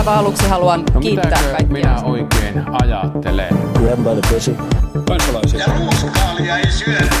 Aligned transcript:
aivan 0.00 0.18
aluksi 0.18 0.48
haluan 0.48 0.84
No 0.94 1.00
kiittää 1.00 1.30
kaikkia. 1.42 1.66
minä 1.72 2.02
oikein 2.02 2.64
ajattelen? 2.82 3.48
Grab 3.72 3.98
by 3.98 4.20
the 4.20 4.34
pussy. 4.34 4.56
kansalaisia. 5.08 5.60
Ja 5.60 5.66
ruuskaalia 5.78 6.58
ei 6.58 6.70
syödä. 6.70 7.14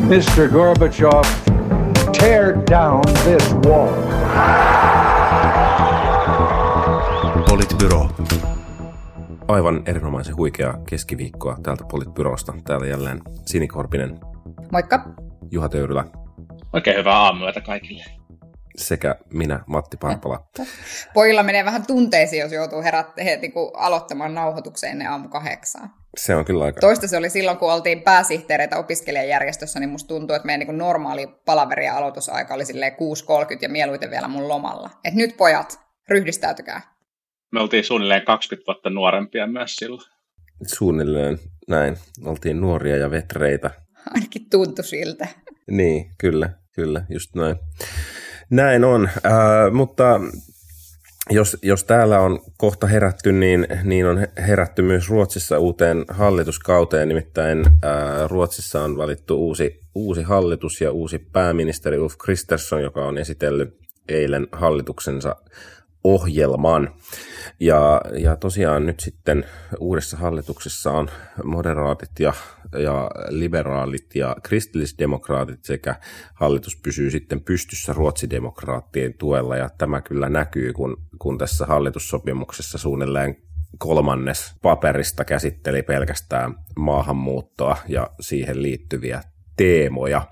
Mr. 0.00 0.48
Gorbachev, 0.52 1.22
tear 2.20 2.54
down 2.70 3.02
this 3.24 3.54
wall. 3.54 3.94
Politbyro. 7.48 8.08
Aivan 9.48 9.82
erinomaisen 9.86 10.36
huikeaa 10.36 10.74
keskiviikkoa 10.88 11.56
täältä 11.62 11.84
Politbyrosta. 11.90 12.52
Täällä 12.64 12.86
jälleen 12.86 13.20
Sini 13.46 13.68
Korpinen, 13.68 14.18
Moikka. 14.72 15.04
Juha 15.50 15.68
Töyrylä 15.68 16.04
Oikein 16.72 16.96
hyvää 16.98 17.16
aamuyötä 17.18 17.60
kaikille. 17.60 18.19
Sekä 18.76 19.16
minä, 19.32 19.60
Matti 19.66 19.96
Parpala. 19.96 20.48
Pojilla 21.14 21.42
menee 21.42 21.64
vähän 21.64 21.86
tunteisiin, 21.86 22.40
jos 22.40 22.52
joutuu 22.52 22.82
herät, 22.82 23.06
he, 23.24 23.38
niin 23.42 23.52
kuin 23.52 23.70
aloittamaan 23.74 24.34
nauhoituksen 24.34 24.90
ennen 24.90 25.10
aamu 25.10 25.28
kahdeksaa. 25.28 26.00
Se 26.16 26.34
on 26.34 26.44
kyllä 26.44 26.64
aika... 26.64 26.80
Toista 26.80 27.08
se 27.08 27.16
oli 27.16 27.30
silloin, 27.30 27.58
kun 27.58 27.72
oltiin 27.72 28.02
pääsihteereitä 28.02 28.78
opiskelijajärjestössä, 28.78 29.80
niin 29.80 29.90
musta 29.90 30.08
tuntuu, 30.08 30.36
että 30.36 30.46
meidän 30.46 30.58
niin 30.58 30.66
kuin 30.66 30.78
normaali 30.78 31.26
palaveri 31.26 31.84
ja 31.84 31.96
aloitusaika 31.96 32.54
oli 32.54 32.64
silleen 32.64 32.92
6.30 32.92 32.98
ja 33.62 33.68
mieluiten 33.68 34.10
vielä 34.10 34.28
mun 34.28 34.48
lomalla. 34.48 34.90
Et 35.04 35.14
nyt 35.14 35.36
pojat, 35.36 35.80
ryhdistäytykää. 36.08 36.82
Me 37.52 37.60
oltiin 37.60 37.84
suunnilleen 37.84 38.24
20 38.24 38.66
vuotta 38.66 38.90
nuorempia 38.90 39.46
myös 39.46 39.76
silloin. 39.76 40.10
Suunnilleen 40.66 41.38
näin. 41.68 41.96
Oltiin 42.24 42.60
nuoria 42.60 42.96
ja 42.96 43.10
vetreitä. 43.10 43.70
Ainakin 44.14 44.50
tuntui 44.50 44.84
siltä. 44.84 45.28
Niin, 45.70 46.10
kyllä, 46.18 46.50
kyllä, 46.74 47.04
just 47.08 47.34
näin. 47.34 47.56
Näin 48.50 48.84
on, 48.84 49.08
äh, 49.26 49.72
mutta 49.72 50.20
jos, 51.30 51.56
jos 51.62 51.84
täällä 51.84 52.20
on 52.20 52.40
kohta 52.58 52.86
herätty, 52.86 53.32
niin, 53.32 53.66
niin 53.84 54.06
on 54.06 54.26
herätty 54.46 54.82
myös 54.82 55.10
Ruotsissa 55.10 55.58
uuteen 55.58 56.04
hallituskauteen. 56.08 57.08
Nimittäin 57.08 57.66
äh, 57.66 58.28
Ruotsissa 58.28 58.82
on 58.82 58.96
valittu 58.96 59.36
uusi, 59.36 59.80
uusi 59.94 60.22
hallitus 60.22 60.80
ja 60.80 60.92
uusi 60.92 61.18
pääministeri 61.18 61.98
Ulf 61.98 62.14
Kristersson, 62.18 62.82
joka 62.82 63.04
on 63.04 63.18
esitellyt 63.18 63.78
eilen 64.08 64.46
hallituksensa 64.52 65.36
ohjelman. 66.04 66.94
Ja, 67.60 68.00
ja 68.18 68.36
tosiaan 68.36 68.86
nyt 68.86 69.00
sitten 69.00 69.44
uudessa 69.78 70.16
hallituksessa 70.16 70.90
on 70.90 71.10
moderaatit 71.44 72.10
ja, 72.18 72.32
ja 72.78 73.10
liberaalit 73.28 74.14
ja 74.14 74.36
kristillisdemokraatit 74.42 75.64
sekä 75.64 75.94
hallitus 76.34 76.76
pysyy 76.76 77.10
sitten 77.10 77.40
pystyssä 77.40 77.92
ruotsidemokraattien 77.92 79.14
tuella 79.18 79.56
ja 79.56 79.70
tämä 79.78 80.00
kyllä 80.00 80.28
näkyy, 80.28 80.72
kun, 80.72 80.96
kun 81.18 81.38
tässä 81.38 81.66
hallitussopimuksessa 81.66 82.78
suunnilleen 82.78 83.36
kolmannes 83.78 84.54
paperista 84.62 85.24
käsitteli 85.24 85.82
pelkästään 85.82 86.54
maahanmuuttoa 86.76 87.76
ja 87.88 88.10
siihen 88.20 88.62
liittyviä 88.62 89.20
teemoja. 89.56 90.22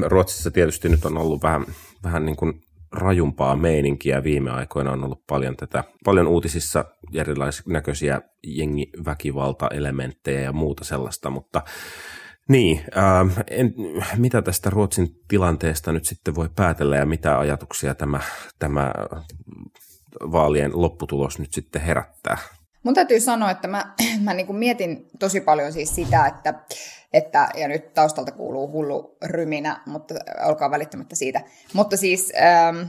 Ruotsissa 0.12 0.50
tietysti 0.50 0.88
nyt 0.88 1.04
on 1.04 1.18
ollut 1.18 1.42
vähän, 1.42 1.66
vähän 2.04 2.26
niin 2.26 2.36
kuin 2.36 2.62
rajumpaa 2.92 3.56
meininkiä 3.56 4.22
viime 4.22 4.50
aikoina 4.50 4.92
on 4.92 5.04
ollut 5.04 5.26
paljon 5.26 5.56
tätä, 5.56 5.84
paljon 6.04 6.26
uutisissa 6.26 6.84
erilaisia 7.14 7.62
näköisiä 7.66 8.20
jengiväkivaltaelementtejä 8.46 10.40
ja 10.40 10.52
muuta 10.52 10.84
sellaista, 10.84 11.30
mutta 11.30 11.62
niin, 12.48 12.80
ää, 12.94 13.26
en, 13.50 13.74
mitä 14.16 14.42
tästä 14.42 14.70
Ruotsin 14.70 15.08
tilanteesta 15.28 15.92
nyt 15.92 16.04
sitten 16.04 16.34
voi 16.34 16.48
päätellä 16.56 16.96
ja 16.96 17.06
mitä 17.06 17.38
ajatuksia 17.38 17.94
tämä, 17.94 18.20
tämä 18.58 18.92
vaalien 20.20 20.70
lopputulos 20.74 21.38
nyt 21.38 21.52
sitten 21.52 21.82
herättää? 21.82 22.38
Mun 22.82 22.94
täytyy 22.94 23.20
sanoa, 23.20 23.50
että 23.50 23.68
mä, 23.68 23.94
mä 24.24 24.34
niin 24.34 24.56
mietin 24.56 25.06
tosi 25.18 25.40
paljon 25.40 25.72
siis 25.72 25.94
sitä, 25.94 26.26
että, 26.26 26.54
että, 27.12 27.48
ja 27.56 27.68
nyt 27.68 27.94
taustalta 27.94 28.32
kuuluu 28.32 28.72
hullu 28.72 29.16
ryminä, 29.24 29.80
mutta 29.86 30.14
olkaa 30.44 30.70
välittämättä 30.70 31.16
siitä. 31.16 31.40
Mutta 31.72 31.96
siis 31.96 32.32
ähm, 32.42 32.88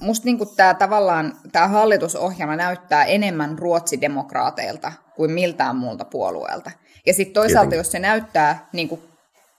musta 0.00 0.24
niin 0.24 0.38
tämä 0.56 0.74
tavallaan, 0.74 1.36
tämä 1.52 1.68
hallitusohjelma 1.68 2.56
näyttää 2.56 3.04
enemmän 3.04 3.58
ruotsidemokraateilta 3.58 4.92
kuin 5.16 5.30
miltään 5.30 5.76
muulta 5.76 6.04
puolueelta. 6.04 6.70
Ja 7.06 7.14
sitten 7.14 7.34
toisaalta, 7.34 7.70
Tietenkin. 7.70 7.78
jos 7.78 7.92
se 7.92 7.98
näyttää 7.98 8.68
niin 8.72 8.88
kuin 8.88 9.02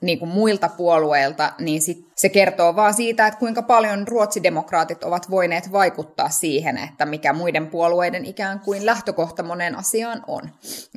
niin 0.03 0.19
kuin 0.19 0.29
muilta 0.29 0.69
puolueilta, 0.69 1.53
niin 1.59 1.81
sit 1.81 2.07
se 2.15 2.29
kertoo 2.29 2.75
vaan 2.75 2.93
siitä, 2.93 3.27
että 3.27 3.39
kuinka 3.39 3.61
paljon 3.61 4.07
ruotsidemokraatit 4.07 5.03
ovat 5.03 5.29
voineet 5.29 5.71
vaikuttaa 5.71 6.29
siihen, 6.29 6.77
että 6.77 7.05
mikä 7.05 7.33
muiden 7.33 7.67
puolueiden 7.67 8.25
ikään 8.25 8.59
kuin 8.59 8.85
lähtökohta 8.85 9.43
moneen 9.43 9.75
asiaan 9.75 10.23
on. 10.27 10.41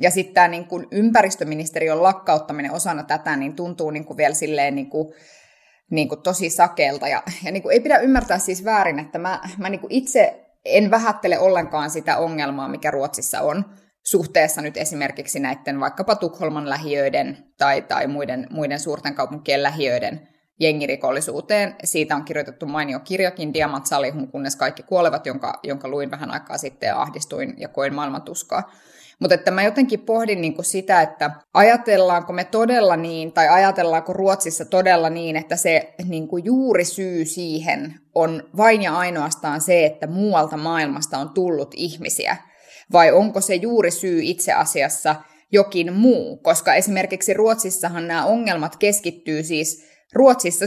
Ja 0.01 0.11
sitten 0.11 0.33
tämä 0.33 0.47
niin 0.47 0.67
kuin 0.67 0.87
ympäristöministeriön 0.91 2.03
lakkauttaminen 2.03 2.71
osana 2.71 3.03
tätä 3.03 3.35
niin 3.35 3.55
tuntuu 3.55 3.91
niin 3.91 4.05
kuin 4.05 4.17
vielä 4.17 4.33
silleen 4.33 4.75
niin 4.75 4.89
kuin, 4.89 5.13
niin 5.91 6.09
kuin 6.09 6.21
tosi 6.21 6.49
sakelta. 6.49 7.07
Ja, 7.07 7.23
ja 7.43 7.51
niin 7.51 7.63
kuin 7.63 7.73
ei 7.73 7.79
pidä 7.79 7.97
ymmärtää 7.97 8.39
siis 8.39 8.65
väärin, 8.65 8.99
että 8.99 9.19
mä, 9.19 9.39
mä 9.57 9.69
niin 9.69 9.81
kuin 9.81 9.93
itse 9.93 10.43
en 10.65 10.91
vähättele 10.91 11.39
ollenkaan 11.39 11.89
sitä 11.89 12.17
ongelmaa, 12.17 12.67
mikä 12.67 12.91
Ruotsissa 12.91 13.41
on 13.41 13.65
suhteessa 14.07 14.61
nyt 14.61 14.77
esimerkiksi 14.77 15.39
näiden 15.39 15.79
vaikkapa 15.79 16.15
Tukholman 16.15 16.69
lähiöiden 16.69 17.37
tai, 17.57 17.81
tai 17.81 18.07
muiden, 18.07 18.47
muiden 18.49 18.79
suurten 18.79 19.15
kaupunkien 19.15 19.63
lähiöiden 19.63 20.27
jengirikollisuuteen. 20.59 21.75
Siitä 21.83 22.15
on 22.15 22.25
kirjoitettu 22.25 22.65
mainio 22.65 22.99
kirjakin 22.99 23.53
Diamant 23.53 23.85
Salihun, 23.85 24.31
kunnes 24.31 24.55
kaikki 24.55 24.83
kuolevat, 24.83 25.25
jonka, 25.25 25.59
jonka 25.63 25.87
luin 25.87 26.11
vähän 26.11 26.31
aikaa 26.31 26.57
sitten 26.57 26.87
ja 26.87 27.01
ahdistuin 27.01 27.53
ja 27.57 27.67
koin 27.67 27.95
maailmantuskaa. 27.95 28.71
Mutta 29.19 29.35
että 29.35 29.51
mä 29.51 29.63
jotenkin 29.63 29.99
pohdin 29.99 30.41
niin 30.41 30.53
kuin 30.53 30.65
sitä, 30.65 31.01
että 31.01 31.31
ajatellaanko 31.53 32.33
me 32.33 32.43
todella 32.43 32.97
niin, 32.97 33.31
tai 33.31 33.47
ajatellaanko 33.47 34.13
Ruotsissa 34.13 34.65
todella 34.65 35.09
niin, 35.09 35.35
että 35.35 35.55
se 35.55 35.93
niin 36.05 36.27
kuin 36.27 36.45
juuri 36.45 36.85
syy 36.85 37.25
siihen 37.25 37.99
on 38.15 38.43
vain 38.57 38.81
ja 38.81 38.97
ainoastaan 38.97 39.61
se, 39.61 39.85
että 39.85 40.07
muualta 40.07 40.57
maailmasta 40.57 41.17
on 41.17 41.29
tullut 41.29 41.71
ihmisiä, 41.75 42.37
vai 42.91 43.11
onko 43.11 43.41
se 43.41 43.55
juuri 43.55 43.91
syy 43.91 44.19
itse 44.23 44.53
asiassa 44.53 45.15
jokin 45.51 45.93
muu, 45.93 46.37
koska 46.37 46.73
esimerkiksi 46.73 47.33
Ruotsissahan 47.33 48.07
nämä 48.07 48.25
ongelmat 48.25 48.75
keskittyy 48.75 49.43
siis 49.43 49.87
Ruotsissa 50.13 50.65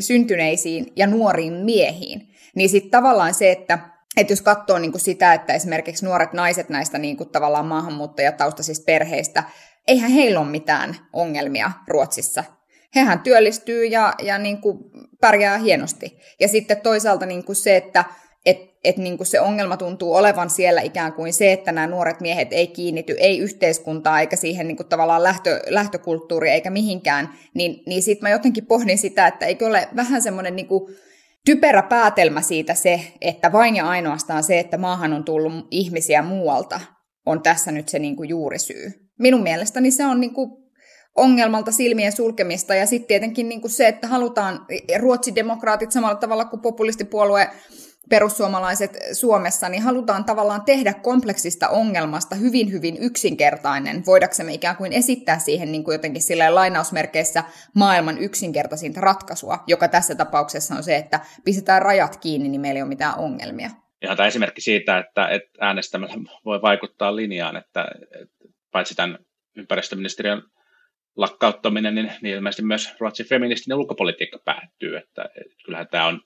syntyneisiin 0.00 0.92
ja 0.96 1.06
nuoriin 1.06 1.52
miehiin. 1.52 2.28
Niin 2.54 2.68
sitten 2.68 2.90
tavallaan 2.90 3.34
se, 3.34 3.50
että, 3.50 3.78
että 4.16 4.32
jos 4.32 4.42
katsoo 4.42 4.78
niin 4.78 4.92
kuin 4.92 5.00
sitä, 5.00 5.34
että 5.34 5.52
esimerkiksi 5.52 6.04
nuoret 6.04 6.32
naiset 6.32 6.68
näistä 6.68 6.98
niin 6.98 7.16
kuin 7.16 7.28
tavallaan 7.28 7.66
maahanmuuttajataustaisista 7.66 8.84
perheistä, 8.84 9.42
eihän 9.88 10.10
heillä 10.10 10.40
ole 10.40 10.48
mitään 10.48 10.96
ongelmia 11.12 11.70
Ruotsissa. 11.88 12.44
Hehän 12.94 13.20
työllistyy 13.20 13.84
ja, 13.84 14.14
ja 14.22 14.38
niin 14.38 14.60
kuin 14.60 14.78
pärjää 15.20 15.58
hienosti. 15.58 16.18
Ja 16.40 16.48
sitten 16.48 16.80
toisaalta 16.80 17.26
niin 17.26 17.44
kuin 17.44 17.56
se, 17.56 17.76
että 17.76 18.04
et, 18.46 18.58
et 18.84 18.96
niin 18.96 19.16
kuin 19.16 19.26
se 19.26 19.40
ongelma 19.40 19.76
tuntuu 19.76 20.14
olevan 20.14 20.50
siellä 20.50 20.80
ikään 20.80 21.12
kuin 21.12 21.32
se, 21.32 21.52
että 21.52 21.72
nämä 21.72 21.86
nuoret 21.86 22.20
miehet 22.20 22.48
ei 22.50 22.66
kiinnity, 22.66 23.16
ei 23.18 23.38
yhteiskuntaa 23.38 24.20
eikä 24.20 24.36
siihen 24.36 24.68
niin 24.68 24.76
kuin 24.76 24.88
tavallaan 24.88 25.22
lähtö, 25.22 25.60
lähtökulttuuriin 25.66 26.54
eikä 26.54 26.70
mihinkään, 26.70 27.28
niin, 27.54 27.82
niin 27.86 28.02
sitten 28.02 28.28
mä 28.28 28.32
jotenkin 28.32 28.66
pohdin 28.66 28.98
sitä, 28.98 29.26
että 29.26 29.46
eikö 29.46 29.66
ole 29.66 29.88
vähän 29.96 30.22
semmoinen 30.22 30.56
niin 30.56 30.68
kuin 30.68 30.96
typerä 31.44 31.82
päätelmä 31.82 32.42
siitä 32.42 32.74
se, 32.74 33.00
että 33.20 33.52
vain 33.52 33.76
ja 33.76 33.88
ainoastaan 33.88 34.42
se, 34.42 34.58
että 34.58 34.78
maahan 34.78 35.12
on 35.12 35.24
tullut 35.24 35.52
ihmisiä 35.70 36.22
muualta, 36.22 36.80
on 37.26 37.42
tässä 37.42 37.72
nyt 37.72 37.88
se 37.88 37.98
niin 37.98 38.16
kuin 38.16 38.28
juurisyy. 38.28 38.92
Minun 39.18 39.42
mielestäni 39.42 39.90
se 39.90 40.06
on 40.06 40.20
niin 40.20 40.34
kuin 40.34 40.50
ongelmalta 41.16 41.72
silmien 41.72 42.12
sulkemista 42.12 42.74
ja 42.74 42.86
sitten 42.86 43.08
tietenkin 43.08 43.48
niin 43.48 43.60
kuin 43.60 43.70
se, 43.70 43.88
että 43.88 44.06
halutaan 44.06 44.66
ruotsidemokraatit 44.98 45.92
samalla 45.92 46.14
tavalla 46.16 46.44
kuin 46.44 46.62
populistipuolue 46.62 47.48
perussuomalaiset 48.10 48.98
Suomessa, 49.12 49.68
niin 49.68 49.82
halutaan 49.82 50.24
tavallaan 50.24 50.62
tehdä 50.64 50.94
kompleksista 50.94 51.68
ongelmasta 51.68 52.34
hyvin, 52.34 52.72
hyvin 52.72 52.96
yksinkertainen, 53.00 54.06
voidaksemme 54.06 54.54
ikään 54.54 54.76
kuin 54.76 54.92
esittää 54.92 55.38
siihen 55.38 55.72
niin 55.72 55.84
kuin 55.84 55.92
jotenkin 55.92 56.22
silleen 56.22 56.54
lainausmerkeissä 56.54 57.44
maailman 57.74 58.18
yksinkertaisinta 58.18 59.00
ratkaisua, 59.00 59.64
joka 59.66 59.88
tässä 59.88 60.14
tapauksessa 60.14 60.74
on 60.74 60.82
se, 60.82 60.96
että 60.96 61.20
pistetään 61.44 61.82
rajat 61.82 62.16
kiinni, 62.16 62.48
niin 62.48 62.60
meillä 62.60 62.78
ei 62.78 62.82
ole 62.82 62.88
mitään 62.88 63.18
ongelmia. 63.18 63.70
Ihan 64.02 64.16
tämä 64.16 64.26
esimerkki 64.26 64.60
siitä, 64.60 64.98
että, 64.98 65.28
että 65.28 65.50
äänestämällä 65.60 66.14
voi 66.44 66.62
vaikuttaa 66.62 67.16
linjaan, 67.16 67.56
että, 67.56 67.86
että 68.22 68.48
paitsi 68.72 68.94
tämän 68.94 69.18
ympäristöministeriön 69.56 70.42
lakkauttaminen, 71.16 71.94
niin, 71.94 72.12
niin 72.22 72.36
ilmeisesti 72.36 72.62
myös 72.62 72.94
Ruotsin 73.00 73.26
feministinen 73.26 73.78
ulkopolitiikka 73.78 74.38
päättyy, 74.44 74.96
että, 74.96 75.24
että 75.24 75.54
kyllähän 75.64 75.88
tämä 75.90 76.06
on 76.06 76.20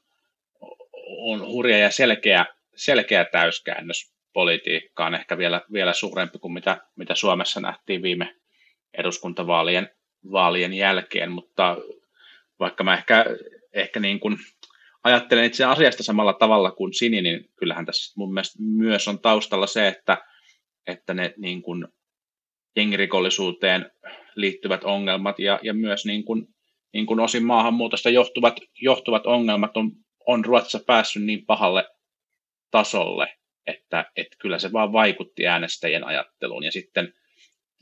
on 1.19 1.47
hurja 1.47 1.79
ja 1.79 1.91
selkeä, 1.91 2.47
selkeä 2.77 3.25
täyskäännös 3.25 4.12
politiikkaan, 4.33 5.15
ehkä 5.15 5.39
vielä, 5.39 5.61
vielä 5.73 5.93
suurempi 5.93 6.39
kuin 6.39 6.53
mitä, 6.53 6.79
mitä 6.97 7.15
Suomessa 7.15 7.61
nähtiin 7.61 8.03
viime 8.03 8.37
eduskuntavaalien 8.95 9.91
vaalien 10.33 10.75
jälkeen, 10.75 11.31
mutta 11.33 11.77
vaikka 12.61 12.85
mä 12.85 12.95
ehkä, 12.95 13.25
ehkä 13.73 14.01
niin 14.01 14.21
kuin 14.21 14.37
ajattelen 15.05 15.45
itse 15.45 15.65
asiasta 15.65 16.03
samalla 16.03 16.33
tavalla 16.33 16.71
kuin 16.71 16.95
Sini, 16.95 17.23
niin 17.23 17.51
kyllähän 17.56 17.87
tässä 17.87 18.13
mun 18.17 18.35
mielestä 18.35 18.59
myös 18.63 19.09
on 19.09 19.19
taustalla 19.19 19.67
se, 19.67 19.89
että, 19.89 20.19
että 20.87 21.15
ne 21.15 21.35
niin 21.37 21.63
kuin 21.63 21.89
jengirikollisuuteen 22.77 23.91
liittyvät 24.35 24.85
ongelmat 24.85 25.39
ja, 25.39 25.61
ja 25.63 25.75
myös 25.75 26.06
niin 26.06 26.25
kuin, 26.25 26.49
niin 26.93 27.06
kuin 27.06 27.21
osin 27.21 27.45
maahanmuutosta 27.45 28.11
johtuvat, 28.11 28.61
johtuvat 28.81 29.27
ongelmat 29.27 29.77
on, 29.77 29.93
on 30.31 30.44
Ruotsissa 30.44 30.81
päässyt 30.87 31.23
niin 31.23 31.47
pahalle 31.47 31.88
tasolle, 32.71 33.38
että, 33.67 34.11
että 34.17 34.37
kyllä 34.38 34.59
se 34.59 34.73
vaan 34.73 34.93
vaikutti 34.93 35.47
äänestäjien 35.47 36.05
ajatteluun. 36.05 36.65
Ja 36.65 36.73
sitten 36.73 37.15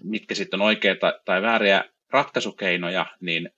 mitkä 0.05 0.35
sitten 0.35 0.61
on 0.61 0.67
oikeita 0.67 1.21
tai 1.25 1.43
vääriä 1.43 1.85
ratkaisukeinoja, 2.11 3.07
niin, 3.21 3.51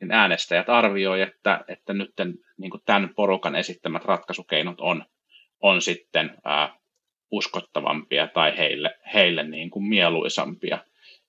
niin 0.00 0.12
äänestäjät 0.12 0.68
arvioi, 0.68 1.22
että, 1.22 1.64
että 1.68 1.92
nyt 1.92 2.12
niin 2.58 2.70
tämän 2.86 3.14
porukan 3.14 3.56
esittämät 3.56 4.04
ratkaisukeinot 4.04 4.80
on, 4.80 5.04
on 5.60 5.82
sitten 5.82 6.36
ää, 6.44 6.76
uskottavampia 7.30 8.26
tai 8.26 8.58
heille, 8.58 8.98
heille 9.14 9.42
niin 9.42 9.70
kuin 9.70 9.84
mieluisampia. 9.84 10.78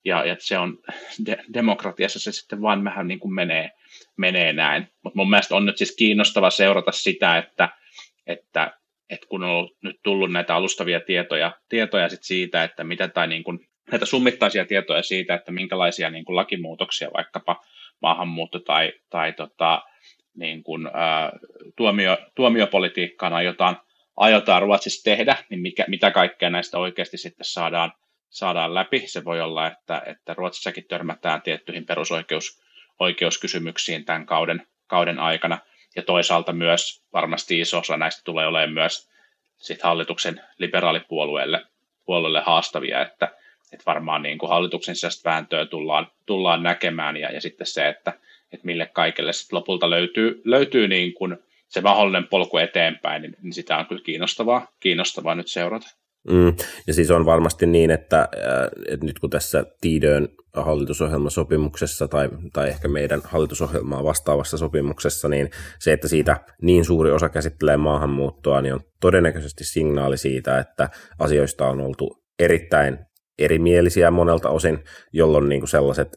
Ja, 0.08 0.24
ja 0.24 0.36
se 0.38 0.58
on 0.58 0.78
de- 1.26 1.44
demokratiassa 1.54 2.20
se 2.20 2.32
sitten 2.32 2.62
vaan 2.62 2.84
vähän 2.84 3.08
niin 3.08 3.20
kuin 3.20 3.34
menee, 3.34 3.70
menee 4.16 4.52
näin. 4.52 4.88
Mutta 5.04 5.16
mun 5.16 5.30
mielestä 5.30 5.56
on 5.56 5.66
nyt 5.66 5.78
siis 5.78 5.96
kiinnostava 5.96 6.50
seurata 6.50 6.92
sitä, 6.92 7.38
että, 7.38 7.68
että, 8.26 8.78
että 9.10 9.26
kun 9.28 9.44
on 9.44 9.68
nyt 9.82 10.00
tullut 10.02 10.32
näitä 10.32 10.54
alustavia 10.54 11.00
tietoja, 11.00 11.52
tietoja 11.68 12.08
sit 12.08 12.22
siitä, 12.22 12.64
että 12.64 12.84
mitä 12.84 13.08
tai 13.08 13.26
niin 13.28 13.44
kuin, 13.44 13.68
näitä 13.90 14.06
summittaisia 14.06 14.64
tietoja 14.64 15.02
siitä, 15.02 15.34
että 15.34 15.52
minkälaisia 15.52 16.10
niin 16.10 16.24
kuin 16.24 16.36
lakimuutoksia 16.36 17.10
vaikkapa 17.14 17.64
maahanmuutto 18.02 18.58
tai, 18.58 18.92
tai 19.10 19.32
tota, 19.32 19.82
niin 20.34 20.62
kuin, 20.62 20.90
ää, 20.94 21.32
tuomio, 21.76 22.18
tuomiopolitiikkaan 22.34 23.32
aiotaan 23.32 23.76
aiotaan 24.18 24.62
Ruotsissa 24.62 25.04
tehdä, 25.04 25.36
niin 25.50 25.60
mikä, 25.60 25.84
mitä 25.88 26.10
kaikkea 26.10 26.50
näistä 26.50 26.78
oikeasti 26.78 27.18
sitten 27.18 27.44
saadaan, 27.44 27.92
saadaan 28.30 28.74
läpi. 28.74 29.04
Se 29.06 29.24
voi 29.24 29.40
olla, 29.40 29.66
että, 29.66 30.02
että 30.06 30.34
Ruotsissakin 30.34 30.84
törmätään 30.84 31.42
tiettyihin 31.42 31.86
perusoikeuskysymyksiin 31.86 34.04
tämän 34.04 34.26
kauden, 34.26 34.66
kauden 34.86 35.18
aikana. 35.18 35.58
Ja 35.96 36.02
toisaalta 36.02 36.52
myös 36.52 37.02
varmasti 37.12 37.60
iso 37.60 37.78
osa 37.78 37.96
näistä 37.96 38.22
tulee 38.24 38.46
olemaan 38.46 38.72
myös 38.72 39.10
sit 39.56 39.82
hallituksen 39.82 40.40
liberaalipuolueelle 40.58 41.66
puolueelle 42.08 42.40
haastavia, 42.40 43.02
että, 43.02 43.28
että 43.72 43.84
varmaan 43.86 44.22
niin 44.22 44.38
kuin 44.38 44.50
hallituksen 44.50 44.94
sisäistä 44.94 45.30
vääntöä 45.30 45.66
tullaan, 45.66 46.06
tullaan 46.26 46.62
näkemään 46.62 47.16
ja, 47.16 47.32
ja 47.32 47.40
sitten 47.40 47.66
se, 47.66 47.88
että, 47.88 48.12
että 48.52 48.66
mille 48.66 48.86
kaikille 48.86 49.32
sitten 49.32 49.56
lopulta 49.56 49.90
löytyy, 49.90 50.42
löytyy 50.44 50.88
niin 50.88 51.14
kuin 51.14 51.36
se 51.68 51.80
mahdollinen 51.80 52.28
polku 52.28 52.58
eteenpäin, 52.58 53.22
niin, 53.22 53.36
niin 53.42 53.52
sitä 53.52 53.76
on 53.76 53.86
kyllä 53.86 54.02
kiinnostavaa, 54.02 54.66
kiinnostavaa 54.80 55.34
nyt 55.34 55.48
seurata. 55.48 55.86
Mm, 56.30 56.54
ja 56.86 56.94
siis 56.94 57.10
on 57.10 57.26
varmasti 57.26 57.66
niin, 57.66 57.90
että, 57.90 58.20
äh, 58.20 58.68
että 58.88 59.06
nyt 59.06 59.18
kun 59.18 59.30
tässä 59.30 59.64
Tiidön 59.80 60.28
hallitusohjelmasopimuksessa 60.56 62.08
tai, 62.08 62.28
tai 62.52 62.68
ehkä 62.68 62.88
meidän 62.88 63.20
hallitusohjelmaa 63.24 64.04
vastaavassa 64.04 64.56
sopimuksessa, 64.56 65.28
niin 65.28 65.50
se, 65.78 65.92
että 65.92 66.08
siitä 66.08 66.40
niin 66.62 66.84
suuri 66.84 67.10
osa 67.10 67.28
käsittelee 67.28 67.76
maahanmuuttoa, 67.76 68.62
niin 68.62 68.74
on 68.74 68.80
todennäköisesti 69.00 69.64
signaali 69.64 70.16
siitä, 70.16 70.58
että 70.58 70.88
asioista 71.18 71.68
on 71.68 71.80
oltu 71.80 72.24
erittäin 72.38 72.98
erimielisiä 73.38 74.10
monelta 74.10 74.50
osin, 74.50 74.78
jolloin 75.12 75.48
niin 75.48 75.60
kuin 75.60 75.68
sellaiset 75.68 76.08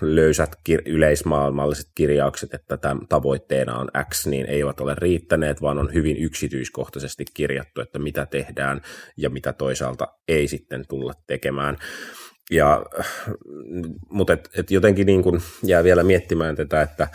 löysät 0.00 0.56
kir- 0.68 0.82
yleismaailmalliset 0.86 1.86
kirjaukset, 1.94 2.54
että 2.54 2.76
tämän 2.76 3.08
tavoitteena 3.08 3.78
on 3.78 3.88
X, 4.10 4.26
niin 4.26 4.46
eivät 4.46 4.80
ole 4.80 4.94
riittäneet, 4.98 5.62
vaan 5.62 5.78
on 5.78 5.94
hyvin 5.94 6.16
yksityiskohtaisesti 6.16 7.24
kirjattu, 7.34 7.80
että 7.80 7.98
mitä 7.98 8.26
tehdään 8.26 8.80
ja 9.16 9.30
mitä 9.30 9.52
toisaalta 9.52 10.08
ei 10.28 10.48
sitten 10.48 10.84
tulla 10.88 11.12
tekemään. 11.26 11.76
Ja, 12.50 12.84
mutta 14.10 14.32
et, 14.32 14.48
et 14.58 14.70
jotenkin 14.70 15.06
niin 15.06 15.22
kun 15.22 15.40
jää 15.64 15.84
vielä 15.84 16.02
miettimään 16.02 16.56
tätä, 16.56 16.82
että 16.82 17.08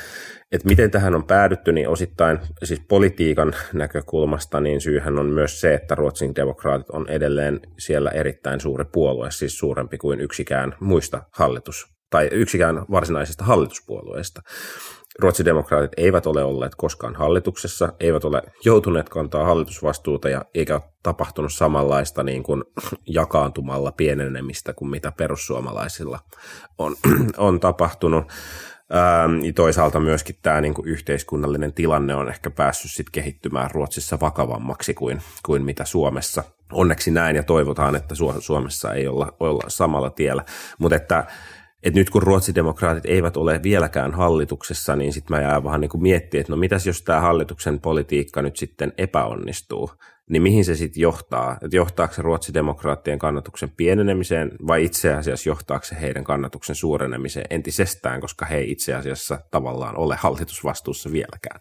et 0.51 0.63
miten 0.63 0.91
tähän 0.91 1.15
on 1.15 1.27
päädytty, 1.27 1.71
niin 1.71 1.89
osittain 1.89 2.39
siis 2.63 2.81
politiikan 2.87 3.55
näkökulmasta, 3.73 4.59
niin 4.59 4.81
syyhän 4.81 5.19
on 5.19 5.25
myös 5.25 5.61
se, 5.61 5.73
että 5.73 5.95
Ruotsin 5.95 6.35
demokraatit 6.35 6.89
on 6.89 7.09
edelleen 7.09 7.59
siellä 7.79 8.11
erittäin 8.11 8.59
suuri 8.59 8.85
puolue, 8.93 9.31
siis 9.31 9.57
suurempi 9.57 9.97
kuin 9.97 10.21
yksikään 10.21 10.75
muista 10.79 11.23
hallitus 11.31 11.94
tai 12.09 12.29
yksikään 12.31 12.85
varsinaisista 12.91 13.43
hallituspuolueista. 13.43 14.41
Ruotsidemokraatit 15.19 15.91
eivät 15.97 16.27
ole 16.27 16.43
olleet 16.43 16.75
koskaan 16.75 17.15
hallituksessa, 17.15 17.93
eivät 17.99 18.25
ole 18.25 18.41
joutuneet 18.65 19.09
kantaa 19.09 19.45
hallitusvastuuta 19.45 20.29
ja 20.29 20.45
eikä 20.53 20.73
ole 20.73 20.83
tapahtunut 21.03 21.53
samanlaista 21.53 22.23
niin 22.23 22.43
kuin 22.43 22.63
jakaantumalla 23.07 23.91
pienenemistä 23.91 24.73
kuin 24.73 24.89
mitä 24.89 25.11
perussuomalaisilla 25.11 26.19
on, 26.77 26.95
on 27.37 27.59
tapahtunut. 27.59 28.25
Ähm, 28.95 29.55
toisaalta 29.55 29.99
myöskin 29.99 30.35
tämä 30.41 30.61
niin 30.61 30.73
kuin 30.73 30.87
yhteiskunnallinen 30.87 31.73
tilanne 31.73 32.15
on 32.15 32.29
ehkä 32.29 32.49
päässyt 32.49 32.91
sit 32.91 33.09
kehittymään 33.09 33.71
Ruotsissa 33.71 34.19
vakavammaksi 34.19 34.93
kuin, 34.93 35.21
kuin 35.45 35.63
mitä 35.65 35.85
Suomessa. 35.85 36.43
Onneksi 36.71 37.11
näin 37.11 37.35
ja 37.35 37.43
toivotaan, 37.43 37.95
että 37.95 38.15
Suomessa 38.39 38.93
ei 38.93 39.07
olla, 39.07 39.35
olla 39.39 39.63
samalla 39.67 40.09
tiellä. 40.09 40.45
Mutta 40.79 40.95
että 40.95 41.25
että 41.85 41.99
nyt 41.99 42.09
kun 42.09 42.23
ruotsidemokraatit 42.23 43.05
eivät 43.05 43.37
ole 43.37 43.63
vieläkään 43.63 44.13
hallituksessa, 44.13 44.95
niin 44.95 45.13
sitten 45.13 45.37
mä 45.37 45.43
jään 45.43 45.63
vähän 45.63 45.81
niin 45.81 45.89
kuin 45.89 46.01
miettimään, 46.01 46.41
että 46.41 46.53
no 46.53 46.57
mitäs 46.57 46.87
jos 46.87 47.01
tämä 47.01 47.21
hallituksen 47.21 47.79
politiikka 47.79 48.41
nyt 48.41 48.57
sitten 48.57 48.93
epäonnistuu, 48.97 49.91
niin 50.29 50.41
mihin 50.41 50.65
se 50.65 50.75
sitten 50.75 51.01
johtaa? 51.01 51.57
Että 51.61 51.75
johtaako 51.75 52.13
se 52.13 52.21
ruotsidemokraattien 52.21 53.19
kannatuksen 53.19 53.69
pienenemiseen 53.77 54.51
vai 54.67 54.83
itse 54.83 55.13
asiassa 55.13 55.49
johtaako 55.49 55.85
se 55.85 55.95
heidän 56.01 56.23
kannatuksen 56.23 56.75
suurenemiseen 56.75 57.45
entisestään, 57.49 58.21
koska 58.21 58.45
he 58.45 58.57
ei 58.57 58.71
itse 58.71 58.93
asiassa 58.93 59.39
tavallaan 59.51 59.97
ole 59.97 60.15
hallitusvastuussa 60.15 61.11
vieläkään. 61.11 61.59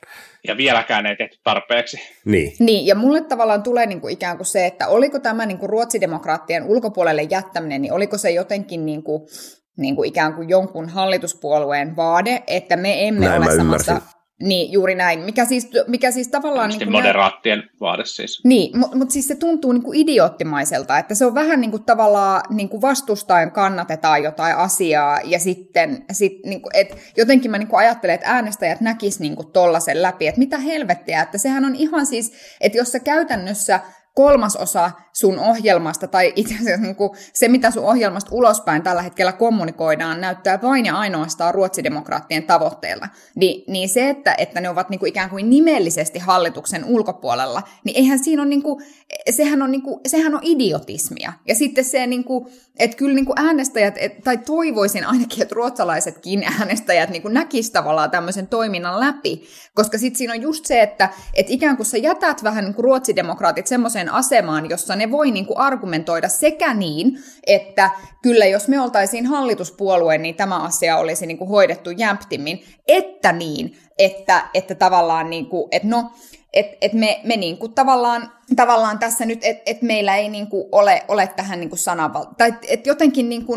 Ja 0.48 0.56
vieläkään 0.56 1.06
ei 1.06 1.16
tehty 1.16 1.38
tarpeeksi. 1.44 1.96
Niin. 2.24 2.52
Niin, 2.60 2.86
ja 2.86 2.94
mulle 2.94 3.20
tavallaan 3.20 3.62
tulee 3.62 3.86
niinku 3.86 4.08
ikään 4.08 4.36
kuin 4.36 4.46
se, 4.46 4.66
että 4.66 4.88
oliko 4.88 5.18
tämä 5.18 5.46
niinku 5.46 5.66
ruotsidemokraattien 5.66 6.64
ulkopuolelle 6.64 7.22
jättäminen, 7.22 7.82
niin 7.82 7.92
oliko 7.92 8.18
se 8.18 8.30
jotenkin 8.30 8.86
niinku 8.86 9.28
niin 9.76 9.96
kuin 9.96 10.08
ikään 10.08 10.34
kuin 10.34 10.48
jonkun 10.48 10.88
hallituspuolueen 10.88 11.96
vaade, 11.96 12.42
että 12.46 12.76
me 12.76 13.08
emme 13.08 13.26
Näin 13.26 13.42
ole 13.42 13.56
samassa... 13.56 13.92
Ymmärsin. 13.92 14.14
Niin, 14.42 14.72
juuri 14.72 14.94
näin. 14.94 15.20
Mikä 15.20 15.44
siis, 15.44 15.70
mikä 15.86 16.10
siis 16.10 16.28
tavallaan... 16.28 16.70
Niin 16.70 16.92
moderaattien 16.92 17.58
nä... 17.58 17.64
vaade 17.80 18.04
siis. 18.04 18.40
Niin, 18.44 18.78
mutta 18.78 18.96
mut 18.96 19.10
siis 19.10 19.28
se 19.28 19.36
tuntuu 19.36 19.72
niin 19.72 19.82
kuin 19.82 19.98
idioottimaiselta, 19.98 20.98
että 20.98 21.14
se 21.14 21.26
on 21.26 21.34
vähän 21.34 21.60
niin 21.60 21.70
kuin 21.70 21.84
tavallaan 21.84 22.42
niin 22.50 22.68
kuin 22.68 22.82
vastustaen 22.82 23.50
kannatetaan 23.50 24.22
jotain 24.22 24.56
asiaa 24.56 25.20
ja 25.24 25.38
sitten 25.38 26.04
sit 26.12 26.32
niin 26.44 26.62
kuin, 26.62 26.70
et 26.76 26.96
jotenkin 27.16 27.50
mä 27.50 27.58
niin 27.58 27.68
kuin 27.68 27.80
ajattelen, 27.80 28.14
että 28.14 28.30
äänestäjät 28.30 28.80
näkis 28.80 29.20
niin 29.20 29.36
kuin 29.36 29.52
tollasen 29.52 30.02
läpi, 30.02 30.26
että 30.26 30.38
mitä 30.38 30.58
helvettiä, 30.58 31.22
että 31.22 31.38
sehän 31.38 31.64
on 31.64 31.74
ihan 31.74 32.06
siis, 32.06 32.32
että 32.60 32.78
jos 32.78 32.92
sä 32.92 33.00
käytännössä 33.00 33.80
kolmasosa 34.14 34.90
sun 35.12 35.38
ohjelmasta, 35.38 36.08
tai 36.08 36.32
itse 36.36 36.54
asiassa 36.54 36.82
niin 36.82 36.96
kuin 36.96 37.10
se, 37.32 37.48
mitä 37.48 37.70
sun 37.70 37.84
ohjelmasta 37.84 38.30
ulospäin 38.34 38.82
tällä 38.82 39.02
hetkellä 39.02 39.32
kommunikoidaan, 39.32 40.20
näyttää 40.20 40.62
vain 40.62 40.86
ja 40.86 40.98
ainoastaan 40.98 41.54
ruotsidemokraattien 41.54 42.42
tavoitteilla. 42.42 43.08
Ni, 43.34 43.64
niin 43.68 43.88
se, 43.88 44.10
että, 44.10 44.34
että 44.38 44.60
ne 44.60 44.68
ovat 44.68 44.90
niin 44.90 44.98
kuin 44.98 45.08
ikään 45.08 45.30
kuin 45.30 45.50
nimellisesti 45.50 46.18
hallituksen 46.18 46.84
ulkopuolella, 46.84 47.62
niin 47.84 47.96
eihän 47.96 48.18
siinä 48.18 48.42
ole, 48.42 48.48
niin 48.48 48.62
kuin, 48.62 48.84
sehän, 49.30 49.62
on 49.62 49.70
niin 49.70 49.82
kuin, 49.82 50.00
sehän 50.06 50.34
on 50.34 50.40
idiotismia. 50.42 51.32
Ja 51.48 51.54
sitten 51.54 51.84
se, 51.84 52.06
niin 52.06 52.24
kuin, 52.24 52.46
että 52.78 52.96
kyllä 52.96 53.14
niin 53.14 53.26
kuin 53.26 53.40
äänestäjät, 53.40 53.94
tai 54.24 54.38
toivoisin 54.38 55.06
ainakin, 55.06 55.42
että 55.42 55.54
ruotsalaisetkin 55.54 56.44
äänestäjät 56.58 57.10
niin 57.10 57.22
kuin 57.22 57.34
näkisivät 57.34 57.72
tavallaan 57.72 58.10
tämmöisen 58.10 58.46
toiminnan 58.46 59.00
läpi, 59.00 59.42
koska 59.74 59.98
sitten 59.98 60.18
siinä 60.18 60.32
on 60.32 60.42
just 60.42 60.66
se, 60.66 60.82
että, 60.82 61.08
että 61.34 61.52
ikään 61.52 61.76
kuin 61.76 61.86
sä 61.86 61.98
jätät 61.98 62.42
vähän 62.42 62.64
niin 62.64 62.74
kuin 62.74 62.84
ruotsidemokraatit 62.84 63.66
semmoiseen 64.04 64.24
asemaan, 64.34 64.70
jossa 64.70 64.96
ne 64.96 65.10
voi 65.10 65.30
niin 65.30 65.46
kuin 65.46 65.58
argumentoida 65.58 66.28
sekä 66.28 66.74
niin, 66.74 67.18
että 67.46 67.90
kyllä 68.22 68.46
jos 68.46 68.68
me 68.68 68.80
oltaisiin 68.80 69.26
hallituspuolue, 69.26 70.18
niin 70.18 70.34
tämä 70.34 70.62
asia 70.62 70.98
olisi 70.98 71.26
niin 71.26 71.38
kuin 71.38 71.50
hoidettu 71.50 71.90
jämptimmin, 71.90 72.62
että 72.88 73.32
niin, 73.32 73.76
että, 73.98 74.48
että 74.54 74.74
tavallaan 74.74 75.30
niin 75.30 75.46
kuin, 75.46 75.68
että 75.70 75.88
no, 75.88 76.10
että 76.52 76.76
et 76.80 76.92
me, 76.92 77.20
me 77.24 77.36
niinku 77.36 77.68
tavallaan, 77.68 78.32
tavallaan 78.56 78.98
tässä 78.98 79.26
nyt, 79.26 79.38
että 79.42 79.62
et 79.66 79.82
meillä 79.82 80.16
ei 80.16 80.28
niinku 80.28 80.68
ole, 80.72 81.02
ole 81.08 81.26
tähän 81.26 81.60
niinku 81.60 81.76
sananvalta, 81.76 82.34
tai 82.38 82.54
että 82.68 82.88
jotenkin 82.88 83.28
niinku, 83.28 83.56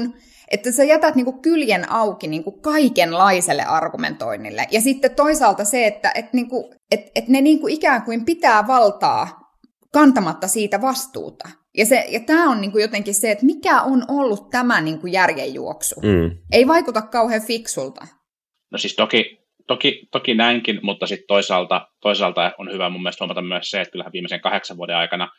että 0.51 0.72
sä 0.72 0.84
jätät 0.84 1.16
niinku 1.16 1.34
kyljen 1.34 1.92
auki 1.92 2.27
niinku 2.27 2.51
kaikenlaiselle 2.51 3.63
argumentoinnille. 3.63 4.68
Ja 4.72 4.82
sitten 4.82 5.16
toisaalta 5.16 5.66
se, 5.66 5.88
että 5.88 6.12
et 6.16 6.34
niinku, 6.34 6.74
et, 6.92 7.12
et 7.16 7.27
ne 7.27 7.42
niinku 7.42 7.68
ikään 7.68 8.01
kuin 8.01 8.25
pitää 8.25 8.68
valtaa 8.68 9.47
kantamatta 10.00 10.48
siitä 10.48 10.82
vastuuta. 10.82 11.50
Ja, 11.77 11.86
se, 11.86 12.06
ja 12.10 12.20
tämä 12.20 12.51
on 12.51 12.62
niinku 12.62 12.77
jotenkin 12.77 13.13
se, 13.13 13.32
että 13.32 13.46
mikä 13.46 13.82
on 13.82 14.04
ollut 14.08 14.50
tämä 14.50 14.82
niinku 14.82 15.08
järjenjuoksu. 15.08 15.96
Mm. 16.01 16.38
Ei 16.51 16.68
vaikuta 16.68 17.01
kauhean 17.01 17.42
fiksulta. 17.42 18.08
No 18.72 18.77
siis 18.77 18.96
toki 18.96 19.48
toki, 19.68 20.08
toki 20.12 20.36
näinkin, 20.36 20.80
mutta 20.84 21.08
sitten 21.08 21.27
toisaalta, 21.27 21.88
toisaalta 22.01 22.51
on 22.58 22.72
hyvä 22.74 22.89
mun 22.89 23.04
mielestä 23.04 23.25
huomata 23.25 23.42
myös 23.42 23.70
se, 23.70 23.82
että 23.82 23.92
kyllähän 23.92 24.13
viimeisen 24.13 24.42
kahdeksan 24.42 24.77
vuoden 24.77 24.96
aikana 24.96 25.30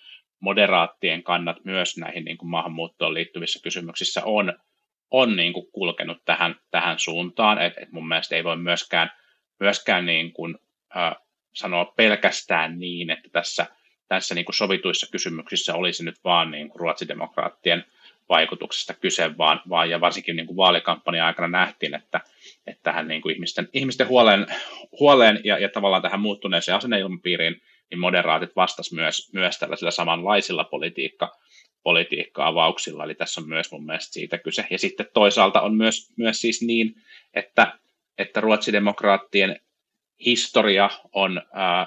moderaattien 0.41 1.23
kannat 1.23 1.57
myös 1.65 1.97
näihin 1.97 2.25
niin 2.25 2.39
kuin 2.39 2.51
maahanmuuttoon 2.51 3.15
liittyvissä 3.15 3.61
kysymyksissä 3.63 4.23
on, 4.25 4.53
on 5.11 5.37
niin 5.37 5.53
kuin 5.53 5.67
kulkenut 5.73 6.19
tähän, 6.25 6.55
tähän 6.71 6.99
suuntaan, 6.99 7.63
että 7.63 7.81
et 7.81 7.93
mun 7.93 8.09
mielestä 8.09 8.37
ei 8.37 8.45
voi 8.45 8.57
myöskään, 8.57 9.11
myöskään 9.61 10.07
niin 10.07 10.33
kuin, 10.33 10.59
äh, 10.97 11.17
sanoa 11.55 11.93
pelkästään 11.97 12.79
niin, 12.79 13.11
että 13.11 13.29
tässä, 13.33 13.67
tässä 14.09 14.35
niin 14.35 14.45
kuin 14.45 14.57
sovituissa 14.57 15.07
kysymyksissä 15.11 15.75
olisi 15.75 16.05
nyt 16.05 16.17
vaan 16.25 16.51
niin 16.51 16.69
kuin 16.69 16.81
ruotsidemokraattien 16.81 17.85
vaikutuksesta 18.29 18.95
kyse, 18.95 19.39
vaan, 19.39 19.61
vaan 19.69 19.91
ja 19.91 20.01
varsinkin 20.01 20.37
niin 20.37 20.47
kuin 20.47 20.57
vaalikampanjan 20.57 21.27
aikana 21.27 21.49
nähtiin, 21.49 21.95
että, 21.95 22.21
että 22.67 22.83
tähän 22.83 23.09
niin 23.09 23.23
kuin 23.23 23.35
ihmisten, 23.35 23.69
ihmisten 23.73 24.09
huoleen, 24.09 24.47
huoleen 25.01 25.41
ja, 25.45 25.59
ja 25.59 25.69
tavallaan 25.69 26.03
tähän 26.03 26.21
muuttuneeseen 26.21 26.77
asenneilmapiiriin 26.77 27.63
niin 27.91 27.99
moderaatit 27.99 28.57
vastasivat 28.57 29.01
myös, 29.01 29.33
myös 29.33 29.59
tällaisilla 29.59 29.91
samanlaisilla 29.91 30.65
politiikka, 30.65 31.37
politiikka-avauksilla, 31.83 33.05
eli 33.05 33.15
tässä 33.15 33.41
on 33.41 33.49
myös 33.49 33.73
mun 33.73 33.87
mielestä 33.87 34.13
siitä 34.13 34.39
kyse. 34.39 34.67
Ja 34.71 34.79
sitten 34.79 35.07
toisaalta 35.15 35.61
on 35.61 35.75
myös, 35.75 36.13
myös 36.17 36.41
siis 36.41 36.63
niin, 36.63 36.95
että, 37.35 37.79
että 38.19 38.41
ruotsidemokraattien 38.41 39.61
historia 40.25 40.91
on, 41.13 41.43
ää, 41.53 41.87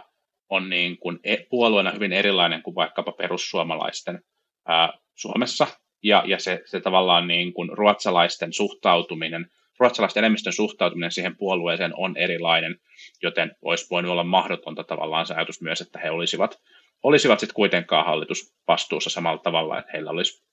on 0.51 0.69
niin 0.69 0.97
kuin 0.97 1.19
e, 1.23 1.37
puolueena 1.49 1.91
hyvin 1.91 2.13
erilainen 2.13 2.63
kuin 2.63 2.75
vaikkapa 2.75 3.11
perussuomalaisten 3.11 4.21
ää, 4.67 4.93
Suomessa, 5.15 5.67
ja, 6.03 6.23
ja 6.25 6.39
se, 6.39 6.61
se 6.65 6.79
tavallaan 6.79 7.27
niin 7.27 7.53
kuin 7.53 7.69
ruotsalaisten 7.73 8.53
suhtautuminen, 8.53 9.45
ruotsalaisten 9.79 10.21
enemmistön 10.21 10.53
suhtautuminen 10.53 11.11
siihen 11.11 11.37
puolueeseen 11.37 11.93
on 11.97 12.17
erilainen, 12.17 12.75
joten 13.23 13.51
olisi 13.61 13.87
voinut 13.91 14.11
olla 14.11 14.23
mahdotonta 14.23 14.83
tavallaan 14.83 15.25
se 15.25 15.33
ajatus 15.33 15.61
myös, 15.61 15.81
että 15.81 15.99
he 15.99 16.11
olisivat, 16.11 16.59
olisivat 17.03 17.39
sitten 17.39 17.55
kuitenkaan 17.55 18.05
hallitusvastuussa 18.05 19.09
samalla 19.09 19.41
tavalla, 19.41 19.79
että 19.79 19.91
heillä 19.93 20.11
olisi, 20.11 20.43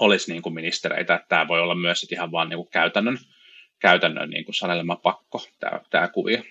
olisi 0.00 0.32
niin 0.32 0.42
kuin 0.42 0.54
ministereitä, 0.54 1.24
tämä 1.28 1.48
voi 1.48 1.60
olla 1.60 1.74
myös 1.74 2.06
ihan 2.12 2.32
vaan 2.32 2.48
niin 2.48 2.58
kuin 2.58 2.70
käytännön, 2.70 3.18
käytännön 3.78 4.30
niin 4.30 4.44
kuin 4.44 4.54
sanelema 4.54 4.96
pakko, 4.96 5.40
tämä, 5.60 5.80
tämä 5.90 6.08
kuvio. 6.08 6.42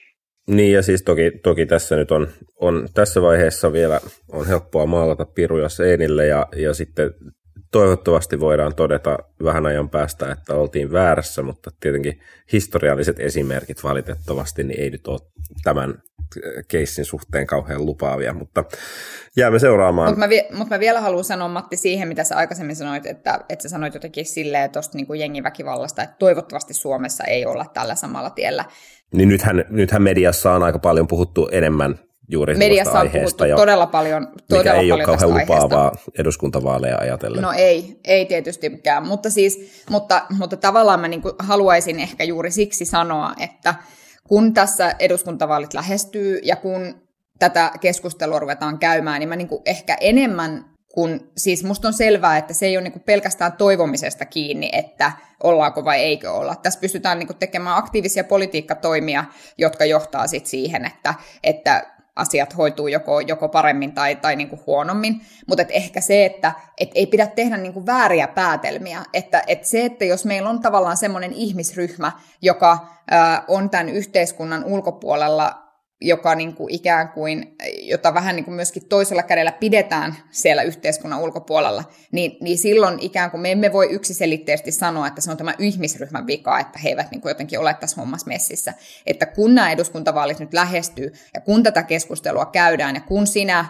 Niin 0.51 0.73
ja 0.73 0.81
siis 0.81 1.03
toki, 1.03 1.31
toki 1.43 1.65
tässä 1.65 1.95
nyt 1.95 2.11
on, 2.11 2.27
on, 2.59 2.89
tässä 2.93 3.21
vaiheessa 3.21 3.73
vielä 3.73 4.01
on 4.31 4.47
helppoa 4.47 4.85
maalata 4.85 5.25
piruja 5.25 5.69
seinille 5.69 6.27
ja, 6.27 6.47
ja 6.55 6.73
sitten 6.73 7.13
toivottavasti 7.71 8.39
voidaan 8.39 8.75
todeta 8.75 9.17
vähän 9.43 9.65
ajan 9.65 9.89
päästä, 9.89 10.31
että 10.31 10.55
oltiin 10.55 10.91
väärässä, 10.91 11.43
mutta 11.43 11.71
tietenkin 11.79 12.19
historialliset 12.51 13.19
esimerkit 13.19 13.83
valitettavasti 13.83 14.63
niin 14.63 14.79
ei 14.79 14.89
nyt 14.89 15.07
ole 15.07 15.19
tämän 15.63 15.93
keissin 16.67 17.05
suhteen 17.05 17.47
kauhean 17.47 17.85
lupaavia, 17.85 18.33
mutta 18.33 18.63
jäämme 19.37 19.59
seuraamaan. 19.59 20.09
Mutta 20.09 20.19
mä, 20.19 20.29
vi- 20.29 20.47
mut 20.53 20.69
mä 20.69 20.79
vielä 20.79 21.01
haluan 21.01 21.23
sanoa 21.23 21.47
Matti 21.47 21.77
siihen, 21.77 22.07
mitä 22.07 22.23
sä 22.23 22.35
aikaisemmin 22.35 22.75
sanoit, 22.75 23.05
että, 23.05 23.39
että 23.49 23.63
sä 23.63 23.69
sanoit 23.69 23.93
jotenkin 23.93 24.25
silleen 24.25 24.71
tuosta 24.71 24.97
niin 24.97 25.19
jengiväkivallasta, 25.19 26.03
että 26.03 26.15
toivottavasti 26.19 26.73
Suomessa 26.73 27.23
ei 27.23 27.45
olla 27.45 27.65
tällä 27.73 27.95
samalla 27.95 28.29
tiellä. 28.29 28.65
Niin 29.13 29.29
nythän, 29.29 29.65
nythän 29.69 30.01
mediassa 30.01 30.51
on 30.51 30.63
aika 30.63 30.79
paljon 30.79 31.07
puhuttu 31.07 31.49
enemmän 31.51 31.99
juuri 32.31 32.55
Mediassa 32.55 32.99
on 32.99 33.09
puhuttu 33.09 33.45
jo, 33.45 33.55
todella 33.55 33.87
paljon 33.87 34.27
todella 34.49 34.63
mikä 34.63 34.73
ei 34.73 34.89
paljon 34.89 35.09
ole 35.09 35.17
kauhean 35.17 35.41
lupaavaa 35.41 35.91
eduskuntavaaleja 36.19 36.97
ajatellen. 36.97 37.41
No 37.41 37.51
ei, 37.57 37.99
ei 38.03 38.25
tietystikään, 38.25 39.07
mutta, 39.07 39.29
siis, 39.29 39.83
mutta, 39.89 40.25
mutta 40.29 40.57
tavallaan 40.57 40.99
mä 40.99 41.07
niin 41.07 41.21
haluaisin 41.39 41.99
ehkä 41.99 42.23
juuri 42.23 42.51
siksi 42.51 42.85
sanoa, 42.85 43.33
että 43.39 43.75
kun 44.31 44.53
tässä 44.53 44.95
eduskuntavaalit 44.99 45.73
lähestyy 45.73 46.39
ja 46.43 46.55
kun 46.55 47.01
tätä 47.39 47.71
keskustelua 47.81 48.39
ruvetaan 48.39 48.79
käymään, 48.79 49.19
niin 49.19 49.29
mä 49.29 49.35
niin 49.35 49.49
ehkä 49.65 49.97
enemmän 49.99 50.65
kun 50.93 51.31
siis 51.37 51.63
musta 51.63 51.87
on 51.87 51.93
selvää, 51.93 52.37
että 52.37 52.53
se 52.53 52.65
ei 52.65 52.77
ole 52.77 52.89
niin 52.89 53.01
pelkästään 53.01 53.53
toivomisesta 53.53 54.25
kiinni, 54.25 54.69
että 54.73 55.11
ollaanko 55.43 55.85
vai 55.85 55.99
eikö 55.99 56.31
olla. 56.31 56.55
Tässä 56.55 56.79
pystytään 56.79 57.19
niin 57.19 57.37
tekemään 57.39 57.77
aktiivisia 57.77 58.23
politiikkatoimia, 58.23 59.25
jotka 59.57 59.85
johtaa 59.85 60.27
sit 60.27 60.45
siihen, 60.45 60.85
että, 60.85 61.13
että 61.43 61.85
asiat 62.21 62.57
hoituu 62.57 62.87
joko, 62.87 63.19
joko 63.19 63.49
paremmin 63.49 63.93
tai, 63.93 64.15
tai 64.15 64.35
niin 64.35 64.49
kuin 64.49 64.61
huonommin, 64.67 65.21
mutta 65.47 65.61
et 65.61 65.71
ehkä 65.71 66.01
se, 66.01 66.25
että 66.25 66.53
et 66.77 66.89
ei 66.95 67.07
pidä 67.07 67.27
tehdä 67.27 67.57
niin 67.57 67.73
kuin 67.73 67.85
vääriä 67.85 68.27
päätelmiä, 68.27 69.05
että 69.13 69.43
et 69.47 69.65
se, 69.65 69.85
että 69.85 70.05
jos 70.05 70.25
meillä 70.25 70.49
on 70.49 70.61
tavallaan 70.61 70.97
semmoinen 70.97 71.33
ihmisryhmä, 71.33 72.11
joka 72.41 72.87
ää, 73.11 73.43
on 73.47 73.69
tämän 73.69 73.89
yhteiskunnan 73.89 74.63
ulkopuolella 74.63 75.70
joka 76.01 76.35
niin 76.35 76.55
kuin 76.55 76.73
ikään 76.73 77.09
kuin, 77.09 77.55
jota 77.81 78.13
vähän 78.13 78.35
niin 78.35 78.45
kuin 78.45 78.55
myöskin 78.55 78.85
toisella 78.85 79.23
kädellä 79.23 79.51
pidetään 79.51 80.15
siellä 80.31 80.63
yhteiskunnan 80.63 81.21
ulkopuolella, 81.21 81.83
niin, 82.11 82.37
niin 82.41 82.57
silloin 82.57 82.99
ikään 82.99 83.31
kuin 83.31 83.41
me 83.41 83.51
emme 83.51 83.73
voi 83.73 83.87
yksiselitteisesti 83.91 84.71
sanoa, 84.71 85.07
että 85.07 85.21
se 85.21 85.31
on 85.31 85.37
tämä 85.37 85.53
ihmisryhmän 85.59 86.27
vika, 86.27 86.59
että 86.59 86.79
he 86.79 86.89
eivät 86.89 87.11
niin 87.11 87.21
kuin 87.21 87.29
jotenkin 87.29 87.59
ole 87.59 87.73
tässä 87.73 88.01
hommassa 88.01 88.27
messissä. 88.27 88.73
Että 89.05 89.25
kun 89.25 89.55
nämä 89.55 89.71
eduskuntavaalit 89.71 90.39
nyt 90.39 90.53
lähestyy 90.53 91.13
ja 91.33 91.41
kun 91.41 91.63
tätä 91.63 91.83
keskustelua 91.83 92.45
käydään 92.45 92.95
ja 92.95 93.01
kun 93.01 93.27
sinä 93.27 93.65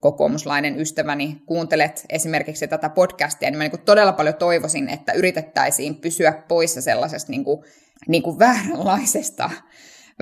kokoomuslainen 0.00 0.80
ystäväni 0.80 1.42
kuuntelet 1.46 2.06
esimerkiksi 2.08 2.68
tätä 2.68 2.88
podcastia, 2.88 3.50
niin 3.50 3.58
mä 3.58 3.64
niin 3.64 3.80
todella 3.84 4.12
paljon 4.12 4.34
toivoisin, 4.34 4.88
että 4.88 5.12
yritettäisiin 5.12 5.96
pysyä 5.96 6.32
poissa 6.48 6.80
sellaisesta 6.80 7.30
niin 7.30 7.44
kuin, 7.44 7.64
niin 8.08 8.22
kuin 8.22 8.38
vääränlaisesta 8.38 9.50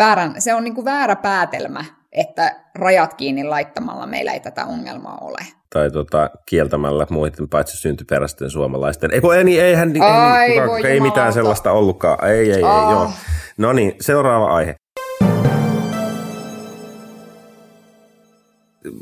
väärän, 0.00 0.34
se 0.38 0.54
on 0.54 0.64
niin 0.64 0.74
kuin 0.74 0.84
väärä 0.84 1.16
päätelmä, 1.16 1.84
että 2.12 2.56
rajat 2.74 3.14
kiinni 3.14 3.44
laittamalla 3.44 4.06
meillä 4.06 4.32
ei 4.32 4.40
tätä 4.40 4.64
ongelmaa 4.64 5.18
ole. 5.20 5.46
Tai 5.74 5.90
tota, 5.90 6.30
kieltämällä 6.46 7.06
muiden 7.10 7.48
paitsi 7.48 7.76
syntyperäisten 7.76 8.50
suomalaisten. 8.50 9.10
Ei, 9.10 9.20
ei, 9.36 9.44
niin, 9.44 9.62
eihän, 9.62 9.92
niin, 9.92 10.02
Ai, 10.02 10.50
ei, 10.50 10.60
kuka, 10.60 10.88
ei 10.88 11.00
mitään 11.00 11.32
sellaista 11.32 11.72
ollutkaan. 11.72 12.28
Ei, 12.28 12.38
ei, 12.38 12.52
ei, 12.52 12.62
oh. 12.62 12.90
joo. 12.90 13.10
No 13.58 13.72
niin, 13.72 13.94
seuraava 14.00 14.54
aihe. 14.54 14.74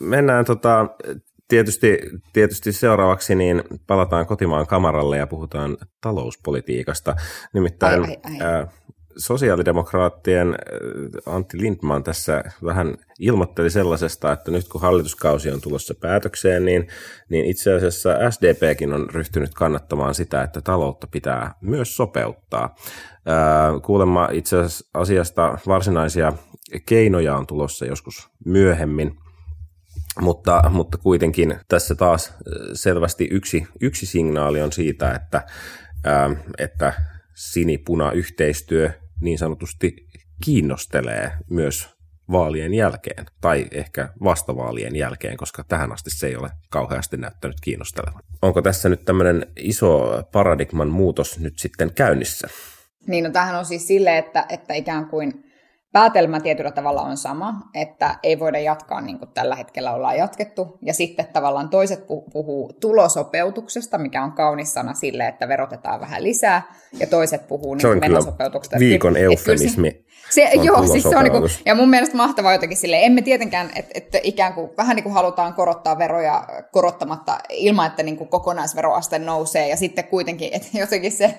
Mennään 0.00 0.44
tota, 0.44 0.86
tietysti, 1.48 1.98
tietysti 2.32 2.72
seuraavaksi 2.72 3.34
niin 3.34 3.62
palataan 3.86 4.26
kotimaan 4.26 4.66
kamaralle 4.66 5.16
ja 5.16 5.26
puhutaan 5.26 5.76
talouspolitiikasta. 6.00 7.16
Nimittäin 7.54 8.04
ai, 8.04 8.16
ai, 8.24 8.40
ai. 8.40 8.46
Ää, 8.46 8.66
sosiaalidemokraattien 9.18 10.48
äh, 10.48 11.34
Antti 11.34 11.58
Lindman 11.60 12.04
tässä 12.04 12.44
vähän 12.64 12.96
ilmoitteli 13.18 13.70
sellaisesta, 13.70 14.32
että 14.32 14.50
nyt 14.50 14.68
kun 14.68 14.80
hallituskausi 14.80 15.50
on 15.50 15.60
tulossa 15.60 15.94
päätökseen, 15.94 16.64
niin, 16.64 16.88
niin 17.28 17.44
itse 17.44 17.72
asiassa 17.72 18.30
SDPkin 18.30 18.92
on 18.92 19.10
ryhtynyt 19.10 19.54
kannattamaan 19.54 20.14
sitä, 20.14 20.42
että 20.42 20.60
taloutta 20.60 21.06
pitää 21.06 21.54
myös 21.60 21.96
sopeuttaa. 21.96 22.74
Äh, 23.28 23.82
kuulemma 23.82 24.28
itse 24.32 24.56
asiasta 24.94 25.58
varsinaisia 25.66 26.32
keinoja 26.86 27.36
on 27.36 27.46
tulossa 27.46 27.86
joskus 27.86 28.28
myöhemmin, 28.44 29.16
mutta, 30.20 30.62
mutta 30.70 30.98
kuitenkin 30.98 31.56
tässä 31.68 31.94
taas 31.94 32.28
äh, 32.28 32.34
selvästi 32.72 33.28
yksi, 33.30 33.66
yksi 33.80 34.06
signaali 34.06 34.62
on 34.62 34.72
siitä, 34.72 35.12
että, 35.12 35.42
että 36.58 36.92
sinipuna-yhteistyö 37.34 38.90
niin 39.20 39.38
sanotusti 39.38 40.08
kiinnostelee 40.44 41.32
myös 41.50 41.88
vaalien 42.32 42.74
jälkeen, 42.74 43.26
tai 43.40 43.66
ehkä 43.70 44.08
vastavaalien 44.24 44.96
jälkeen, 44.96 45.36
koska 45.36 45.64
tähän 45.64 45.92
asti 45.92 46.10
se 46.10 46.26
ei 46.26 46.36
ole 46.36 46.50
kauheasti 46.70 47.16
näyttänyt 47.16 47.56
kiinnostelevan. 47.62 48.22
Onko 48.42 48.62
tässä 48.62 48.88
nyt 48.88 49.04
tämmöinen 49.04 49.46
iso 49.56 50.22
paradigman 50.32 50.88
muutos 50.88 51.38
nyt 51.38 51.58
sitten 51.58 51.94
käynnissä? 51.94 52.48
Niin, 53.06 53.24
no 53.24 53.30
tämähän 53.30 53.58
on 53.58 53.64
siis 53.64 53.86
sille, 53.86 54.18
että, 54.18 54.46
että 54.48 54.74
ikään 54.74 55.06
kuin 55.06 55.47
päätelmä 55.92 56.40
tietyllä 56.40 56.70
tavalla 56.70 57.02
on 57.02 57.16
sama, 57.16 57.54
että 57.74 58.18
ei 58.22 58.38
voida 58.38 58.58
jatkaa 58.58 59.00
niin 59.00 59.18
kuin 59.18 59.30
tällä 59.34 59.56
hetkellä 59.56 59.92
ollaan 59.92 60.16
jatkettu. 60.16 60.78
Ja 60.82 60.94
sitten 60.94 61.26
tavallaan 61.32 61.68
toiset 61.68 62.06
puhuu 62.06 62.72
tulosopeutuksesta, 62.80 63.98
mikä 63.98 64.22
on 64.22 64.32
kaunis 64.32 64.74
sana 64.74 64.94
sille, 64.94 65.28
että 65.28 65.48
verotetaan 65.48 66.00
vähän 66.00 66.22
lisää. 66.22 66.62
Ja 67.00 67.06
toiset 67.06 67.48
puhuu 67.48 67.74
niin 67.74 67.86
on 67.86 67.98
menosopeutuksesta. 67.98 68.78
viikon 68.78 69.16
eufemismi. 69.16 70.04
Se, 70.30 70.50
se, 70.54 70.60
joo, 70.62 70.86
siis 70.86 71.02
se 71.02 71.16
on 71.16 71.24
niin 71.24 71.32
kuin, 71.32 71.50
ja 71.64 71.74
mun 71.74 71.90
mielestä 71.90 72.16
mahtavaa 72.16 72.52
jotenkin 72.52 72.78
sille, 72.78 73.04
emme 73.04 73.22
tietenkään, 73.22 73.70
että, 73.74 73.92
että 73.94 74.18
ikään 74.22 74.54
kuin 74.54 74.70
vähän 74.76 74.96
niin 74.96 75.04
kuin 75.04 75.12
halutaan 75.12 75.54
korottaa 75.54 75.98
veroja 75.98 76.46
korottamatta 76.72 77.38
ilman, 77.50 77.86
että 77.86 78.02
niin 78.02 78.16
kuin 78.16 78.28
kokonaisveroaste 78.28 79.18
nousee. 79.18 79.68
Ja 79.68 79.76
sitten 79.76 80.04
kuitenkin, 80.04 80.50
että 80.52 80.68
jotenkin 80.78 81.12
se 81.12 81.38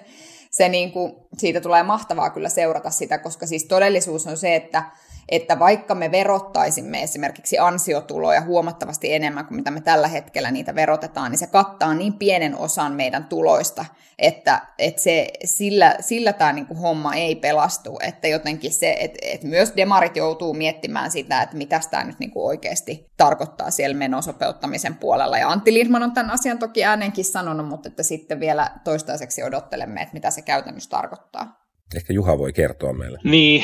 se 0.49 0.69
niin 0.69 0.91
kuin, 0.91 1.15
siitä 1.37 1.61
tulee 1.61 1.83
mahtavaa 1.83 2.29
kyllä 2.29 2.49
seurata 2.49 2.89
sitä, 2.89 3.17
koska 3.17 3.47
siis 3.47 3.65
todellisuus 3.65 4.27
on 4.27 4.37
se, 4.37 4.55
että, 4.55 4.83
että 5.29 5.59
vaikka 5.59 5.95
me 5.95 6.11
verottaisimme 6.11 7.03
esimerkiksi 7.03 7.59
ansiotuloja 7.59 8.41
huomattavasti 8.41 9.13
enemmän 9.13 9.45
kuin 9.45 9.55
mitä 9.55 9.71
me 9.71 9.81
tällä 9.81 10.07
hetkellä 10.07 10.51
niitä 10.51 10.75
verotetaan, 10.75 11.31
niin 11.31 11.39
se 11.39 11.47
kattaa 11.47 11.93
niin 11.93 12.13
pienen 12.13 12.57
osan 12.57 12.93
meidän 12.93 13.25
tuloista, 13.25 13.85
että, 14.19 14.61
että 14.79 15.01
se, 15.01 15.27
sillä, 15.45 15.95
sillä 15.99 16.33
tämä 16.33 16.53
niin 16.53 16.65
kuin 16.65 16.79
homma 16.79 17.15
ei 17.15 17.35
pelastu, 17.35 17.99
että 18.03 18.27
jotenkin 18.27 18.73
se, 18.73 18.95
että, 18.99 19.19
että 19.21 19.47
myös 19.47 19.73
demarit 19.77 20.17
joutuu 20.17 20.53
miettimään 20.53 21.11
sitä, 21.11 21.41
että 21.41 21.57
mitä 21.57 21.79
tämä 21.91 22.03
nyt 22.03 22.19
niin 22.19 22.31
kuin 22.31 22.45
oikeasti 22.45 23.11
tarkoittaa 23.17 23.71
siellä 23.71 23.97
menosopeuttamisen 23.97 24.95
puolella. 24.95 25.37
Ja 25.37 25.49
Antti 25.49 25.73
Lindman 25.73 26.03
on 26.03 26.11
tämän 26.11 26.31
asian 26.31 26.59
toki 26.59 26.85
äänenkin 26.85 27.25
sanonut, 27.25 27.67
mutta 27.67 27.89
että 27.89 28.03
sitten 28.03 28.39
vielä 28.39 28.71
toistaiseksi 28.83 29.43
odottelemme, 29.43 30.01
että 30.01 30.13
mitä 30.13 30.31
se 30.31 30.41
käytännössä 30.41 30.89
tarkoittaa. 30.89 31.58
Ehkä 31.95 32.13
Juha 32.13 32.37
voi 32.37 32.53
kertoa 32.53 32.93
meille. 32.93 33.19
Niin, 33.23 33.63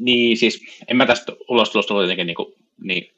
niin 0.00 0.36
siis 0.36 0.60
en 0.88 0.96
mä 0.96 1.06
tästä 1.06 1.32
ulostulosta 1.48 1.94
ole 1.94 2.02
jotenkin 2.02 2.26
niin, 2.26 2.34
kuin, 2.34 2.54
niin 2.82 3.10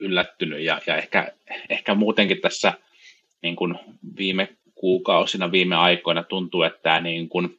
yllättynyt 0.00 0.60
ja, 0.60 0.80
ja 0.86 0.96
ehkä, 0.96 1.32
ehkä 1.68 1.94
muutenkin 1.94 2.40
tässä 2.40 2.72
niin 3.42 3.56
kuin 3.56 3.74
viime 4.18 4.48
kuukausina, 4.74 5.52
viime 5.52 5.76
aikoina 5.76 6.22
tuntuu, 6.22 6.62
että 6.62 6.80
tämä 6.82 7.00
niin 7.00 7.28
kuin 7.28 7.58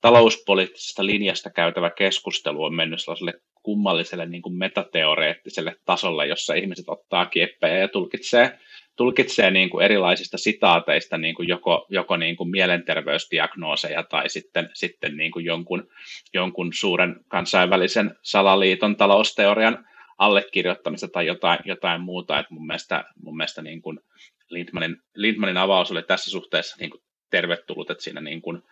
talouspoliittisesta 0.00 1.06
linjasta 1.06 1.50
käytävä 1.50 1.90
keskustelu 1.90 2.64
on 2.64 2.74
mennyt 2.74 3.00
sellaiselle 3.02 3.34
kummalliselle 3.62 4.26
niin 4.26 4.42
kuin 4.42 4.54
metateoreettiselle 4.54 5.76
tasolle, 5.84 6.26
jossa 6.26 6.54
ihmiset 6.54 6.88
ottaa 6.88 7.26
kieppejä 7.26 7.78
ja 7.78 7.88
tulkitsee, 7.88 8.58
tulkitsee 8.96 9.50
niin 9.50 9.70
kuin 9.70 9.84
erilaisista 9.84 10.38
sitaateista 10.38 11.18
niin 11.18 11.34
kuin 11.34 11.48
joko, 11.48 11.86
joko 11.88 12.16
niin 12.16 12.36
kuin 12.36 12.50
mielenterveysdiagnooseja 12.50 14.02
tai 14.02 14.28
sitten, 14.28 14.70
sitten 14.74 15.16
niin 15.16 15.30
kuin 15.30 15.44
jonkun, 15.44 15.88
jonkun 16.34 16.72
suuren 16.72 17.16
kansainvälisen 17.28 18.16
salaliiton 18.22 18.96
talousteorian 18.96 19.86
allekirjoittamista 20.18 21.08
tai 21.08 21.26
jotain, 21.26 21.58
jotain 21.64 22.00
muuta. 22.00 22.38
Et 22.38 22.50
mun 22.50 22.66
mielestä, 22.66 23.04
mun 23.22 23.36
mielestä 23.36 23.62
niin 23.62 23.82
kuin 23.82 24.00
Lindmanin, 24.48 24.96
Lindmanin 25.14 25.56
avaus 25.56 25.90
oli 25.90 26.02
tässä 26.02 26.30
suhteessa 26.30 26.76
niin 26.80 26.90
kuin 26.90 27.02
tervetullut, 27.30 27.90
että 27.90 28.04
siinä 28.04 28.20
niin 28.20 28.42
kuin 28.42 28.62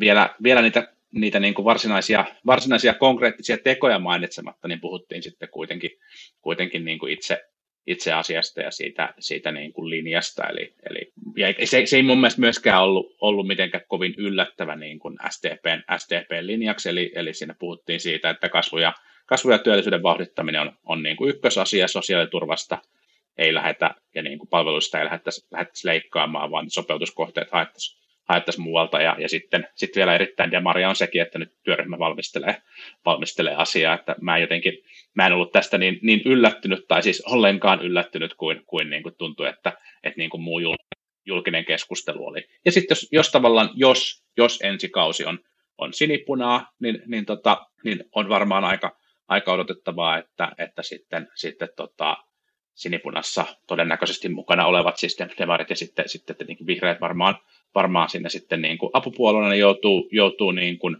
vielä, 0.00 0.34
vielä 0.42 0.62
niitä, 0.62 0.92
niitä 1.12 1.40
niin 1.40 1.54
kuin 1.54 1.64
varsinaisia, 1.64 2.24
varsinaisia 2.46 2.94
konkreettisia 2.94 3.58
tekoja 3.58 3.98
mainitsematta, 3.98 4.68
niin 4.68 4.80
puhuttiin 4.80 5.22
sitten 5.22 5.48
kuitenkin, 5.48 5.90
kuitenkin 6.40 6.84
niin 6.84 6.98
kuin 6.98 7.12
itse, 7.12 7.49
itse 7.86 8.12
asiasta 8.12 8.60
ja 8.60 8.70
siitä, 8.70 9.14
siitä 9.18 9.52
niin 9.52 9.72
kuin 9.72 9.90
linjasta. 9.90 10.48
Eli, 10.48 10.74
eli 10.90 11.12
ja 11.36 11.66
se, 11.66 11.86
se, 11.86 11.96
ei 11.96 12.02
mun 12.02 12.18
mielestä 12.18 12.40
myöskään 12.40 12.82
ollut, 12.82 13.16
ollut 13.20 13.46
mitenkään 13.46 13.84
kovin 13.88 14.14
yllättävä 14.18 14.76
niin 14.76 14.98
kuin 14.98 15.18
SDPn, 15.30 15.82
SDPn 15.98 16.46
linjaksi, 16.46 16.88
eli, 16.88 17.12
eli 17.14 17.34
siinä 17.34 17.54
puhuttiin 17.58 18.00
siitä, 18.00 18.30
että 18.30 18.48
kasvu 18.48 18.78
ja, 18.78 18.92
kasvu 19.26 19.50
ja 19.50 19.58
työllisyyden 19.58 20.02
vauhdittaminen 20.02 20.60
on, 20.60 20.72
on 20.84 21.02
niin 21.02 21.16
kuin 21.16 21.30
ykkösasia 21.30 21.88
sosiaaliturvasta 21.88 22.78
ei 23.38 23.54
lähetä 23.54 23.94
ja 24.14 24.22
niin 24.22 24.38
kuin 24.38 24.48
palveluista 24.48 24.98
ei 24.98 25.04
lähdettäisi, 25.04 25.46
lähdettäisi 25.50 25.86
leikkaamaan, 25.86 26.50
vaan 26.50 26.70
sopeutuskohteet 26.70 27.50
haettaisiin 27.50 28.00
haettaisiin 28.30 28.64
muualta. 28.64 29.00
Ja, 29.00 29.16
ja 29.18 29.28
sitten 29.28 29.68
sit 29.74 29.96
vielä 29.96 30.14
erittäin 30.14 30.50
demaria 30.50 30.88
on 30.88 30.96
sekin, 30.96 31.22
että 31.22 31.38
nyt 31.38 31.52
työryhmä 31.62 31.98
valmistelee, 31.98 32.62
valmistelee 33.04 33.54
asiaa, 33.54 33.94
että 33.94 34.16
mä 34.20 34.38
jotenkin, 34.38 34.72
mä 35.14 35.26
en 35.26 35.32
ollut 35.32 35.52
tästä 35.52 35.78
niin, 35.78 35.98
niin 36.02 36.22
yllättynyt, 36.24 36.84
tai 36.88 37.02
siis 37.02 37.20
ollenkaan 37.20 37.82
yllättynyt 37.82 38.34
kuin, 38.34 38.62
kuin, 38.66 38.90
niin 38.90 39.02
kuin 39.02 39.14
tuntui, 39.18 39.48
että, 39.48 39.72
että 40.04 40.18
niin 40.18 40.30
kuin 40.30 40.42
muu 40.42 40.60
julkinen 41.26 41.64
keskustelu 41.64 42.26
oli. 42.26 42.48
Ja 42.64 42.72
sitten 42.72 42.94
jos, 42.94 43.08
jos 43.12 43.30
tavallaan, 43.30 43.70
jos, 43.74 44.24
jos 44.36 44.60
ensi 44.62 44.88
kausi 44.88 45.24
on, 45.24 45.38
on 45.78 45.92
sinipunaa, 45.92 46.70
niin, 46.80 47.02
niin, 47.06 47.26
tota, 47.26 47.66
niin 47.84 48.04
on 48.14 48.28
varmaan 48.28 48.64
aika, 48.64 48.96
aika 49.28 49.52
odotettavaa, 49.52 50.18
että, 50.18 50.52
että 50.58 50.82
sitten, 50.82 51.28
sitten 51.34 51.68
tota, 51.76 52.16
sinipunassa 52.80 53.44
todennäköisesti 53.66 54.28
mukana 54.28 54.66
olevat 54.66 54.96
siis 54.96 55.18
demarit 55.38 55.70
ja 55.70 55.76
sitten, 55.76 56.08
sitten 56.08 56.36
tietenkin 56.36 56.66
vihreät 56.66 57.00
varmaan, 57.00 57.34
varmaan 57.74 58.08
sinne 58.08 58.28
sitten 58.28 58.62
niin 58.62 58.78
kuin 58.78 58.90
apupuolueena 58.92 59.54
joutuu, 59.54 60.08
joutuu 60.12 60.50
niin 60.50 60.78
kuin, 60.78 60.96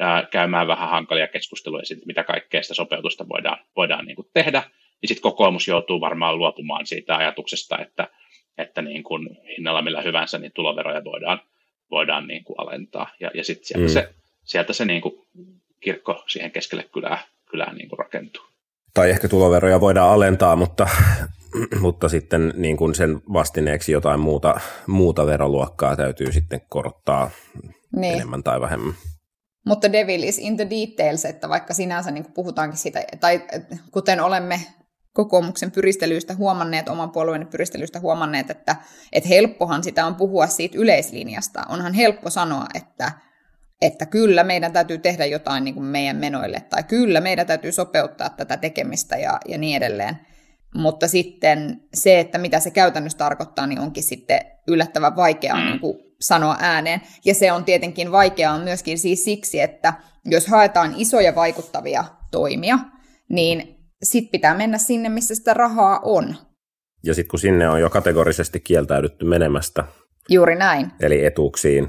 ää, 0.00 0.28
käymään 0.30 0.66
vähän 0.66 0.88
hankalia 0.88 1.28
keskusteluja 1.28 1.84
siitä, 1.84 2.06
mitä 2.06 2.24
kaikkea 2.24 2.62
sitä 2.62 2.74
sopeutusta 2.74 3.28
voidaan, 3.28 3.58
voidaan 3.76 4.04
niin 4.04 4.16
kuin 4.16 4.28
tehdä. 4.34 4.62
Ja 5.02 5.08
sitten 5.08 5.22
kokoomus 5.22 5.68
joutuu 5.68 6.00
varmaan 6.00 6.38
luopumaan 6.38 6.86
siitä 6.86 7.16
ajatuksesta, 7.16 7.78
että, 7.78 8.08
että 8.58 8.82
niin 8.82 9.02
kuin 9.02 9.28
hinnalla 9.48 9.82
millä 9.82 10.02
hyvänsä 10.02 10.38
niin 10.38 10.52
tuloveroja 10.52 11.04
voidaan, 11.04 11.40
voidaan 11.90 12.26
niin 12.26 12.44
kuin 12.44 12.60
alentaa. 12.60 13.10
Ja, 13.20 13.30
ja 13.34 13.44
sitten 13.44 13.66
sieltä 13.66 13.86
mm. 13.86 13.92
se, 13.92 14.14
sieltä 14.44 14.72
se 14.72 14.84
niin 14.84 15.02
kuin 15.02 15.14
kirkko 15.80 16.24
siihen 16.26 16.50
keskelle 16.50 16.88
kylää, 16.92 17.18
kylää 17.50 17.74
niin 17.74 17.88
kuin 17.88 17.98
rakentuu 17.98 18.51
tai 18.94 19.10
ehkä 19.10 19.28
tuloveroja 19.28 19.80
voidaan 19.80 20.10
alentaa, 20.10 20.56
mutta, 20.56 20.88
mutta 21.80 22.08
sitten 22.08 22.52
niin 22.56 22.76
kuin 22.76 22.94
sen 22.94 23.20
vastineeksi 23.32 23.92
jotain 23.92 24.20
muuta, 24.20 24.60
muuta 24.86 25.26
veroluokkaa 25.26 25.96
täytyy 25.96 26.32
sitten 26.32 26.60
korottaa 26.68 27.30
niin. 27.96 28.14
enemmän 28.14 28.42
tai 28.42 28.60
vähemmän. 28.60 28.94
Mutta 29.66 29.92
devil 29.92 30.22
is 30.22 30.38
in 30.38 30.56
the 30.56 30.66
details, 30.70 31.24
että 31.24 31.48
vaikka 31.48 31.74
sinänsä 31.74 32.10
niin 32.10 32.24
kuin 32.24 32.34
puhutaankin 32.34 32.78
siitä, 32.78 33.04
tai 33.20 33.42
kuten 33.90 34.20
olemme 34.20 34.60
kokoomuksen 35.12 35.70
pyristelyistä 35.70 36.34
huomanneet, 36.34 36.88
oman 36.88 37.10
puolueen 37.10 37.46
pyristelyistä 37.46 38.00
huomanneet, 38.00 38.50
että, 38.50 38.76
että 39.12 39.28
helppohan 39.28 39.84
sitä 39.84 40.06
on 40.06 40.14
puhua 40.14 40.46
siitä 40.46 40.78
yleislinjasta. 40.78 41.62
Onhan 41.68 41.94
helppo 41.94 42.30
sanoa, 42.30 42.66
että 42.74 43.12
että 43.82 44.06
kyllä 44.06 44.44
meidän 44.44 44.72
täytyy 44.72 44.98
tehdä 44.98 45.26
jotain 45.26 45.64
niin 45.64 45.74
kuin 45.74 45.84
meidän 45.84 46.16
menoille, 46.16 46.60
tai 46.60 46.82
kyllä 46.82 47.20
meidän 47.20 47.46
täytyy 47.46 47.72
sopeuttaa 47.72 48.30
tätä 48.30 48.56
tekemistä 48.56 49.16
ja, 49.16 49.40
ja 49.48 49.58
niin 49.58 49.76
edelleen. 49.76 50.18
Mutta 50.74 51.08
sitten 51.08 51.80
se, 51.94 52.20
että 52.20 52.38
mitä 52.38 52.60
se 52.60 52.70
käytännössä 52.70 53.18
tarkoittaa, 53.18 53.66
niin 53.66 53.80
onkin 53.80 54.02
sitten 54.02 54.40
yllättävän 54.68 55.16
vaikeaa 55.16 55.64
niin 55.64 55.80
kuin 55.80 55.98
sanoa 56.20 56.56
ääneen. 56.60 57.00
Ja 57.24 57.34
se 57.34 57.52
on 57.52 57.64
tietenkin 57.64 58.12
vaikeaa 58.12 58.58
myöskin 58.58 58.98
siis 58.98 59.24
siksi, 59.24 59.60
että 59.60 59.94
jos 60.24 60.46
haetaan 60.46 60.94
isoja 60.96 61.34
vaikuttavia 61.34 62.04
toimia, 62.30 62.78
niin 63.28 63.76
sit 64.02 64.30
pitää 64.30 64.54
mennä 64.54 64.78
sinne, 64.78 65.08
missä 65.08 65.34
sitä 65.34 65.54
rahaa 65.54 66.00
on. 66.02 66.36
Ja 67.04 67.14
sitten 67.14 67.30
kun 67.30 67.38
sinne 67.38 67.68
on 67.68 67.80
jo 67.80 67.90
kategorisesti 67.90 68.60
kieltäydytty 68.60 69.24
menemästä. 69.24 69.84
Juuri 70.28 70.56
näin. 70.56 70.92
Eli 71.00 71.24
etuuksiin, 71.24 71.88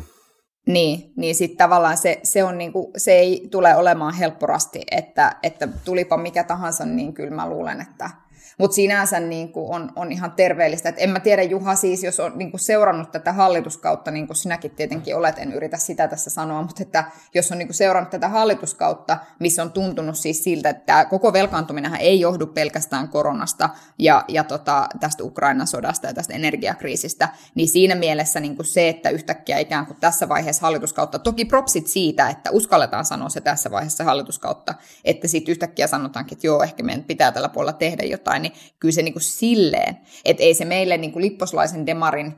niin, 0.66 1.14
niin 1.16 1.36
sitten 1.36 1.58
tavallaan 1.58 1.98
se, 1.98 2.20
se, 2.24 2.44
on 2.44 2.58
niinku, 2.58 2.92
se 2.98 3.12
ei 3.12 3.48
tule 3.52 3.76
olemaan 3.76 4.14
helpporasti, 4.14 4.82
että, 4.92 5.36
että 5.44 5.68
tulipa 5.86 6.18
mikä 6.18 6.44
tahansa, 6.44 6.86
niin 6.86 7.14
kyllä 7.14 7.36
mä 7.36 7.50
luulen, 7.50 7.82
että, 7.82 8.10
mutta 8.58 8.76
sinänsä 8.76 9.20
niin 9.20 9.52
kuin 9.52 9.76
on, 9.76 9.92
on 9.96 10.12
ihan 10.12 10.32
terveellistä. 10.32 10.90
Et 10.90 10.96
en 10.98 11.10
mä 11.10 11.20
tiedä, 11.20 11.44
Juha, 11.44 11.76
siis 11.76 12.04
jos 12.04 12.20
on 12.20 12.32
niin 12.36 12.52
kuin 12.52 12.62
seurannut 12.62 13.12
tätä 13.12 13.34
hallituskautta, 13.34 14.12
niin 14.12 14.28
kuin 14.28 14.38
sinäkin 14.38 14.72
tietenkin 14.72 15.16
olet, 15.16 15.40
en 15.40 15.54
yritä 15.54 15.78
sitä 15.78 16.08
tässä 16.08 16.30
sanoa, 16.30 16.62
mutta 16.62 16.84
että 16.84 17.04
jos 17.34 17.52
on 17.52 17.58
niin 17.58 17.68
kuin 17.68 17.76
seurannut 17.76 18.10
tätä 18.10 18.30
hallituskautta, 18.30 19.18
missä 19.40 19.62
on 19.62 19.72
tuntunut 19.72 20.18
siis 20.18 20.44
siltä, 20.44 20.70
että 20.70 21.06
koko 21.06 21.34
velkaantuminen 21.34 21.96
ei 21.96 22.20
johdu 22.20 22.48
pelkästään 22.48 23.10
koronasta 23.10 23.70
ja, 24.00 24.26
ja 24.28 24.44
tota, 24.44 24.88
tästä 25.00 25.24
Ukrainan 25.24 25.68
sodasta 25.68 26.08
ja 26.08 26.14
tästä 26.14 26.34
energiakriisistä, 26.34 27.30
niin 27.56 27.68
siinä 27.68 27.96
mielessä 27.96 28.40
niin 28.40 28.56
kuin 28.56 28.66
se, 28.66 28.90
että 28.90 29.10
yhtäkkiä 29.10 29.60
ikään 29.60 29.86
kuin 29.86 29.98
tässä 30.00 30.30
vaiheessa 30.30 30.62
hallituskautta, 30.62 31.20
toki 31.20 31.46
propsit 31.46 31.88
siitä, 31.88 32.30
että 32.30 32.52
uskalletaan 32.52 33.06
sanoa 33.06 33.30
se 33.30 33.42
tässä 33.42 33.72
vaiheessa 33.72 34.04
hallituskautta, 34.04 34.74
että 35.06 35.28
sitten 35.28 35.52
yhtäkkiä 35.52 35.88
sanotaankin, 35.88 36.36
että 36.36 36.48
joo, 36.48 36.64
ehkä 36.64 36.84
meidän 36.84 37.04
pitää 37.04 37.32
tällä 37.32 37.50
puolella 37.50 37.74
tehdä 37.74 38.04
jotain, 38.04 38.43
niin 38.44 38.54
kyllä 38.80 38.92
se 38.92 39.02
niin 39.02 39.14
kuin 39.14 39.24
silleen, 39.24 39.98
että 40.26 40.44
ei 40.44 40.54
se 40.54 40.66
meille 40.66 40.98
niin 40.98 41.12
kuin 41.12 41.24
lipposlaisen 41.24 41.86
demarin 41.86 42.34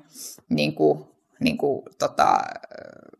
niin 0.50 0.76
kuin, 0.76 1.06
niin 1.40 1.58
kuin, 1.58 1.84
tota, 2.00 2.38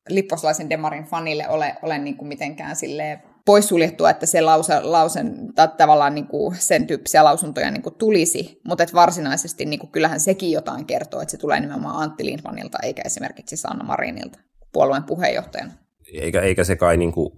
lipposlaisen 0.10 0.70
demarin 0.70 1.04
fanille 1.04 1.50
ole, 1.50 1.76
ole 1.82 1.98
niin 1.98 2.18
kuin 2.18 2.28
mitenkään 2.28 2.76
silleen 2.76 3.22
poissuljettua, 3.46 4.10
että 4.10 4.26
se 4.26 4.42
lause, 4.42 4.80
lausen, 4.80 5.54
tai 5.56 5.68
tavallaan 5.78 6.16
niin 6.16 6.28
kuin 6.28 6.56
sen 6.56 6.88
tyyppisiä 6.88 7.24
lausuntoja 7.24 7.72
niin 7.72 7.82
kuin 7.82 7.96
tulisi, 7.96 8.62
mutta 8.64 8.84
että 8.84 8.96
varsinaisesti 8.96 9.66
niin 9.66 9.80
kuin 9.80 9.92
kyllähän 9.92 10.20
sekin 10.20 10.52
jotain 10.52 10.86
kertoo, 10.86 11.22
että 11.22 11.32
se 11.32 11.38
tulee 11.38 11.60
nimenomaan 11.60 12.04
Antti 12.04 12.26
Lindmanilta 12.26 12.78
eikä 12.84 13.02
esimerkiksi 13.06 13.58
Sanna 13.58 13.86
Marinilta 13.86 14.40
puolueen 14.74 15.04
puheenjohtajana. 15.04 15.72
Eikä, 16.14 16.42
eikä 16.42 16.64
se 16.64 16.76
kai, 16.76 16.98
niin 16.98 17.12
kuin, 17.12 17.34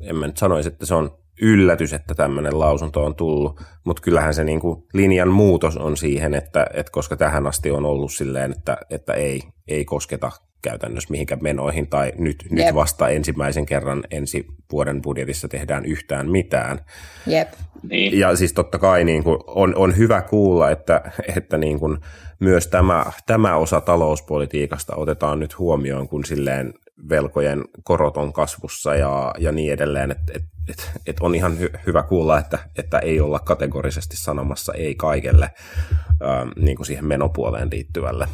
en 0.00 0.16
mä 0.16 0.26
nyt 0.26 0.36
sanoisi, 0.36 0.68
että 0.68 0.86
se 0.86 0.94
on 0.94 1.18
yllätys, 1.42 1.92
että 1.92 2.14
tämmöinen 2.14 2.58
lausunto 2.58 3.04
on 3.04 3.14
tullut, 3.14 3.60
mutta 3.84 4.02
kyllähän 4.02 4.34
se 4.34 4.44
niin 4.44 4.60
kuin 4.60 4.82
linjan 4.92 5.28
muutos 5.28 5.76
on 5.76 5.96
siihen, 5.96 6.34
että, 6.34 6.66
että 6.74 6.92
koska 6.92 7.16
tähän 7.16 7.46
asti 7.46 7.70
on 7.70 7.84
ollut 7.84 8.12
silleen, 8.12 8.52
että, 8.52 8.76
että 8.90 9.12
ei, 9.12 9.40
ei 9.68 9.84
kosketa 9.84 10.32
käytännössä 10.62 11.10
mihinkään 11.10 11.42
menoihin, 11.42 11.88
tai 11.88 12.12
nyt, 12.18 12.44
nyt 12.50 12.74
vasta 12.74 13.08
ensimmäisen 13.08 13.66
kerran 13.66 14.04
ensi 14.10 14.46
vuoden 14.72 15.02
budjetissa 15.02 15.48
tehdään 15.48 15.84
yhtään 15.84 16.30
mitään. 16.30 16.80
Jep. 17.26 17.48
Niin. 17.90 18.18
Ja 18.18 18.36
siis 18.36 18.52
totta 18.52 18.78
kai 18.78 19.04
niin 19.04 19.24
kuin 19.24 19.38
on, 19.46 19.74
on 19.74 19.96
hyvä 19.96 20.22
kuulla, 20.22 20.70
että, 20.70 21.12
että 21.36 21.58
niin 21.58 21.78
kuin 21.78 21.98
myös 22.40 22.66
tämä, 22.66 23.04
tämä 23.26 23.56
osa 23.56 23.80
talouspolitiikasta 23.80 24.96
otetaan 24.96 25.40
nyt 25.40 25.58
huomioon, 25.58 26.08
kun 26.08 26.24
silleen 26.24 26.74
velkojen 27.08 27.64
korot 27.82 28.16
on 28.16 28.32
kasvussa 28.32 28.94
ja, 28.94 29.34
ja 29.38 29.52
niin 29.52 29.72
edelleen, 29.72 30.10
että 30.10 30.32
et, 30.34 30.42
et, 30.68 30.90
et 31.06 31.16
on 31.20 31.34
ihan 31.34 31.58
hy, 31.58 31.70
hyvä 31.86 32.02
kuulla, 32.02 32.38
että, 32.38 32.58
että 32.78 32.98
ei 32.98 33.20
olla 33.20 33.38
kategorisesti 33.38 34.16
sanomassa 34.16 34.72
ei 34.74 34.94
kaikelle 34.94 35.50
ää, 36.20 36.46
niin 36.56 36.76
kuin 36.76 36.86
siihen 36.86 37.04
menopuoleen 37.04 37.68
liittyvälle. 37.72 38.28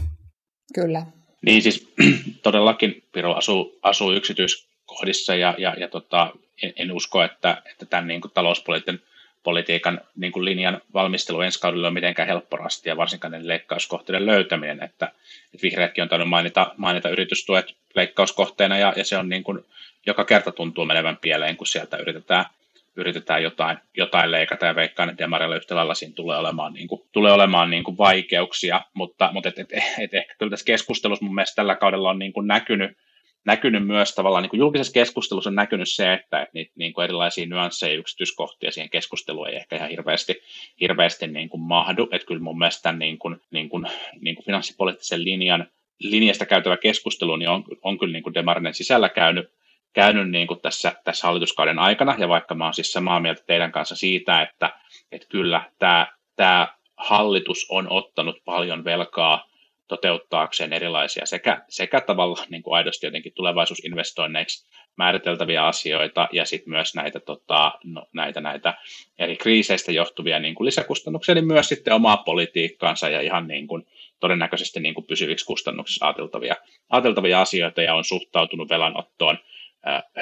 Kyllä. 0.74 1.06
Niin 1.46 1.62
siis 1.62 1.94
todellakin 2.42 3.02
Piro 3.12 3.34
asuu, 3.34 3.78
asuu 3.82 4.12
yksityiskohdissa 4.12 5.34
ja, 5.34 5.54
ja, 5.58 5.74
ja 5.78 5.88
tota, 5.88 6.32
en, 6.62 6.72
en 6.76 6.92
usko, 6.92 7.22
että, 7.22 7.62
että 7.70 7.86
tämän 7.86 8.06
niin 8.06 8.20
kuin 8.20 8.32
talouspoliittisen 8.32 9.00
politiikan 9.42 10.00
niin 10.16 10.32
kuin 10.32 10.44
linjan 10.44 10.80
valmistelu 10.94 11.40
ensi 11.40 11.60
kaudella 11.60 11.86
on 11.86 11.94
mitenkään 11.94 12.28
helppo 12.28 12.56
rasti 12.56 12.88
ja 12.88 12.96
varsinkaan 12.96 13.32
ne 13.32 13.48
leikkauskohteiden 13.48 14.26
löytäminen, 14.26 14.82
että, 14.82 15.06
että 15.54 15.62
vihreätkin 15.62 16.02
on 16.02 16.08
tainnut 16.08 16.28
mainita, 16.28 16.74
mainita 16.76 17.08
yritystuet 17.08 17.74
leikkauskohteena 17.94 18.78
ja, 18.78 18.92
ja 18.96 19.04
se 19.04 19.16
on 19.16 19.28
niin 19.28 19.44
kuin, 19.44 19.64
joka 20.06 20.24
kerta 20.24 20.52
tuntuu 20.52 20.84
menevän 20.84 21.16
pieleen, 21.16 21.56
kun 21.56 21.66
sieltä 21.66 21.96
yritetään, 21.96 22.44
yritetään 22.96 23.42
jotain, 23.42 23.78
jotain 23.96 24.30
leikata 24.30 24.66
ja 24.66 24.74
veikkaan, 24.74 25.08
että 25.08 25.22
Demarilla 25.22 25.56
yhtä 25.56 25.76
lailla 25.76 25.94
siinä 25.94 26.14
tulee 26.14 26.38
olemaan, 26.38 26.72
niin 26.72 26.88
kuin, 26.88 27.02
tulee 27.12 27.32
olemaan 27.32 27.70
niin 27.70 27.84
kuin 27.84 27.98
vaikeuksia, 27.98 28.80
mutta, 28.94 29.30
mutta 29.32 29.48
et, 29.48 29.58
et, 29.58 29.68
et, 29.98 30.14
ehkä 30.14 30.34
kyllä 30.38 30.50
tässä 30.50 30.64
keskustelussa 30.64 31.24
mun 31.24 31.34
mielestä 31.34 31.56
tällä 31.56 31.74
kaudella 31.74 32.10
on 32.10 32.18
niin 32.18 32.32
kuin 32.32 32.46
näkynyt, 32.46 32.96
näkynyt 33.44 33.86
myös 33.86 34.14
tavallaan 34.14 34.42
niin 34.42 34.50
kuin 34.50 34.60
julkisessa 34.60 34.92
keskustelussa 34.92 35.50
on 35.50 35.54
näkynyt 35.54 35.88
se, 35.90 36.12
että, 36.12 36.42
että 36.42 36.50
niitä 36.54 36.72
niin 36.74 36.92
kuin 36.92 37.04
erilaisia 37.04 37.46
nyansseja 37.46 37.92
ja 37.92 37.98
yksityiskohtia 37.98 38.70
siihen 38.70 38.90
keskusteluun 38.90 39.48
ei 39.48 39.56
ehkä 39.56 39.76
ihan 39.76 39.90
hirveästi, 39.90 40.42
hirveästi 40.80 41.26
niin 41.26 41.48
kuin 41.48 41.60
mahdu. 41.60 42.08
Että 42.12 42.26
kyllä 42.26 42.42
mun 42.42 42.58
mielestä 42.58 42.82
tämän 42.82 42.98
niin 42.98 43.18
kuin, 43.18 43.40
niin 43.50 43.68
kuin, 43.68 43.86
niin 44.20 44.34
kuin 44.36 44.46
finanssipoliittisen 44.46 45.24
linjan 45.24 45.66
linjasta 46.00 46.46
käytävä 46.46 46.76
keskustelu 46.76 47.36
niin 47.36 47.48
on, 47.48 47.64
on 47.82 47.98
kyllä 47.98 48.12
niin 48.12 48.22
kuin 48.22 48.34
Demarinen 48.34 48.74
sisällä 48.74 49.08
käynyt, 49.08 49.50
käynyt 49.92 50.30
niin 50.30 50.46
kuin 50.46 50.60
tässä, 50.60 50.92
tässä 51.04 51.26
hallituskauden 51.26 51.78
aikana, 51.78 52.16
ja 52.18 52.28
vaikka 52.28 52.54
mä 52.54 52.64
oon 52.64 52.74
siis 52.74 52.92
samaa 52.92 53.20
mieltä 53.20 53.42
teidän 53.46 53.72
kanssa 53.72 53.96
siitä, 53.96 54.42
että, 54.42 54.72
että 55.12 55.28
kyllä 55.28 55.62
tämä, 55.78 56.06
tämä 56.36 56.68
hallitus 56.96 57.66
on 57.68 57.90
ottanut 57.90 58.36
paljon 58.44 58.84
velkaa 58.84 59.49
toteuttaakseen 59.90 60.72
erilaisia 60.72 61.26
sekä, 61.26 61.62
sekä 61.68 62.00
tavallaan 62.00 62.46
niin 62.50 62.62
kuin 62.62 62.76
aidosti 62.76 63.06
jotenkin 63.06 63.32
tulevaisuusinvestoinneiksi 63.34 64.66
määriteltäviä 64.96 65.66
asioita 65.66 66.28
ja 66.32 66.44
sitten 66.44 66.70
myös 66.70 66.94
näitä, 66.94 67.20
tota, 67.20 67.72
no, 67.84 68.06
näitä, 68.12 68.40
näitä 68.40 68.74
eri 69.18 69.36
kriiseistä 69.36 69.92
johtuvia 69.92 70.38
niin 70.40 70.54
kuin 70.54 70.66
lisäkustannuksia, 70.66 71.34
niin 71.34 71.46
myös 71.46 71.68
sitten 71.68 71.94
omaa 71.94 72.16
politiikkaansa 72.16 73.08
ja 73.08 73.20
ihan 73.20 73.48
niin 73.48 73.66
kuin, 73.66 73.86
todennäköisesti 74.20 74.80
niin 74.80 74.94
kuin 74.94 75.06
pysyviksi 75.06 75.46
kustannuksiksi 75.46 76.04
ajateltavia, 76.04 76.56
ajateltavia 76.90 77.40
asioita 77.40 77.82
ja 77.82 77.94
on 77.94 78.04
suhtautunut 78.04 78.68
velanottoon 78.68 79.38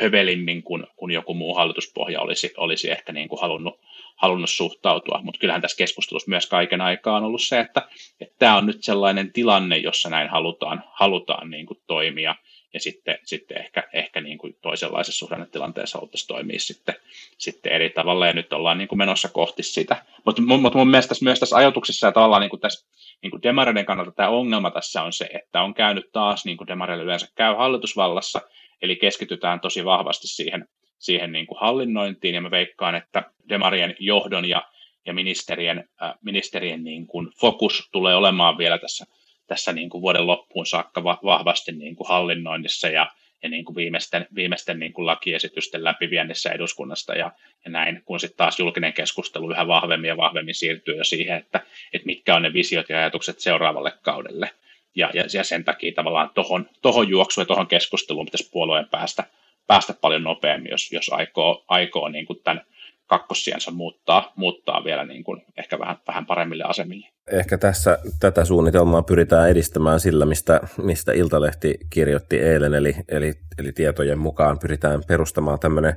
hövelimmin 0.00 0.62
kuin, 0.62 0.87
kuin 0.96 1.12
joku 1.12 1.35
muu 1.35 1.54
hallituspohja 1.54 2.20
olisi, 2.20 2.52
olisi 2.57 2.90
ehkä 2.90 3.12
niin 3.12 3.28
kuin 3.28 3.40
halunnut, 3.40 3.81
halunnut 4.18 4.50
suhtautua. 4.50 5.20
Mutta 5.22 5.38
kyllähän 5.38 5.62
tässä 5.62 5.76
keskustelussa 5.76 6.31
myös 6.31 6.46
kaiken 6.46 6.81
aikaa 6.81 7.16
on 7.16 7.24
ollut 7.24 7.42
se, 7.42 7.61
että, 7.61 7.88
että 8.20 8.35
tämä 8.38 8.57
on 8.57 8.66
nyt 8.66 8.83
sellainen 8.85 9.33
tilanne, 9.33 9.76
jossa 9.76 10.11
näin 10.11 10.28
halutaan, 10.28 10.85
halutaan 10.92 11.50
niin 11.50 11.66
kuin 11.66 11.81
toimia 11.87 12.35
ja 12.74 12.81
sitten, 12.81 13.18
sitten 13.24 13.59
ehkä, 13.59 13.88
ehkä 13.92 14.20
niin 14.20 14.38
kuin 14.38 14.57
toisenlaisessa 14.62 15.18
suhdannetilanteessa 15.18 15.98
haluttaisiin 15.98 16.28
toimia 16.28 16.61
sitten, 16.61 16.94
sitten 17.38 17.72
eri 17.72 17.90
tavalla, 17.90 18.26
ja 18.26 18.33
nyt 18.33 18.52
ollaan 18.52 18.78
niin 18.78 18.88
kuin 18.88 18.98
menossa 18.98 19.28
kohti 19.28 19.62
sitä. 19.62 20.04
Mutta 20.24 20.42
mun, 20.42 20.62
mun, 20.62 20.72
mun 20.74 20.90
mielestä 20.90 21.09
tässä, 21.09 21.24
myös 21.24 21.40
tässä 21.40 21.57
ajatuksessa 21.57 22.07
ja 22.07 22.12
tavallaan 22.12 22.40
niin 22.40 22.50
kuin 22.50 22.61
tässä 22.61 22.88
niin 23.22 23.31
kuin 23.31 23.42
demareiden 23.42 23.87
kannalta 23.87 24.12
tämä 24.12 24.28
ongelma 24.28 24.70
tässä 24.70 25.02
on 25.02 25.12
se, 25.12 25.31
että 25.35 25.62
on 25.62 25.74
käynyt 25.74 26.12
taas, 26.12 26.44
niin 26.44 26.57
kuin 26.57 26.68
demareille 26.68 27.04
yleensä 27.04 27.28
käy 27.35 27.54
hallitusvallassa, 27.54 28.40
eli 28.83 28.96
keskitytään 28.96 29.61
tosi 29.61 29.85
vahvasti 29.85 30.26
siihen, 30.26 30.68
siihen 30.98 31.32
niin 31.32 31.46
kuin 31.46 31.61
hallinnointiin, 31.61 32.34
ja 32.34 32.40
mä 32.40 32.50
veikkaan, 32.50 32.94
että 32.94 33.22
demarien 33.48 33.96
johdon 33.98 34.44
ja, 34.44 34.68
ja 35.06 35.14
ministerien, 35.14 35.88
äh, 36.02 36.14
ministerien 36.22 36.84
niin 36.84 37.06
kuin 37.06 37.28
fokus 37.40 37.88
tulee 37.92 38.14
olemaan 38.14 38.58
vielä 38.58 38.78
tässä 38.78 39.06
tässä 39.48 39.72
niin 39.72 39.90
kuin 39.90 40.02
vuoden 40.02 40.26
loppuun 40.26 40.66
saakka 40.66 41.04
vahvasti 41.04 41.72
niin 41.72 41.96
kuin 41.96 42.08
hallinnoinnissa 42.08 42.88
ja, 42.88 43.11
ja 43.42 43.48
niin 43.48 43.64
kuin 43.64 43.76
viimeisten, 43.76 44.26
viimeisten 44.34 44.78
niin 44.78 44.92
kuin 44.92 45.06
lakiesitysten 45.06 45.84
läpiviennissä 45.84 46.50
eduskunnasta 46.50 47.14
ja, 47.14 47.32
ja 47.64 47.70
näin, 47.70 48.02
kun 48.04 48.20
sitten 48.20 48.37
taas 48.37 48.58
julkinen 48.58 48.92
keskustelu 48.92 49.50
yhä 49.50 49.66
vahvemmin 49.66 50.08
ja 50.08 50.16
vahvemmin 50.16 50.54
siirtyy 50.54 50.96
jo 50.96 51.04
siihen, 51.04 51.38
että, 51.38 51.61
että 51.92 52.06
mitkä 52.06 52.34
on 52.34 52.42
ne 52.42 52.52
visiot 52.52 52.88
ja 52.88 52.98
ajatukset 52.98 53.40
seuraavalle 53.40 53.92
kaudelle. 54.02 54.50
Ja, 54.94 55.11
ja, 55.14 55.24
ja 55.34 55.44
sen 55.44 55.64
takia 55.64 55.92
tavallaan 55.94 56.30
tuohon 56.34 56.68
tohon 56.82 57.08
juoksuun 57.08 57.42
ja 57.42 57.46
tuohon 57.46 57.66
keskusteluun 57.66 58.26
pitäisi 58.26 58.50
puolueen 58.50 58.88
päästä, 58.90 59.24
päästä 59.68 59.94
paljon 60.00 60.22
nopeammin, 60.22 60.70
jos, 60.70 60.92
jos 60.92 61.11
aikoo, 61.12 61.64
aikoo 61.68 62.09
niin 62.09 62.26
kuin 62.26 62.42
tämän 62.44 62.64
kakkossiensa 63.07 63.70
muuttaa, 63.70 64.33
muuttaa 64.37 64.85
vielä 64.85 65.04
niin 65.04 65.24
kuin 65.24 65.42
ehkä 65.57 65.78
vähän, 65.78 65.96
vähän 66.07 66.26
paremmille 66.26 66.64
asemille. 66.64 67.09
Ehkä 67.30 67.58
tässä 67.58 67.98
tätä 68.20 68.44
suunnitelmaa 68.44 69.02
pyritään 69.02 69.50
edistämään 69.50 70.00
sillä, 70.00 70.26
mistä, 70.26 70.60
mistä 70.82 71.12
Iltalehti 71.12 71.74
kirjoitti 71.90 72.38
eilen, 72.40 72.74
eli, 72.74 72.96
eli, 73.08 73.34
eli 73.58 73.72
tietojen 73.72 74.18
mukaan 74.18 74.58
pyritään 74.58 75.02
perustamaan 75.08 75.58
tämmöinen 75.58 75.96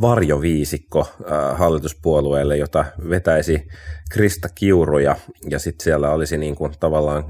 varjoviisikko 0.00 1.08
hallituspuolueelle, 1.54 2.56
jota 2.56 2.84
vetäisi 3.10 3.68
Krista 4.10 4.48
Kiuru. 4.54 4.98
Ja, 4.98 5.16
ja 5.50 5.58
sitten 5.58 5.84
siellä 5.84 6.10
olisi 6.10 6.38
niin 6.38 6.56
kuin 6.56 6.72
tavallaan 6.80 7.24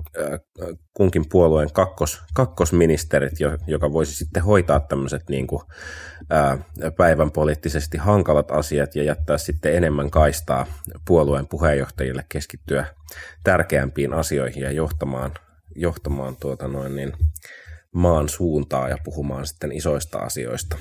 kunkin 0.94 1.24
puolueen 1.28 1.72
kakkos, 1.72 2.22
kakkosministerit, 2.34 3.32
joka 3.66 3.92
voisi 3.92 4.14
sitten 4.14 4.42
hoitaa 4.42 4.80
tämmöiset 4.80 5.22
niin 5.28 5.46
kuin, 5.46 5.62
äh, 6.32 6.58
päivän 6.96 7.30
poliittisesti 7.30 7.98
hankalat 7.98 8.50
asiat 8.50 8.96
ja 8.96 9.02
jättää 9.02 9.38
sitten 9.38 9.76
enemmän 9.76 10.10
kaistaa 10.10 10.66
puolueen 11.06 11.48
puheenjohtajille 11.48 12.24
keskittyä 12.28 12.86
tärkeämpiin 13.44 14.12
asioihin 14.12 14.62
ja 14.62 14.70
johtamaan, 14.70 15.34
johtamaan 15.76 16.36
tuota 16.36 16.68
noin 16.68 16.96
niin, 16.96 17.12
maan 17.94 18.28
suuntaa 18.28 18.88
ja 18.88 18.96
puhumaan 19.04 19.46
sitten 19.46 19.72
isoista 19.72 20.18
asioista. 20.18 20.76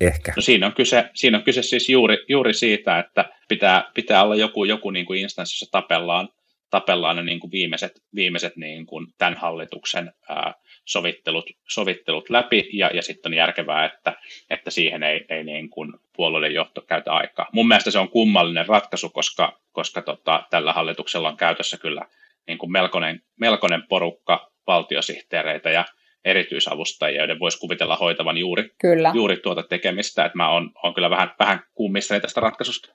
Ehkä. 0.00 0.32
No 0.36 0.42
siinä 0.42 0.66
on 0.66 0.74
kyse, 0.74 1.10
siinä 1.14 1.38
on 1.38 1.44
kyse 1.44 1.62
siis 1.62 1.88
juuri, 1.88 2.16
juuri 2.28 2.54
siitä, 2.54 2.98
että 2.98 3.24
pitää, 3.48 3.90
pitää 3.94 4.24
olla 4.24 4.36
joku, 4.36 4.64
joku 4.64 4.90
niin 4.90 5.06
kuin 5.06 5.20
instanssi, 5.20 5.54
jossa 5.54 5.72
tapellaan, 5.72 6.28
tapellaan 6.70 7.16
ne 7.16 7.22
niin 7.22 7.40
kuin 7.40 7.50
viimeiset, 7.50 7.92
viimeiset 8.14 8.56
niin 8.56 8.86
kuin 8.86 9.06
tämän 9.18 9.36
hallituksen 9.36 10.12
ää, 10.28 10.54
sovittelut, 10.88 11.50
sovittelut 11.68 12.30
läpi, 12.30 12.68
ja, 12.72 12.90
ja 12.94 13.02
sitten 13.02 13.30
on 13.30 13.34
järkevää, 13.34 13.84
että, 13.84 14.12
että 14.50 14.70
siihen 14.70 15.02
ei, 15.02 15.24
ei 15.28 15.44
niin 15.44 15.70
kuin 15.70 15.92
puolueiden 16.16 16.54
johto 16.54 16.80
käytä 16.80 17.12
aikaa. 17.12 17.48
Mun 17.52 17.68
mielestä 17.68 17.90
se 17.90 17.98
on 17.98 18.08
kummallinen 18.08 18.66
ratkaisu, 18.66 19.08
koska, 19.08 19.58
koska 19.72 20.02
tota, 20.02 20.46
tällä 20.50 20.72
hallituksella 20.72 21.28
on 21.28 21.36
käytössä 21.36 21.76
kyllä 21.76 22.02
niin 22.46 22.58
kuin 22.58 22.72
melkoinen, 22.72 23.22
melkoinen 23.40 23.82
porukka 23.88 24.50
valtiosihteereitä 24.66 25.70
ja 25.70 25.84
erityisavustajia, 26.24 27.20
joiden 27.20 27.38
voisi 27.38 27.58
kuvitella 27.58 27.96
hoitavan 27.96 28.36
juuri, 28.36 28.70
kyllä. 28.80 29.12
juuri 29.14 29.36
tuota 29.36 29.62
tekemistä. 29.62 30.24
Että 30.24 30.38
mä 30.38 30.50
oon, 30.50 30.70
oon 30.84 30.94
kyllä 30.94 31.10
vähän, 31.10 31.34
vähän 31.38 31.62
kummissani 31.74 32.20
tästä 32.20 32.40
ratkaisusta. 32.40 32.94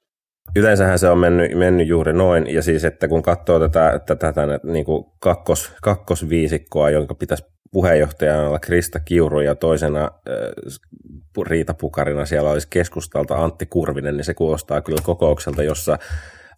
Yleensähän 0.56 1.00
se 1.00 1.10
on 1.10 1.18
mennyt, 1.18 1.58
mennyt 1.58 1.88
juuri 1.88 2.14
noin, 2.14 2.54
ja 2.54 2.62
siis 2.62 2.86
että 2.86 3.08
kun 3.08 3.22
katsoo 3.22 3.60
tätä, 3.60 4.00
tätä, 4.06 4.34
tätä 4.34 4.60
niin 4.64 4.86
kuin 4.86 5.06
kakkos, 5.20 5.72
kakkosviisikkoa, 5.82 6.90
jonka 6.90 7.16
pitäisi 7.16 7.46
puheenjohtajana 7.72 8.48
olla 8.48 8.60
Krista 8.60 9.00
Kiuru 9.00 9.42
ja 9.42 9.56
toisena 9.56 10.04
äh, 10.04 11.46
Riita 11.48 11.74
Pukarina 11.74 12.26
siellä 12.26 12.50
olisi 12.50 12.68
keskustalta 12.70 13.36
Antti 13.36 13.66
Kurvinen, 13.66 14.18
niin 14.18 14.26
se 14.26 14.34
kuulostaa 14.34 14.82
kyllä 14.82 15.02
kokoukselta, 15.04 15.64
jossa 15.64 15.98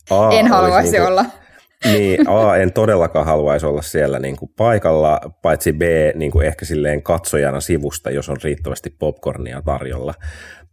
A 0.09 0.29
en 0.31 0.47
haluaisi 0.47 0.91
niin 0.91 1.01
kuin, 1.01 1.11
olla. 1.11 1.25
Niin, 1.85 2.29
A, 2.29 2.55
en 2.55 2.73
todellakaan 2.73 3.25
haluaisi 3.25 3.65
olla 3.65 3.81
siellä 3.81 4.19
niin 4.19 4.37
kuin 4.37 4.51
paikalla, 4.57 5.21
paitsi 5.41 5.73
B, 5.73 5.81
niin 6.15 6.31
kuin 6.31 6.47
ehkä 6.47 6.65
silleen 6.65 7.03
katsojana 7.03 7.59
sivusta, 7.59 8.11
jos 8.11 8.29
on 8.29 8.37
riittävästi 8.43 8.89
popcornia 8.89 9.61
tarjolla. 9.65 10.13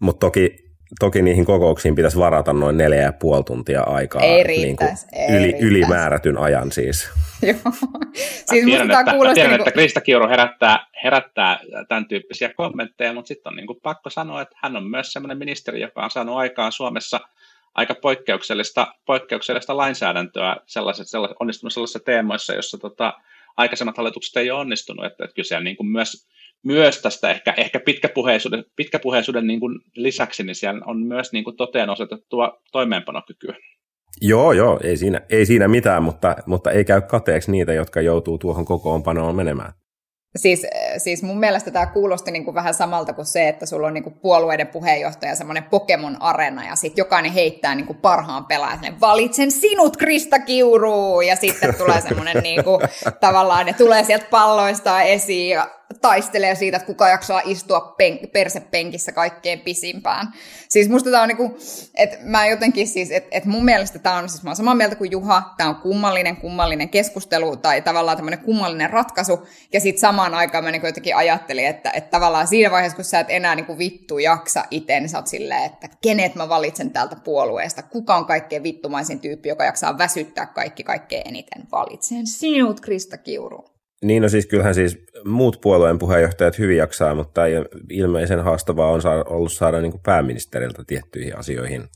Mutta 0.00 0.26
toki, 0.26 0.71
toki 1.00 1.22
niihin 1.22 1.44
kokouksiin 1.44 1.94
pitäisi 1.94 2.18
varata 2.18 2.52
noin 2.52 2.76
neljä 2.76 3.02
ja 3.02 3.12
puoli 3.12 3.44
tuntia 3.44 3.82
aikaa. 3.82 4.22
Ei 4.22 4.42
riittäisi. 4.42 5.06
Niin 5.06 5.22
ei 5.22 5.36
yli, 5.36 5.42
riittäisi. 5.42 5.66
ylimäärätyn 5.66 6.38
ajan 6.38 6.72
siis. 6.72 7.10
Joo. 7.42 7.72
siis 8.14 8.64
tiedän, 8.64 8.90
että, 8.90 9.04
tiedän, 9.04 9.34
niin 9.34 9.48
kuin... 9.48 9.54
että 9.54 9.70
Krista 9.70 10.00
Kiuru 10.00 10.28
herättää, 10.28 10.86
herättää 11.04 11.60
tämän 11.88 12.08
tyyppisiä 12.08 12.54
kommentteja, 12.56 13.12
mutta 13.12 13.28
sitten 13.28 13.50
on 13.50 13.56
niin 13.56 13.66
kuin 13.66 13.80
pakko 13.82 14.10
sanoa, 14.10 14.42
että 14.42 14.56
hän 14.62 14.76
on 14.76 14.90
myös 14.90 15.12
sellainen 15.12 15.38
ministeri, 15.38 15.80
joka 15.80 16.04
on 16.04 16.10
saanut 16.10 16.36
aikaan 16.36 16.72
Suomessa– 16.72 17.20
aika 17.74 17.94
poikkeuksellista, 17.94 18.94
poikkeuksellista 19.06 19.76
lainsäädäntöä 19.76 20.56
sellaiset, 20.66 21.08
sellaiset, 21.08 21.36
onnistunut 21.40 21.72
sellaisissa 21.72 22.00
teemoissa, 22.00 22.54
joissa 22.54 22.78
tota, 22.78 23.12
aikaisemmat 23.56 23.96
hallitukset 23.96 24.36
ei 24.36 24.50
ole 24.50 24.60
onnistunut. 24.60 25.04
Että, 25.04 25.24
että 25.24 25.34
kyse 25.34 25.56
on 25.56 25.64
niin 25.64 25.76
kuin 25.76 25.86
myös, 25.86 26.26
myös 26.64 27.02
tästä 27.02 27.30
ehkä, 27.30 27.54
ehkä 27.56 27.80
pitkäpuheisuuden, 27.80 28.64
pitkäpuheisuuden 28.76 29.46
niin 29.46 29.60
kuin 29.60 29.80
lisäksi, 29.96 30.42
niin 30.42 30.54
siellä 30.54 30.80
on 30.86 31.02
myös 31.02 31.32
niin 31.32 31.44
kuin 31.44 31.56
toteen 31.56 31.90
osoitettua 31.90 32.60
toimeenpanokykyä. 32.72 33.56
Joo, 34.20 34.52
joo, 34.52 34.80
ei 34.82 34.96
siinä, 34.96 35.20
ei 35.30 35.46
siinä 35.46 35.68
mitään, 35.68 36.02
mutta, 36.02 36.36
mutta 36.46 36.70
ei 36.70 36.84
käy 36.84 37.00
kateeksi 37.00 37.50
niitä, 37.50 37.72
jotka 37.72 38.00
joutuu 38.00 38.38
tuohon 38.38 38.64
kokoonpanoon 38.64 39.36
menemään. 39.36 39.72
Siis, 40.36 40.66
siis 40.98 41.22
mun 41.22 41.38
mielestä 41.38 41.70
tämä 41.70 41.86
kuulosti 41.86 42.30
niin 42.30 42.44
kuin 42.44 42.54
vähän 42.54 42.74
samalta 42.74 43.12
kuin 43.12 43.26
se, 43.26 43.48
että 43.48 43.66
sulla 43.66 43.86
on 43.86 43.94
niin 43.94 44.04
kuin 44.04 44.14
puolueiden 44.14 44.66
puheenjohtaja 44.66 45.34
semmoinen 45.36 45.64
Pokemon-arena 45.64 46.64
ja 46.64 46.76
sitten 46.76 47.02
jokainen 47.02 47.32
heittää 47.32 47.74
niin 47.74 47.86
kuin 47.86 47.98
parhaan 47.98 48.44
pelaajan. 48.44 49.00
Valitsen 49.00 49.50
sinut, 49.50 49.96
Krista 49.96 50.38
Kiuru! 50.38 51.20
Ja 51.20 51.36
sitten 51.36 51.74
tulee 51.78 52.00
semmoinen 52.00 52.42
niin 52.42 52.64
kuin, 52.64 52.80
tavallaan, 53.20 53.66
ne 53.66 53.72
tulee 53.72 54.04
sieltä 54.04 54.26
palloista 54.30 55.02
esiin 55.02 55.50
ja 55.50 55.70
taistelee 56.02 56.54
siitä, 56.54 56.76
että 56.76 56.86
kuka 56.86 57.08
jaksaa 57.08 57.42
istua 57.44 57.94
pen- 57.96 58.28
persepenkissä 58.32 59.12
kaikkein 59.12 59.60
pisimpään. 59.60 60.32
Siis 60.68 60.88
musta 60.88 61.10
tämä 61.10 61.22
on 61.22 61.28
niinku, 61.28 61.58
että 61.94 62.16
mä 62.22 62.46
jotenkin 62.46 62.88
siis, 62.88 63.10
että 63.10 63.28
et 63.30 63.44
mun 63.44 63.64
mielestä 63.64 63.98
tämä 63.98 64.16
on, 64.16 64.28
siis 64.28 64.42
mä 64.42 64.50
oon 64.50 64.56
samaa 64.56 64.74
mieltä 64.74 64.96
kuin 64.96 65.10
Juha, 65.10 65.42
tämä 65.56 65.70
on 65.70 65.76
kummallinen, 65.76 66.36
kummallinen 66.36 66.88
keskustelu 66.88 67.56
tai 67.56 67.82
tavallaan 67.82 68.16
tämmöinen 68.16 68.44
kummallinen 68.44 68.90
ratkaisu, 68.90 69.46
ja 69.72 69.80
sitten 69.80 70.00
samaan 70.00 70.34
aikaan 70.34 70.64
mä 70.64 70.70
niinku 70.70 70.86
jotenkin 70.86 71.16
ajattelin, 71.16 71.66
että, 71.66 71.90
että 71.90 72.10
tavallaan 72.10 72.46
siinä 72.46 72.70
vaiheessa, 72.70 72.96
kun 72.96 73.04
sä 73.04 73.20
et 73.20 73.30
enää 73.30 73.54
niinku 73.54 73.78
vittu 73.78 74.18
jaksa 74.18 74.64
itse, 74.70 75.00
niin 75.00 75.08
sä 75.08 75.18
oot 75.18 75.26
silleen, 75.26 75.64
että 75.64 75.88
kenet 76.02 76.34
mä 76.34 76.48
valitsen 76.48 76.90
täältä 76.90 77.16
puolueesta, 77.16 77.82
kuka 77.82 78.16
on 78.16 78.24
kaikkein 78.24 78.62
vittumaisin 78.62 79.20
tyyppi, 79.20 79.48
joka 79.48 79.64
jaksaa 79.64 79.98
väsyttää 79.98 80.46
kaikki 80.46 80.84
kaikkein 80.84 81.28
eniten, 81.28 81.62
valitsen 81.72 82.26
sinut, 82.26 82.80
Krista 82.80 83.18
Kiuru. 83.18 83.71
Niin, 84.02 84.22
no 84.22 84.28
siis 84.28 84.46
kyllähän 84.46 84.74
siis 84.74 84.98
muut 85.24 85.60
puolueen 85.60 85.98
puheenjohtajat 85.98 86.58
hyvin 86.58 86.76
jaksaa, 86.76 87.14
mutta 87.14 87.42
ilmeisen 87.90 88.44
haastavaa 88.44 88.90
on 88.90 89.02
saada, 89.02 89.24
ollut 89.26 89.52
saada 89.52 89.80
niin 89.80 89.92
kuin 89.92 90.02
pääministeriltä 90.02 90.84
tiettyihin 90.86 91.38
asioihin 91.38 91.88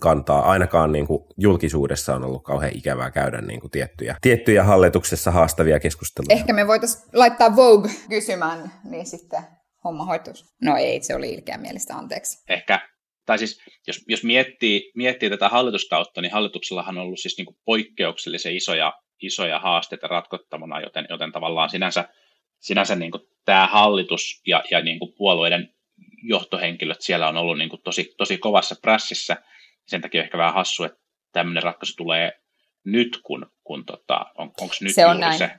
kantaa. 0.00 0.50
Ainakaan 0.50 0.92
niin 0.92 1.06
kuin 1.06 1.22
julkisuudessa 1.36 2.14
on 2.14 2.24
ollut 2.24 2.44
kauhean 2.44 2.76
ikävää 2.76 3.10
käydä 3.10 3.40
niin 3.40 3.60
kuin 3.60 3.70
tiettyjä, 3.70 4.16
tiettyjä 4.20 4.64
hallituksessa 4.64 5.30
haastavia 5.30 5.80
keskusteluja. 5.80 6.36
Ehkä 6.36 6.52
me 6.52 6.66
voitaisiin 6.66 7.04
laittaa 7.12 7.56
Vogue 7.56 7.90
kysymään, 8.08 8.72
niin 8.90 9.06
sitten 9.06 9.40
homma 9.84 10.04
hoituisi. 10.04 10.44
No 10.62 10.76
ei, 10.76 11.02
se 11.02 11.14
oli 11.14 11.32
ilkeä 11.34 11.58
mielestä, 11.58 11.94
anteeksi. 11.94 12.44
Ehkä, 12.48 12.80
tai 13.26 13.38
siis 13.38 13.58
jos, 13.86 14.04
jos 14.08 14.24
miettii, 14.24 14.92
miettii 14.94 15.30
tätä 15.30 15.48
hallituskautta, 15.48 16.20
niin 16.20 16.32
hallituksellahan 16.32 16.98
on 16.98 17.04
ollut 17.04 17.18
siis 17.18 17.38
niin 17.38 17.46
kuin 17.46 17.56
poikkeuksellisen 17.64 18.56
isoja 18.56 18.92
isoja 19.20 19.58
haasteita 19.58 20.06
ratkottavana, 20.06 20.80
joten, 20.80 21.06
joten 21.10 21.32
tavallaan 21.32 21.70
sinänsä, 21.70 22.08
sinänsä 22.58 22.96
niin 22.96 23.10
kuin 23.10 23.22
tämä 23.44 23.66
hallitus 23.66 24.42
ja, 24.46 24.64
ja 24.70 24.80
niin 24.80 24.98
kuin 24.98 25.12
puolueiden 25.12 25.74
johtohenkilöt 26.22 27.00
siellä 27.00 27.28
on 27.28 27.36
ollut 27.36 27.58
niin 27.58 27.70
kuin 27.70 27.82
tosi, 27.82 28.14
tosi 28.16 28.38
kovassa 28.38 28.74
prässissä. 28.82 29.36
Sen 29.86 30.00
takia 30.00 30.20
on 30.20 30.24
ehkä 30.24 30.38
vähän 30.38 30.54
hassu, 30.54 30.84
että 30.84 30.98
tämmöinen 31.32 31.62
ratkaisu 31.62 31.96
tulee 31.96 32.40
nyt, 32.84 33.20
kun, 33.22 33.46
kun 33.64 33.84
tota, 33.86 34.26
on, 34.34 34.52
onko 34.60 34.74
nyt 34.80 34.94
se 34.94 35.06
on 35.06 35.20
näin. 35.20 35.38
se, 35.38 35.50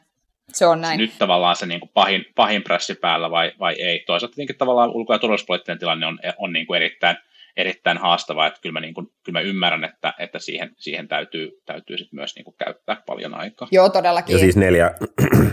se 0.48 0.66
on 0.66 0.82
näin. 0.82 0.98
nyt 0.98 1.18
tavallaan 1.18 1.56
se 1.56 1.66
niin 1.66 1.80
kuin 1.80 1.92
pahin, 1.94 2.26
pahin 2.36 2.64
prässi 2.64 2.96
päällä 2.96 3.32
vai, 3.32 3.52
vai 3.60 3.74
ei. 3.74 4.04
Toisaalta 4.08 4.36
tietenkin 4.36 4.58
tavallaan 4.58 4.90
ulko- 4.90 5.14
ja 5.14 5.20
turvallisuuspoliittinen 5.20 5.80
tilanne 5.80 6.06
on, 6.08 6.20
on 6.38 6.54
niin 6.54 6.68
kuin 6.68 6.78
erittäin, 6.78 7.18
erittäin 7.58 7.98
haastavaa, 7.98 8.48
että 8.48 8.60
kyllä 8.62 8.74
mä, 8.74 8.80
niin 8.80 8.94
kuin, 8.94 9.08
kyllä 9.24 9.40
mä 9.40 9.42
ymmärrän, 9.42 9.84
että, 9.84 10.14
että 10.20 10.40
siihen, 10.40 10.72
siihen 10.78 11.08
täytyy, 11.08 11.50
täytyy 11.66 11.98
sit 11.98 12.14
myös 12.14 12.36
niin 12.36 12.46
kuin 12.46 12.56
käyttää 12.58 13.04
paljon 13.06 13.34
aikaa. 13.34 13.68
Joo, 13.72 13.90
todellakin. 13.90 14.34
Ja 14.34 14.40
siis 14.40 14.58
neljä, 14.58 14.92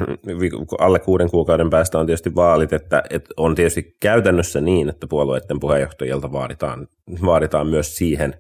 alle 0.79 0.99
kuuden 0.99 1.31
kuukauden 1.31 1.71
päästä 1.71 1.99
on 1.99 2.07
tietysti 2.07 2.35
vaalit, 2.35 2.73
että, 2.73 3.03
että 3.11 3.35
on 3.37 3.55
tietysti 3.55 3.97
käytännössä 4.01 4.61
niin, 4.61 4.89
että 4.89 5.07
puolueiden 5.07 5.61
puheenjohtajilta 5.61 6.33
vaaditaan, 6.33 6.89
vaaditaan 7.25 7.67
myös 7.67 7.97
siihen 7.97 8.35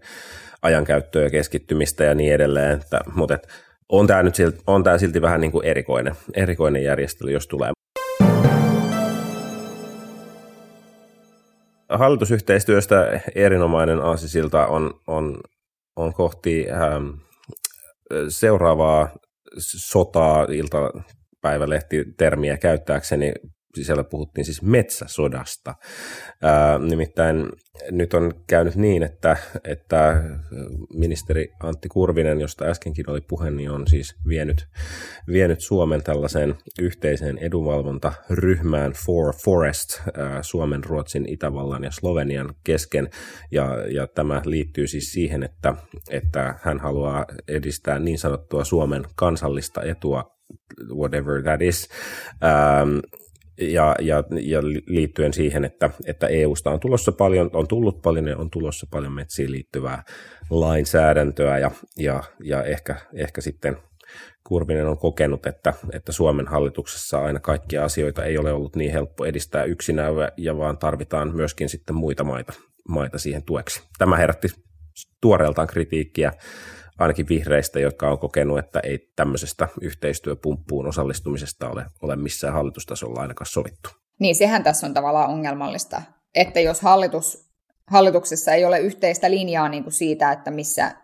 ajankäyttöä 0.62 1.22
ja 1.22 1.30
keskittymistä 1.30 2.04
ja 2.04 2.14
niin 2.14 2.34
edelleen, 2.34 2.80
että, 2.80 3.00
mutta 3.14 3.34
että 3.34 3.48
on 3.88 4.06
tämä 4.06 4.22
nyt 4.22 4.34
silti, 4.34 4.58
on 4.66 4.84
tämä 4.84 4.98
silti 4.98 5.22
vähän 5.22 5.40
niin 5.40 5.52
kuin 5.52 5.66
erikoinen, 5.66 6.14
erikoinen 6.34 6.82
järjestely, 6.82 7.32
jos 7.32 7.46
tulee. 7.46 7.70
Hallitusyhteistyöstä 11.88 13.20
erinomainen 13.34 14.00
aasisilta 14.00 14.66
on, 14.66 15.00
on, 15.06 15.40
on 15.96 16.14
kohti 16.14 16.66
ähm, 16.70 17.08
seuraavaa 18.28 19.08
sotaa 19.58 20.44
iltapäivälehti-termiä 20.44 22.56
käyttääkseni 22.56 23.32
siellä 23.76 24.04
puhuttiin 24.04 24.44
siis 24.44 24.62
metsäsodasta. 24.62 25.74
Ää, 26.42 26.78
nimittäin 26.78 27.48
nyt 27.90 28.14
on 28.14 28.32
käynyt 28.46 28.74
niin, 28.74 29.02
että, 29.02 29.36
että 29.64 30.24
ministeri 30.94 31.52
Antti 31.60 31.88
Kurvinen, 31.88 32.40
josta 32.40 32.64
äskenkin 32.64 33.10
oli 33.10 33.20
puhe, 33.20 33.50
niin 33.50 33.70
on 33.70 33.86
siis 33.86 34.16
vienyt, 34.28 34.66
vienyt 35.26 35.60
Suomen 35.60 36.02
tällaiseen 36.02 36.54
yhteiseen 36.80 37.38
edunvalvontaryhmään 37.38 38.92
For 38.92 39.34
Forest 39.44 40.00
ää, 40.14 40.42
Suomen, 40.42 40.84
Ruotsin, 40.84 41.28
Itävallan 41.28 41.84
ja 41.84 41.90
Slovenian 41.90 42.54
kesken. 42.64 43.10
Ja, 43.50 43.86
ja 43.90 44.06
tämä 44.06 44.42
liittyy 44.44 44.86
siis 44.86 45.12
siihen, 45.12 45.42
että, 45.42 45.74
että 46.10 46.54
hän 46.62 46.80
haluaa 46.80 47.26
edistää 47.48 47.98
niin 47.98 48.18
sanottua 48.18 48.64
Suomen 48.64 49.04
kansallista 49.14 49.82
etua 49.82 50.38
whatever 50.94 51.42
that 51.42 51.62
is, 51.62 51.88
ja, 53.60 53.94
ja, 54.00 54.24
ja 54.40 54.62
liittyen 54.86 55.32
siihen, 55.32 55.64
että, 55.64 55.90
että 56.06 56.26
EUsta 56.26 56.70
on 56.70 56.80
tulossa 56.80 57.12
paljon, 57.12 57.50
on 57.52 57.68
tullut 57.68 58.02
paljon 58.02 58.28
ja 58.28 58.36
on 58.36 58.50
tulossa 58.50 58.86
paljon 58.90 59.12
metsiin 59.12 59.52
liittyvää 59.52 60.02
lainsäädäntöä 60.50 61.58
ja, 61.58 61.70
ja, 61.96 62.22
ja 62.44 62.62
ehkä, 62.62 62.96
ehkä 63.14 63.40
sitten 63.40 63.76
Kurvinen 64.44 64.86
on 64.86 64.98
kokenut, 64.98 65.46
että, 65.46 65.74
että 65.92 66.12
Suomen 66.12 66.46
hallituksessa 66.46 67.22
aina 67.22 67.40
kaikkia 67.40 67.84
asioita 67.84 68.24
ei 68.24 68.38
ole 68.38 68.52
ollut 68.52 68.76
niin 68.76 68.92
helppo 68.92 69.24
edistää 69.24 69.64
yksinään, 69.64 70.14
ja 70.36 70.56
vaan 70.56 70.78
tarvitaan 70.78 71.36
myöskin 71.36 71.68
sitten 71.68 71.96
muita 71.96 72.24
maita, 72.24 72.52
maita 72.88 73.18
siihen 73.18 73.42
tueksi. 73.42 73.82
Tämä 73.98 74.16
herätti 74.16 74.48
tuoreeltaan 75.20 75.68
kritiikkiä 75.68 76.32
ainakin 76.98 77.28
vihreistä, 77.28 77.80
jotka 77.80 78.10
on 78.10 78.18
kokenut, 78.18 78.58
että 78.58 78.80
ei 78.80 78.98
tämmöisestä 79.16 79.68
yhteistyöpumppuun 79.80 80.86
osallistumisesta 80.86 81.70
ole, 81.70 81.84
ole 82.02 82.16
missään 82.16 82.54
hallitustasolla 82.54 83.20
ainakaan 83.20 83.46
sovittu. 83.50 83.88
Niin, 84.20 84.34
sehän 84.34 84.62
tässä 84.62 84.86
on 84.86 84.94
tavallaan 84.94 85.30
ongelmallista, 85.30 86.02
että 86.34 86.60
jos 86.60 86.80
hallitus, 86.80 87.50
hallituksessa 87.86 88.52
ei 88.52 88.64
ole 88.64 88.78
yhteistä 88.78 89.30
linjaa 89.30 89.68
niin 89.68 89.82
kuin 89.82 89.92
siitä, 89.92 90.32
että 90.32 90.50
missä, 90.50 90.94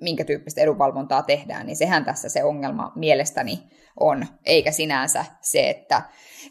minkä 0.00 0.24
tyyppistä 0.24 0.60
edunvalvontaa 0.60 1.22
tehdään, 1.22 1.66
niin 1.66 1.76
sehän 1.76 2.04
tässä 2.04 2.28
se 2.28 2.44
ongelma 2.44 2.92
mielestäni 2.94 3.58
on, 4.00 4.26
eikä 4.44 4.72
sinänsä 4.72 5.24
se, 5.40 5.70
että... 5.70 6.02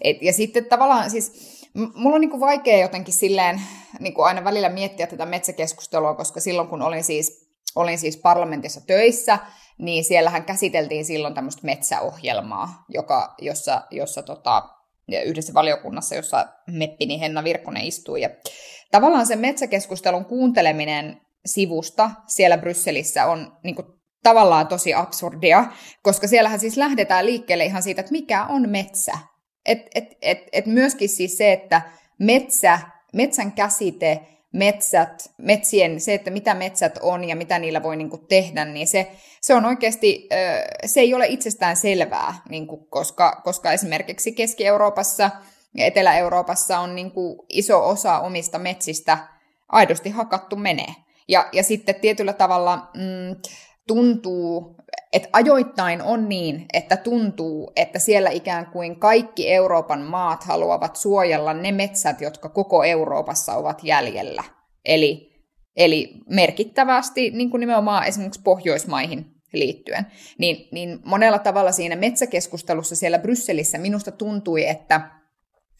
Et, 0.01 0.21
ja 0.21 0.33
sitten 0.33 0.65
tavallaan 0.65 1.09
siis, 1.09 1.31
mulla 1.73 2.15
on 2.15 2.21
niin 2.21 2.29
kuin 2.29 2.39
vaikea 2.39 2.77
jotenkin 2.77 3.13
silleen 3.13 3.61
niin 3.99 4.13
kuin 4.13 4.25
aina 4.25 4.43
välillä 4.43 4.69
miettiä 4.69 5.07
tätä 5.07 5.25
metsäkeskustelua, 5.25 6.15
koska 6.15 6.39
silloin 6.39 6.67
kun 6.67 6.81
olin 6.81 7.03
siis 7.03 7.42
olin 7.75 7.99
siis 7.99 8.17
parlamentissa 8.17 8.81
töissä, 8.81 9.39
niin 9.77 10.03
siellähän 10.03 10.45
käsiteltiin 10.45 11.05
silloin 11.05 11.33
tämmöistä 11.33 11.61
metsäohjelmaa, 11.63 12.85
joka, 12.89 13.35
jossa, 13.41 13.81
jossa 13.91 14.23
tota, 14.23 14.63
yhdessä 15.25 15.53
valiokunnassa, 15.53 16.15
jossa 16.15 16.47
Meppini 16.67 17.19
Henna 17.19 17.43
Virkkonen 17.43 17.83
istui. 17.83 18.21
Ja 18.21 18.29
tavallaan 18.91 19.25
sen 19.25 19.39
metsäkeskustelun 19.39 20.25
kuunteleminen 20.25 21.21
sivusta 21.45 22.11
siellä 22.27 22.57
Brysselissä 22.57 23.25
on 23.25 23.57
niin 23.63 23.75
kuin, 23.75 23.87
tavallaan 24.23 24.67
tosi 24.67 24.93
absurdia, 24.93 25.65
koska 26.03 26.27
siellähän 26.27 26.59
siis 26.59 26.77
lähdetään 26.77 27.25
liikkeelle 27.25 27.65
ihan 27.65 27.83
siitä, 27.83 28.01
että 28.01 28.11
mikä 28.11 28.45
on 28.45 28.69
metsä. 28.69 29.13
Et, 29.65 29.79
et, 29.95 30.05
et, 30.21 30.37
et 30.51 30.65
myöskin 30.65 31.09
siis 31.09 31.37
se, 31.37 31.53
että 31.53 31.81
metsä, 32.19 32.79
metsän 33.13 33.51
käsite 33.51 34.19
metsät, 34.53 35.31
metsien, 35.37 35.99
se, 35.99 36.13
että 36.13 36.31
mitä 36.31 36.53
metsät 36.53 36.99
on 37.01 37.23
ja 37.23 37.35
mitä 37.35 37.59
niillä 37.59 37.83
voi 37.83 37.95
niin 37.95 38.09
kuin, 38.09 38.27
tehdä, 38.27 38.65
niin 38.65 38.87
se, 38.87 39.11
se 39.41 39.53
on 39.53 39.65
oikeasti, 39.65 40.29
se 40.85 40.99
ei 40.99 41.13
ole 41.13 41.27
itsestään 41.27 41.75
selvää, 41.75 42.35
niin 42.49 42.67
kuin, 42.67 42.85
koska, 42.89 43.41
koska 43.43 43.71
esimerkiksi 43.71 44.31
Keski-Euroopassa 44.31 45.31
ja 45.77 45.85
Etelä-Euroopassa 45.85 46.79
on 46.79 46.95
niin 46.95 47.11
kuin, 47.11 47.39
iso 47.49 47.89
osa 47.89 48.19
omista 48.19 48.59
metsistä 48.59 49.17
aidosti 49.69 50.09
hakattu 50.09 50.55
menee. 50.55 50.95
Ja, 51.27 51.49
ja 51.51 51.63
sitten 51.63 51.95
tietyllä 51.95 52.33
tavalla 52.33 52.89
mm, 52.93 53.35
tuntuu, 53.87 54.75
että 55.13 55.29
ajoittain 55.33 56.01
on 56.01 56.29
niin, 56.29 56.65
että 56.73 56.97
tuntuu, 56.97 57.71
että 57.75 57.99
siellä 57.99 58.29
ikään 58.29 58.65
kuin 58.65 58.99
kaikki 58.99 59.51
Euroopan 59.51 60.01
maat 60.01 60.43
haluavat 60.43 60.95
suojella 60.95 61.53
ne 61.53 61.71
metsät, 61.71 62.21
jotka 62.21 62.49
koko 62.49 62.83
Euroopassa 62.83 63.55
ovat 63.55 63.83
jäljellä. 63.83 64.43
Eli, 64.85 65.31
eli 65.75 66.13
merkittävästi 66.29 67.31
niin 67.31 67.49
kuin 67.49 67.59
nimenomaan 67.59 68.07
esimerkiksi 68.07 68.41
Pohjoismaihin 68.43 69.25
liittyen. 69.53 70.07
Niin, 70.37 70.67
niin 70.71 70.99
monella 71.05 71.39
tavalla 71.39 71.71
siinä 71.71 71.95
metsäkeskustelussa 71.95 72.95
siellä 72.95 73.19
Brysselissä 73.19 73.77
minusta 73.77 74.11
tuntui, 74.11 74.67
että 74.67 75.09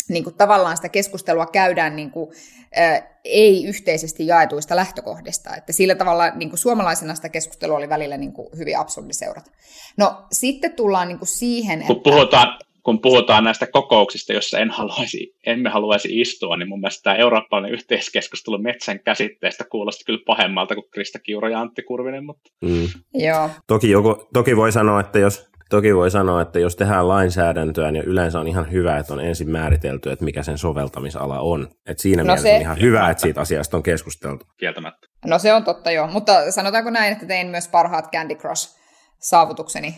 niin 0.09 0.23
kuin 0.23 0.35
tavallaan 0.35 0.75
sitä 0.75 0.89
keskustelua 0.89 1.45
käydään 1.45 1.95
niin 1.95 2.11
kuin, 2.11 2.29
ä, 2.77 3.13
ei 3.23 3.65
yhteisesti 3.65 4.27
jaetuista 4.27 4.75
lähtökohdista. 4.75 5.55
Että 5.55 5.73
sillä 5.73 5.95
tavalla 5.95 6.29
niin 6.29 6.49
kuin 6.49 6.59
suomalaisena 6.59 7.15
sitä 7.15 7.29
keskustelua 7.29 7.77
oli 7.77 7.89
välillä 7.89 8.17
niin 8.17 8.33
kuin 8.33 8.47
hyvin 8.57 8.77
absurdi 8.77 9.13
seurata. 9.13 9.51
No 9.97 10.25
sitten 10.31 10.73
tullaan 10.73 11.07
niin 11.07 11.19
kuin 11.19 11.27
siihen, 11.27 11.81
että... 11.81 11.93
Puhutaan, 12.03 12.59
kun 12.83 13.01
puhutaan 13.01 13.43
näistä 13.43 13.67
kokouksista, 13.67 14.33
joissa 14.33 14.59
en 14.59 14.69
haluaisi, 14.69 15.35
emme 15.45 15.69
haluaisi 15.69 16.21
istua, 16.21 16.57
niin 16.57 16.69
mun 16.69 16.79
mielestä 16.79 17.03
tämä 17.03 17.15
eurooppalainen 17.15 17.71
yhteiskeskustelu 17.71 18.57
metsän 18.57 18.99
käsitteestä 18.99 19.63
kuulosti 19.71 20.03
kyllä 20.05 20.23
pahemmalta 20.25 20.75
kuin 20.75 20.89
Krista 20.91 21.19
Kiuro 21.19 21.47
ja 21.47 21.61
Antti 21.61 21.83
Kurvinen. 21.83 22.25
Mutta... 22.25 22.49
Mm. 22.61 22.87
Joo. 23.13 23.49
Toki, 23.67 23.89
joku, 23.89 24.27
toki 24.33 24.57
voi 24.57 24.71
sanoa, 24.71 24.99
että 24.99 25.19
jos 25.19 25.49
Toki 25.69 25.95
voi 25.95 26.11
sanoa, 26.11 26.41
että 26.41 26.59
jos 26.59 26.75
tehdään 26.75 27.07
lainsäädäntöä, 27.07 27.91
niin 27.91 28.05
yleensä 28.05 28.39
on 28.39 28.47
ihan 28.47 28.71
hyvä, 28.71 28.97
että 28.97 29.13
on 29.13 29.19
ensin 29.25 29.49
määritelty, 29.49 30.11
että 30.11 30.25
mikä 30.25 30.43
sen 30.43 30.57
soveltamisala 30.57 31.39
on. 31.39 31.67
Et 31.85 31.99
siinä 31.99 32.23
no 32.23 32.27
mielessä 32.27 32.49
se... 32.49 32.55
on 32.55 32.61
ihan 32.61 32.79
hyvä, 32.81 33.09
että 33.09 33.21
siitä 33.21 33.41
asiasta 33.41 33.77
on 33.77 33.83
keskusteltu. 33.83 34.45
Kieltämättä. 34.57 35.07
No 35.25 35.39
se 35.39 35.53
on 35.53 35.63
totta 35.63 35.91
joo, 35.91 36.07
mutta 36.07 36.51
sanotaanko 36.51 36.89
näin, 36.89 37.13
että 37.13 37.25
tein 37.25 37.47
myös 37.47 37.67
parhaat 37.67 38.11
Candy 38.11 38.35
Crush 38.35 38.77
saavutukseni 39.19 39.95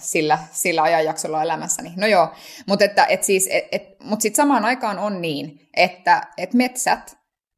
sillä, 0.00 0.38
sillä 0.50 0.82
ajanjaksolla 0.82 1.42
elämässäni. 1.42 1.92
No 1.96 2.06
joo, 2.06 2.28
mutta 2.66 2.84
että, 2.84 3.06
et 3.06 3.22
siis, 3.24 3.48
et, 3.50 3.64
et, 3.72 3.82
mut 4.04 4.20
sitten 4.20 4.36
samaan 4.36 4.64
aikaan 4.64 4.98
on 4.98 5.22
niin, 5.22 5.68
että 5.76 6.22
et 6.38 6.54
metsät 6.54 7.16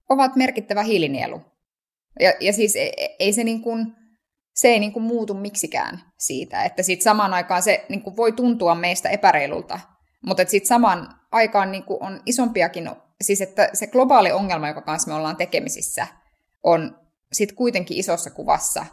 ovat 0.09 0.37
merkittävä 0.37 0.83
hiilinielu. 0.83 1.41
Ja, 2.21 2.33
ja 2.41 2.53
siis 2.53 2.77
ei, 2.77 2.93
e, 2.97 3.17
ei 3.19 3.33
se 3.33 3.45
niin 3.45 3.63
kuin, 3.63 3.97
se 4.61 4.69
ei 4.69 4.81
niin 4.81 4.93
kuin 4.93 5.03
muutu 5.03 5.35
miksikään 5.35 6.01
siitä, 6.19 6.65
että 6.65 6.83
sitten 6.83 7.05
samaan 7.05 7.35
aikaan 7.35 7.63
se 7.63 7.85
niin 7.89 8.03
kuin 8.03 8.17
voi 8.17 8.33
tuntua 8.33 8.75
meistä 8.75 9.09
epäreilulta, 9.09 9.81
mutta 10.27 10.43
sitten 10.47 10.69
samaan 10.69 11.09
aikaan 11.33 11.73
niin 11.73 11.85
kuin 11.85 12.03
on 12.03 12.21
isompiakin, 12.27 12.91
siis 13.21 13.41
että 13.41 13.71
se 13.73 13.87
globaali 13.87 14.33
ongelma, 14.33 14.69
joka 14.69 14.83
kanssa 14.83 15.11
me 15.11 15.15
ollaan 15.15 15.37
tekemisissä, 15.37 16.07
on 16.63 16.99
sitten 17.33 17.57
kuitenkin 17.57 17.97
isossa 17.97 18.31
kuvassa 18.31 18.87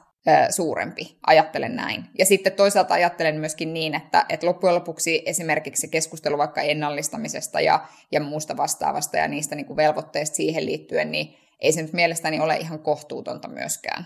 suurempi, 0.49 1.17
ajattelen 1.27 1.75
näin. 1.75 2.05
Ja 2.19 2.25
sitten 2.25 2.53
toisaalta 2.53 2.93
ajattelen 2.93 3.39
myöskin 3.39 3.73
niin, 3.73 3.95
että, 3.95 4.25
että 4.29 4.47
loppujen 4.47 4.75
lopuksi 4.75 5.23
esimerkiksi 5.25 5.81
se 5.81 5.87
keskustelu 5.87 6.37
vaikka 6.37 6.61
ennallistamisesta 6.61 7.61
ja, 7.61 7.87
ja 8.11 8.19
muusta 8.19 8.57
vastaavasta 8.57 9.17
ja 9.17 9.27
niistä 9.27 9.55
niin 9.55 9.65
kuin 9.65 9.77
velvoitteista 9.77 10.35
siihen 10.35 10.65
liittyen, 10.65 11.11
niin 11.11 11.37
ei 11.61 11.71
se 11.71 11.81
nyt 11.81 11.93
mielestäni 11.93 12.39
ole 12.39 12.57
ihan 12.57 12.79
kohtuutonta 12.79 13.47
myöskään. 13.47 14.05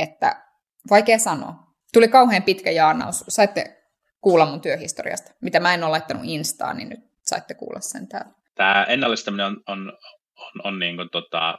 Että 0.00 0.49
Vaikea 0.90 1.18
sanoa. 1.18 1.54
Tuli 1.92 2.08
kauhean 2.08 2.42
pitkä 2.42 2.70
jaanaus. 2.70 3.24
Saitte 3.28 3.76
kuulla 4.20 4.46
mun 4.46 4.60
työhistoriasta. 4.60 5.30
Mitä 5.40 5.60
mä 5.60 5.74
en 5.74 5.84
ole 5.84 5.90
laittanut 5.90 6.22
Instaan, 6.26 6.76
niin 6.76 6.88
nyt 6.88 7.00
saitte 7.22 7.54
kuulla 7.54 7.80
sen 7.80 8.08
täällä. 8.08 8.32
Tämä 8.54 8.86
ennallistaminen 8.88 9.46
on, 9.46 9.62
on, 9.66 9.92
on, 10.36 10.60
on 10.64 10.78
niin 10.78 10.96
kuin 10.96 11.10
tota, 11.10 11.58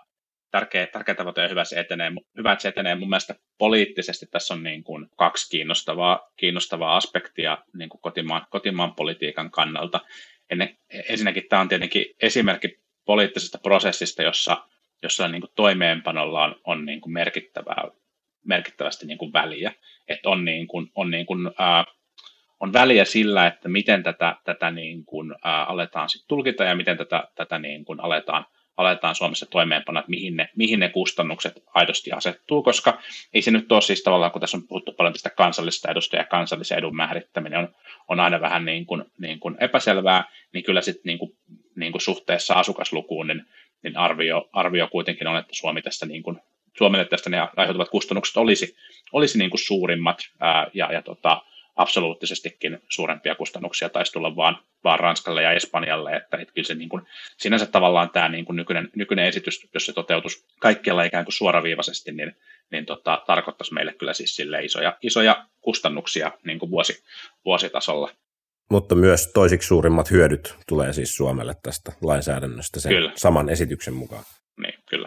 tärkeä, 0.52 0.88
tärkeä 0.88 1.16
tavoite 1.16 1.42
ja 1.42 1.48
hyvä, 1.48 1.64
se 1.64 1.80
etenee, 1.80 2.12
hyvä, 2.38 2.52
että 2.52 2.62
se 2.62 2.68
etenee. 2.68 2.96
Mun 2.96 3.10
mielestä 3.10 3.36
poliittisesti 3.58 4.26
tässä 4.26 4.54
on 4.54 4.64
niin 4.64 4.84
kuin 4.84 5.10
kaksi 5.18 5.50
kiinnostavaa, 5.50 6.32
kiinnostavaa 6.38 6.98
aspektia 6.98 7.58
niin 7.74 7.90
kuin 7.90 8.02
kotimaan, 8.02 8.46
kotimaan 8.50 8.96
politiikan 8.96 9.52
kannalta. 9.52 10.00
Ennen, 10.50 10.78
ensinnäkin 11.10 11.44
tämä 11.50 11.62
on 11.62 11.70
tietenkin 11.70 12.06
esimerkki 12.22 12.80
poliittisesta 13.06 13.60
prosessista, 13.64 14.24
jossa, 14.24 14.68
jossa 15.04 15.28
niin 15.28 15.42
kuin 15.42 15.52
toimeenpanolla 15.56 16.44
on, 16.44 16.56
on 16.64 16.86
niin 16.86 17.02
kuin 17.02 17.14
merkittävää 17.14 17.84
merkittävästi 18.56 19.06
niin 19.06 19.18
kuin 19.18 19.34
väliä. 19.34 19.72
Että 20.08 20.30
on, 20.30 20.46
niin 20.46 20.68
kuin, 20.68 20.88
on, 20.96 21.12
niin 21.12 21.26
kuin, 21.26 21.52
ää, 21.60 21.86
on 22.60 22.74
väliä 22.74 23.06
sillä, 23.06 23.48
että 23.48 23.70
miten 23.70 24.04
tätä, 24.04 24.36
tätä 24.44 24.72
niin 24.72 25.06
kuin, 25.06 25.36
ää, 25.44 25.64
aletaan 25.66 26.10
sit 26.10 26.22
tulkita 26.28 26.64
ja 26.64 26.76
miten 26.76 26.98
tätä, 26.98 27.24
tätä 27.36 27.60
niin 27.60 27.86
kuin 27.86 28.00
aletaan, 28.00 28.46
aletaan 28.78 29.16
Suomessa 29.16 29.46
toimeenpanna, 29.46 30.00
että 30.00 30.10
mihin 30.10 30.38
ne, 30.38 30.50
mihin 30.56 30.80
ne 30.80 30.90
kustannukset 30.90 31.54
aidosti 31.74 32.12
asettuu, 32.12 32.64
koska 32.64 33.02
ei 33.34 33.42
se 33.42 33.52
nyt 33.52 33.72
ole 33.72 33.82
siis 33.82 34.04
tavallaan, 34.04 34.32
kun 34.32 34.42
tässä 34.42 34.58
on 34.58 34.68
puhuttu 34.68 34.94
paljon 34.94 35.14
tästä 35.14 35.30
kansallisesta 35.30 35.92
edusta 35.92 36.16
ja 36.16 36.24
kansallisen 36.24 36.78
edun 36.78 36.96
määrittäminen 36.96 37.60
on, 37.60 37.76
on 38.08 38.20
aina 38.20 38.42
vähän 38.42 38.66
niin 38.66 38.86
kuin, 38.86 39.06
niin 39.18 39.40
kuin 39.40 39.58
epäselvää, 39.60 40.24
niin 40.54 40.64
kyllä 40.64 40.82
sitten 40.82 41.04
niin 41.06 41.20
kuin, 41.20 41.32
niin 41.76 41.92
kuin 41.92 42.02
suhteessa 42.02 42.54
asukaslukuun, 42.54 43.28
niin, 43.28 43.46
niin 43.84 43.98
arvio, 43.98 44.50
arvio 44.54 44.88
kuitenkin 44.88 45.28
on, 45.28 45.38
että 45.38 45.56
Suomi 45.56 45.82
tässä 45.82 46.06
niin 46.06 46.24
kuin 46.24 46.40
Suomelle 46.78 47.06
tästä 47.06 47.30
ne 47.30 47.48
aiheutuvat 47.58 47.90
kustannukset 47.90 48.38
olisi, 48.38 48.76
olisi 49.12 49.38
niin 49.38 49.50
kuin 49.50 49.60
suurimmat 49.60 50.20
ää, 50.40 50.68
ja, 50.74 50.94
ja 50.94 51.02
tota, 51.02 51.42
absoluuttisestikin 51.76 52.80
suurempia 52.90 53.36
kustannuksia 53.36 53.90
taisi 53.90 54.12
tulla 54.12 54.36
vaan, 54.36 54.58
vaan 54.84 55.00
Ranskalle 55.00 55.44
ja 55.44 55.52
Espanjalle, 55.52 56.16
että, 56.16 56.38
että 56.38 56.54
kyllä 56.54 56.68
se 56.68 56.76
niin 56.76 56.90
kuin, 56.90 57.02
sinänsä 57.38 57.66
tavallaan 57.66 58.10
tämä 58.10 58.30
niin 58.30 58.46
kuin 58.46 58.56
nykyinen, 58.56 58.90
nykyinen 58.96 59.26
esitys, 59.26 59.68
jos 59.74 59.86
se 59.86 59.94
toteutus 59.94 60.46
kaikkialla 60.60 61.04
ikään 61.04 61.26
kuin 61.26 61.34
suoraviivaisesti, 61.34 62.12
niin, 62.12 62.36
niin 62.72 62.86
tota, 62.86 63.24
tarkoittaisi 63.28 63.74
meille 63.74 63.94
kyllä 63.94 64.14
siis 64.14 64.36
sille 64.36 64.64
isoja, 64.64 64.98
isoja 65.02 65.46
kustannuksia 65.62 66.32
niin 66.46 66.60
kuin 66.60 66.72
vuosi, 66.72 67.04
vuositasolla. 67.46 68.12
Mutta 68.72 68.96
myös 68.96 69.32
toisiksi 69.34 69.68
suurimmat 69.68 70.12
hyödyt 70.12 70.56
tulee 70.68 70.94
siis 70.94 71.16
Suomelle 71.16 71.54
tästä 71.64 71.92
lainsäädännöstä 72.02 72.80
sen 72.80 72.92
kyllä. 72.92 73.12
saman 73.16 73.50
esityksen 73.50 73.94
mukaan. 73.94 74.24
Niin, 74.62 74.74
kyllä. 74.90 75.01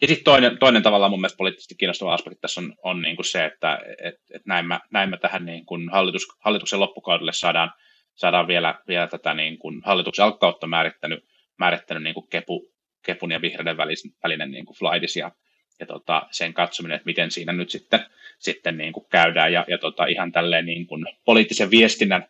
Ja 0.00 0.06
sitten 0.06 0.24
toinen, 0.24 0.58
toinen 0.58 0.82
tavallaan 0.82 1.10
mun 1.10 1.20
mielestä 1.20 1.36
poliittisesti 1.36 1.74
kiinnostava 1.74 2.14
aspekti 2.14 2.40
tässä 2.40 2.60
on, 2.60 2.74
on 2.82 3.02
niin 3.02 3.16
kuin 3.16 3.26
se, 3.26 3.44
että 3.44 3.78
et, 4.04 4.14
et 4.34 4.42
näin, 4.46 4.66
mä, 4.66 4.80
näin 4.90 5.10
mä 5.10 5.16
tähän 5.16 5.46
niin 5.46 5.66
kuin 5.66 5.90
hallitus, 5.90 6.26
hallituksen 6.38 6.80
loppukaudelle 6.80 7.32
saadaan, 7.32 7.72
saadaan 8.14 8.48
vielä, 8.48 8.74
vielä 8.88 9.06
tätä 9.06 9.34
niin 9.34 9.58
kuin 9.58 9.82
hallituksen 9.84 10.24
alkautta 10.24 10.66
määrittänyt, 10.66 11.24
määrittänyt 11.58 12.02
niin 12.02 12.14
kuin 12.14 12.28
kepu, 12.28 12.72
kepun 13.06 13.30
ja 13.30 13.42
vihreiden 13.42 13.76
välisen, 13.76 14.10
välinen 14.22 14.50
niin 14.50 14.66
kuin 14.66 14.76
flightis 14.76 15.16
ja, 15.16 15.32
ja 15.80 15.86
tota, 15.86 16.26
sen 16.30 16.54
katsominen, 16.54 16.96
että 16.96 17.06
miten 17.06 17.30
siinä 17.30 17.52
nyt 17.52 17.70
sitten, 17.70 18.06
sitten 18.38 18.78
niin 18.78 18.92
kuin 18.92 19.06
käydään. 19.10 19.52
Ja, 19.52 19.64
ja 19.68 19.78
tota, 19.78 20.06
ihan 20.06 20.32
tälleen 20.32 20.66
niin 20.66 20.86
kuin 20.86 21.06
poliittisen 21.24 21.70
viestinnän, 21.70 22.26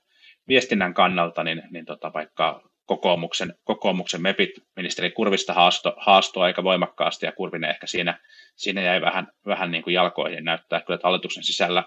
viestinnän 0.48 0.94
kannalta, 0.94 1.44
niin, 1.44 1.62
niin 1.70 1.84
tota, 1.84 2.12
vaikka 2.12 2.69
kokoomuksen, 2.90 3.54
kokoomuksen 3.64 4.22
MEPit 4.22 4.50
ministeri 4.76 5.10
Kurvista 5.10 5.52
haasto, 5.52 5.94
haastoi 5.96 6.44
aika 6.44 6.64
voimakkaasti 6.64 7.26
ja 7.26 7.32
Kurvinen 7.32 7.70
ehkä 7.70 7.86
siinä, 7.86 8.18
siinä 8.56 8.82
jäi 8.82 9.00
vähän, 9.00 9.28
vähän 9.46 9.70
niin 9.70 9.82
kuin 9.82 9.94
jalkoihin 9.94 10.44
näyttää 10.44 10.80
kyllä, 10.80 10.94
että 10.94 11.06
hallituksen 11.08 11.44
sisällä, 11.44 11.84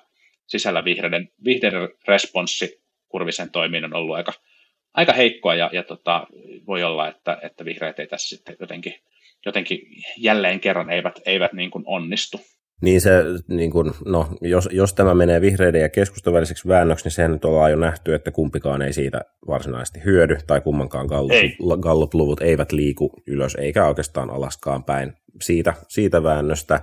sisällä 0.47 0.85
vihreiden, 0.85 1.29
vihreiden 1.45 1.89
responssi 2.07 2.83
Kurvisen 3.09 3.51
toimiin 3.51 3.85
on 3.85 3.93
ollut 3.93 4.15
aika, 4.15 4.33
aika 4.93 5.13
heikkoa 5.13 5.55
ja, 5.55 5.69
ja 5.73 5.83
tota, 5.83 6.27
voi 6.67 6.83
olla, 6.83 7.07
että, 7.07 7.37
että 7.41 7.65
vihreät 7.65 7.99
ei 7.99 8.07
tässä 8.07 8.35
sitten 8.35 8.55
jotenkin, 8.59 8.95
jotenkin 9.45 9.79
jälleen 10.17 10.59
kerran 10.59 10.89
eivät, 10.89 11.19
eivät 11.25 11.53
niin 11.53 11.71
kuin 11.71 11.83
onnistu. 11.87 12.41
Niin 12.81 13.01
se, 13.01 13.23
niin 13.47 13.71
kun, 13.71 13.93
no, 14.05 14.27
jos, 14.41 14.69
jos 14.71 14.93
tämä 14.93 15.13
menee 15.13 15.41
vihreiden 15.41 15.81
ja 15.81 15.89
keskustan 15.89 16.33
väliseksi 16.33 16.67
väännöksi, 16.67 17.05
niin 17.05 17.11
sehän 17.11 17.31
nyt 17.31 17.45
ollaan 17.45 17.71
jo 17.71 17.77
nähty, 17.77 18.13
että 18.13 18.31
kumpikaan 18.31 18.81
ei 18.81 18.93
siitä 18.93 19.21
varsinaisesti 19.47 20.01
hyödy, 20.05 20.37
tai 20.47 20.61
kummankaan 20.61 21.07
Gallup-luvut 21.81 22.41
eivät 22.41 22.71
liiku 22.71 23.11
ylös, 23.27 23.55
eikä 23.55 23.87
oikeastaan 23.87 24.29
alaskaan 24.29 24.83
päin 24.83 25.13
siitä, 25.41 25.73
siitä 25.87 26.23
väännöstä. 26.23 26.79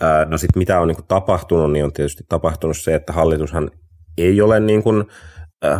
Ää, 0.00 0.24
no 0.24 0.38
sitten 0.38 0.60
mitä 0.60 0.80
on 0.80 0.88
niin 0.88 0.96
kuin 0.96 1.08
tapahtunut, 1.08 1.72
niin 1.72 1.84
on 1.84 1.92
tietysti 1.92 2.24
tapahtunut 2.28 2.76
se, 2.76 2.94
että 2.94 3.12
hallitushan 3.12 3.70
ei 4.18 4.40
ole 4.40 4.60
niin 4.60 4.82
kuin, 4.82 5.04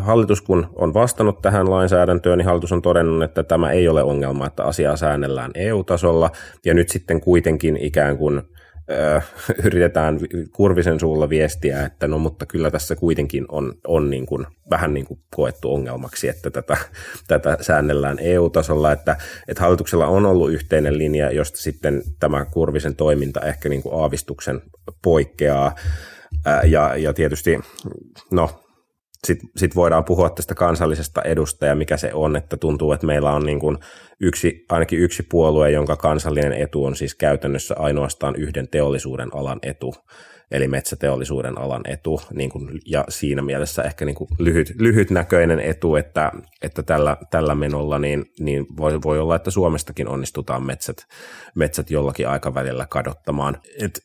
Hallitus 0.03 0.43
kun 0.43 0.67
on 0.75 0.95
vastannut 0.95 1.43
tähän 1.43 1.71
lainsäädäntöön, 1.71 2.39
niin 2.39 2.47
hallitus 2.47 2.73
on 2.73 2.83
todennut, 2.83 3.23
että 3.23 3.43
tämä 3.43 3.71
ei 3.71 3.89
ole 3.89 4.03
ongelma, 4.03 4.47
että 4.47 4.65
asiaa 4.65 4.97
säännellään 4.97 5.51
EU-tasolla, 5.55 6.31
ja 6.65 6.75
nyt 6.75 6.89
sitten 6.89 7.21
kuitenkin 7.21 7.77
ikään 7.77 8.19
kuin 8.19 8.43
yritetään 9.65 10.19
Kurvisen 10.53 11.01
suulla 11.01 11.29
viestiä, 11.29 11.83
että 11.83 12.09
no 12.09 12.19
mutta 12.19 12.47
kyllä 12.47 12.71
tässä 12.71 12.97
kuitenkin 12.97 13.45
on, 13.49 13.75
on 13.87 14.11
niin 14.11 14.27
kuin, 14.27 14.47
vähän 14.71 14.95
niin 14.95 15.07
kuin 15.07 15.21
koettu 15.37 15.75
ongelmaksi, 15.75 16.29
että 16.29 16.51
tätä, 16.51 16.77
tätä 17.29 17.57
säännellään 17.61 18.19
EU-tasolla, 18.21 18.93
että, 18.93 19.17
että 19.49 19.63
hallituksella 19.63 20.07
on 20.07 20.27
ollut 20.27 20.53
yhteinen 20.53 20.99
linja, 20.99 21.31
josta 21.31 21.59
sitten 21.59 22.03
tämä 22.21 22.45
Kurvisen 22.45 22.97
toiminta 22.97 23.41
ehkä 23.41 23.69
niin 23.69 23.83
kuin 23.83 24.03
aavistuksen 24.03 24.63
poikkeaa, 25.03 25.75
ja, 26.65 26.97
ja 26.97 27.13
tietysti, 27.13 27.61
no 28.31 28.66
sitten 29.25 29.51
sit 29.57 29.77
voidaan 29.77 30.05
puhua 30.05 30.31
tästä 30.31 30.55
kansallisesta 30.55 31.23
edusta 31.23 31.67
ja 31.67 31.75
mikä 31.75 31.97
se 31.97 32.15
on, 32.15 32.37
että 32.37 32.57
tuntuu, 32.57 32.93
että 32.93 33.07
meillä 33.07 33.33
on 33.33 33.47
niin 33.47 33.61
kuin 33.61 33.79
yksi, 34.21 34.65
ainakin 34.69 34.99
yksi 34.99 35.23
puolue, 35.23 35.71
jonka 35.71 35.97
kansallinen 35.97 36.53
etu 36.53 36.85
on 36.85 36.97
siis 36.97 37.15
käytännössä 37.15 37.75
ainoastaan 37.79 38.37
yhden 38.37 38.69
teollisuuden 38.69 39.29
alan 39.35 39.59
etu 39.63 39.95
eli 40.51 40.69
metsäteollisuuden 40.69 41.59
alan 41.59 41.83
etu, 41.89 42.21
niin 42.35 42.51
kuin, 42.51 42.81
ja 42.87 43.05
siinä 43.09 43.43
mielessä 43.43 43.83
ehkä 43.83 44.05
niin 44.05 44.15
kuin 44.15 44.29
lyhyt, 44.39 44.75
lyhytnäköinen 44.79 45.61
etu, 45.61 45.97
että, 45.97 46.33
että 46.63 46.83
tällä, 46.83 47.17
tällä 47.31 47.55
menolla 47.55 47.99
niin, 47.99 48.25
niin 48.41 48.67
voi, 48.77 49.03
voi 49.05 49.19
olla, 49.19 49.37
että 49.37 49.51
Suomestakin 49.51 50.09
onnistutaan 50.09 50.63
metsät, 50.63 50.97
metsät 51.55 51.91
jollakin 51.91 52.29
aikavälillä 52.29 52.87
kadottamaan. 52.91 53.57
Et, 53.83 54.01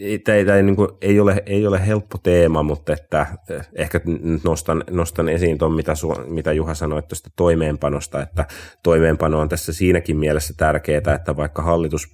et, 0.00 0.28
ei, 0.28 0.50
ei, 0.50 0.62
niin 0.62 0.76
kuin, 0.76 0.88
ei, 1.00 1.20
ole, 1.20 1.42
ei 1.46 1.66
ole 1.66 1.86
helppo 1.86 2.18
teema, 2.18 2.62
mutta 2.62 2.92
että 2.92 3.26
ehkä 3.74 4.00
nostan, 4.44 4.84
nostan 4.90 5.28
esiin 5.28 5.58
tuon, 5.58 5.72
mitä, 5.72 5.92
mitä 6.26 6.52
Juha 6.52 6.74
sanoi 6.74 7.02
tuosta 7.02 7.30
toimeenpanosta, 7.36 8.22
että 8.22 8.46
toimeenpano 8.82 9.40
on 9.40 9.48
tässä 9.48 9.72
siinäkin 9.72 10.16
mielessä 10.16 10.54
tärkeää, 10.56 11.14
että 11.14 11.36
vaikka 11.36 11.62
hallitus 11.62 12.08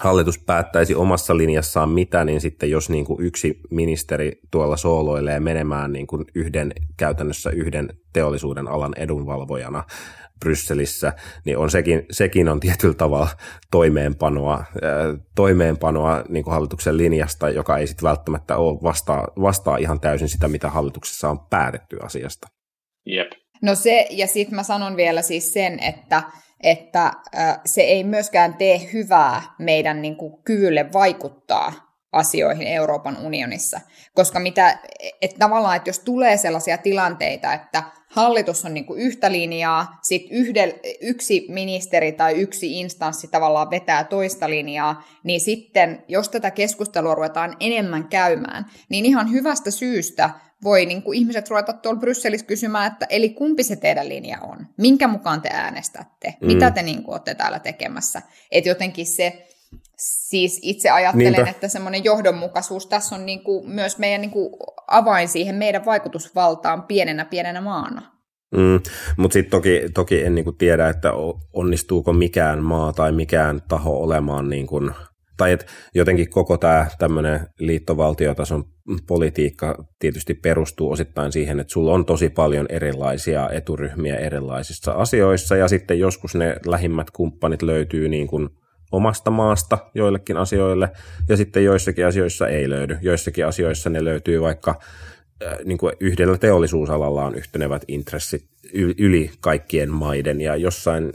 hallitus 0.00 0.38
päättäisi 0.38 0.94
omassa 0.94 1.36
linjassaan 1.36 1.88
mitä, 1.88 2.24
niin 2.24 2.40
sitten 2.40 2.70
jos 2.70 2.90
niin 2.90 3.04
kuin 3.04 3.26
yksi 3.26 3.60
ministeri 3.70 4.32
tuolla 4.50 4.76
sooloilee 4.76 5.40
menemään 5.40 5.92
niin 5.92 6.06
kuin 6.06 6.24
yhden, 6.34 6.72
käytännössä 6.96 7.50
yhden 7.50 7.88
teollisuuden 8.12 8.68
alan 8.68 8.92
edunvalvojana 8.96 9.84
Brysselissä, 10.40 11.12
niin 11.44 11.58
on 11.58 11.70
sekin, 11.70 12.06
sekin 12.10 12.48
on 12.48 12.60
tietyllä 12.60 12.94
tavalla 12.94 13.28
toimeenpanoa, 13.70 14.64
toimeenpanoa 15.34 16.24
niin 16.28 16.44
kuin 16.44 16.52
hallituksen 16.54 16.96
linjasta, 16.96 17.50
joka 17.50 17.78
ei 17.78 17.86
sitten 17.86 18.08
välttämättä 18.08 18.56
ole 18.56 18.82
vastaa, 18.82 19.28
vastaa 19.40 19.76
ihan 19.76 20.00
täysin 20.00 20.28
sitä, 20.28 20.48
mitä 20.48 20.70
hallituksessa 20.70 21.30
on 21.30 21.40
päätetty 21.50 21.98
asiasta. 22.02 22.48
Jep. 23.06 23.32
No 23.62 23.74
se, 23.74 24.06
ja 24.10 24.26
sitten 24.26 24.56
mä 24.56 24.62
sanon 24.62 24.96
vielä 24.96 25.22
siis 25.22 25.52
sen, 25.52 25.78
että 25.82 26.22
että 26.62 27.12
se 27.64 27.80
ei 27.80 28.04
myöskään 28.04 28.54
tee 28.54 28.90
hyvää 28.92 29.42
meidän 29.58 30.02
niin 30.02 30.16
kuin, 30.16 30.42
kyvylle 30.44 30.92
vaikuttaa 30.92 31.72
asioihin 32.12 32.66
Euroopan 32.66 33.16
unionissa. 33.16 33.80
Koska 34.14 34.40
mitä, 34.40 34.78
että 35.22 35.38
tavallaan, 35.38 35.76
että 35.76 35.88
jos 35.88 35.98
tulee 35.98 36.36
sellaisia 36.36 36.78
tilanteita, 36.78 37.52
että 37.52 37.82
hallitus 38.10 38.64
on 38.64 38.74
niin 38.74 38.86
kuin 38.86 39.00
yhtä 39.00 39.32
linjaa, 39.32 39.98
sitten 40.02 40.36
yhdel, 40.36 40.72
yksi 41.00 41.46
ministeri 41.48 42.12
tai 42.12 42.34
yksi 42.34 42.80
instanssi 42.80 43.28
tavallaan 43.28 43.70
vetää 43.70 44.04
toista 44.04 44.50
linjaa, 44.50 45.02
niin 45.24 45.40
sitten 45.40 46.04
jos 46.08 46.28
tätä 46.28 46.50
keskustelua 46.50 47.14
ruvetaan 47.14 47.56
enemmän 47.60 48.08
käymään, 48.08 48.64
niin 48.88 49.06
ihan 49.06 49.32
hyvästä 49.32 49.70
syystä 49.70 50.30
voi 50.64 50.86
niin 50.86 51.02
kuin 51.02 51.18
ihmiset 51.18 51.50
ruveta 51.50 51.72
tuolla 51.72 52.00
Brysselissä 52.00 52.46
kysymään, 52.46 52.92
että 52.92 53.06
eli 53.10 53.30
kumpi 53.30 53.62
se 53.62 53.76
teidän 53.76 54.08
linja 54.08 54.38
on? 54.40 54.66
Minkä 54.78 55.08
mukaan 55.08 55.42
te 55.42 55.48
äänestätte? 55.52 56.34
Mm. 56.40 56.46
Mitä 56.46 56.70
te 56.70 56.82
niin 56.82 57.02
kuin, 57.02 57.12
olette 57.12 57.34
täällä 57.34 57.58
tekemässä? 57.58 58.22
Että 58.50 58.70
jotenkin 58.70 59.06
se, 59.06 59.46
siis 59.98 60.60
itse 60.62 60.90
ajattelen, 60.90 61.32
Niinpä. 61.32 61.50
että 61.50 61.68
semmoinen 61.68 62.04
johdonmukaisuus 62.04 62.86
tässä 62.86 63.14
on 63.14 63.26
niin 63.26 63.44
kuin 63.44 63.70
myös 63.70 63.98
meidän 63.98 64.20
niin 64.20 64.30
kuin 64.30 64.52
avain 64.88 65.28
siihen 65.28 65.54
meidän 65.54 65.84
vaikutusvaltaan 65.84 66.82
pienenä 66.82 67.24
pienenä 67.24 67.60
maana. 67.60 68.12
Mm, 68.56 68.80
mutta 69.16 69.32
sitten 69.32 69.50
toki, 69.50 69.82
toki 69.94 70.24
en 70.24 70.34
niinku 70.34 70.52
tiedä, 70.52 70.88
että 70.88 71.12
onnistuuko 71.52 72.12
mikään 72.12 72.62
maa 72.62 72.92
tai 72.92 73.12
mikään 73.12 73.62
taho 73.68 74.02
olemaan 74.02 74.48
niin 74.48 74.66
kuin– 74.66 74.90
tai 75.42 75.52
että 75.52 75.66
jotenkin 75.94 76.30
koko 76.30 76.56
tämä 76.58 76.86
tämmöinen 76.98 77.40
liittovaltiotason 77.58 78.64
politiikka 79.06 79.84
tietysti 79.98 80.34
perustuu 80.34 80.90
osittain 80.90 81.32
siihen, 81.32 81.60
että 81.60 81.72
sulla 81.72 81.92
on 81.92 82.04
tosi 82.04 82.28
paljon 82.28 82.66
erilaisia 82.68 83.50
eturyhmiä 83.50 84.16
erilaisissa 84.16 84.92
asioissa, 84.92 85.56
ja 85.56 85.68
sitten 85.68 85.98
joskus 85.98 86.34
ne 86.34 86.56
lähimmät 86.66 87.10
kumppanit 87.10 87.62
löytyy 87.62 88.08
niin 88.08 88.26
kuin 88.26 88.48
omasta 88.92 89.30
maasta 89.30 89.78
joillekin 89.94 90.36
asioille, 90.36 90.90
ja 91.28 91.36
sitten 91.36 91.64
joissakin 91.64 92.06
asioissa 92.06 92.48
ei 92.48 92.70
löydy. 92.70 92.98
Joissakin 93.00 93.46
asioissa 93.46 93.90
ne 93.90 94.04
löytyy 94.04 94.40
vaikka 94.40 94.74
niin 95.64 95.78
kuin 95.78 95.92
yhdellä 96.00 96.38
teollisuusalalla 96.38 97.24
on 97.24 97.34
yhtenevät 97.34 97.84
intressit 97.88 98.44
yli 98.98 99.30
kaikkien 99.40 99.90
maiden 99.90 100.40
ja 100.40 100.56
jossain, 100.56 101.12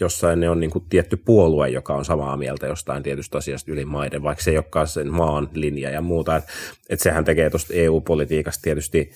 jossain 0.00 0.40
ne 0.40 0.50
on 0.50 0.60
niin 0.60 0.70
kuin 0.70 0.84
tietty 0.88 1.16
puolue, 1.16 1.68
joka 1.68 1.94
on 1.94 2.04
samaa 2.04 2.36
mieltä 2.36 2.66
jostain 2.66 3.02
tietystä 3.02 3.38
asiasta 3.38 3.72
yli 3.72 3.84
maiden, 3.84 4.22
vaikka 4.22 4.44
se 4.44 4.50
ei 4.50 4.56
olekaan 4.56 4.86
sen 4.86 5.12
maan 5.12 5.48
linja 5.52 5.90
ja 5.90 6.00
muuta. 6.00 6.36
Että 6.36 6.52
et 6.88 7.00
sehän 7.00 7.24
tekee 7.24 7.50
tuosta 7.50 7.74
EU-politiikasta 7.74 8.62
tietysti 8.62 9.10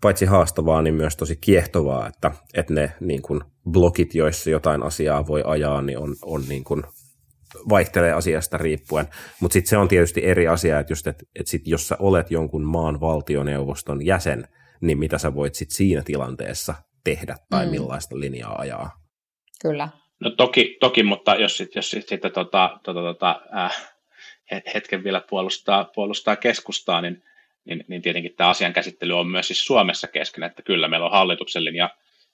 paitsi 0.00 0.24
haastavaa, 0.24 0.82
niin 0.82 0.94
myös 0.94 1.16
tosi 1.16 1.36
kiehtovaa, 1.36 2.06
että, 2.06 2.30
että 2.54 2.74
ne 2.74 2.92
niin 3.00 3.22
kuin 3.22 3.40
blokit, 3.70 4.14
joissa 4.14 4.50
jotain 4.50 4.82
asiaa 4.82 5.26
voi 5.26 5.42
ajaa, 5.44 5.82
niin 5.82 5.98
on, 5.98 6.14
on 6.22 6.42
niin 6.48 6.64
kuin 6.64 6.82
vaihtelee 7.68 8.12
asiasta 8.12 8.56
riippuen. 8.56 9.06
Mutta 9.40 9.52
sitten 9.52 9.70
se 9.70 9.76
on 9.76 9.88
tietysti 9.88 10.24
eri 10.24 10.48
asia, 10.48 10.78
että 10.78 10.92
just, 10.92 11.06
et, 11.06 11.24
et 11.40 11.46
sit, 11.46 11.62
jos 11.66 11.88
sä 11.88 11.96
olet 11.98 12.30
jonkun 12.30 12.64
maan 12.64 13.00
valtioneuvoston 13.00 14.06
jäsen, 14.06 14.48
niin 14.80 14.98
mitä 14.98 15.18
sä 15.18 15.34
voit 15.34 15.54
sit 15.54 15.70
siinä 15.70 16.02
tilanteessa 16.02 16.74
tehdä 17.04 17.36
tai 17.50 17.64
mm. 17.64 17.70
millaista 17.70 18.20
linjaa 18.20 18.58
ajaa. 18.58 18.90
Kyllä. 19.62 19.88
No 20.20 20.30
toki, 20.30 20.76
toki 20.80 21.02
mutta 21.02 21.34
jos 21.34 21.56
sitten 21.56 21.78
jos 21.78 21.90
sit, 21.90 22.08
sit, 22.08 22.20
tota, 22.20 22.80
tota, 22.84 23.00
tota, 23.00 23.40
äh, 23.56 23.96
hetken 24.74 25.04
vielä 25.04 25.20
puolustaa, 25.30 25.84
puolustaa 25.84 26.36
keskustaa, 26.36 27.00
niin, 27.00 27.22
niin, 27.64 27.84
niin 27.88 28.02
tietenkin 28.02 28.34
tämä 28.36 28.50
asian 28.50 28.72
käsittely 28.72 29.18
on 29.18 29.28
myös 29.28 29.46
siis 29.46 29.64
Suomessa 29.64 30.08
kesken, 30.08 30.44
että 30.44 30.62
kyllä 30.62 30.88
meillä 30.88 31.06
on 31.06 31.12
hallituksen 31.12 31.64
linja, 31.64 31.90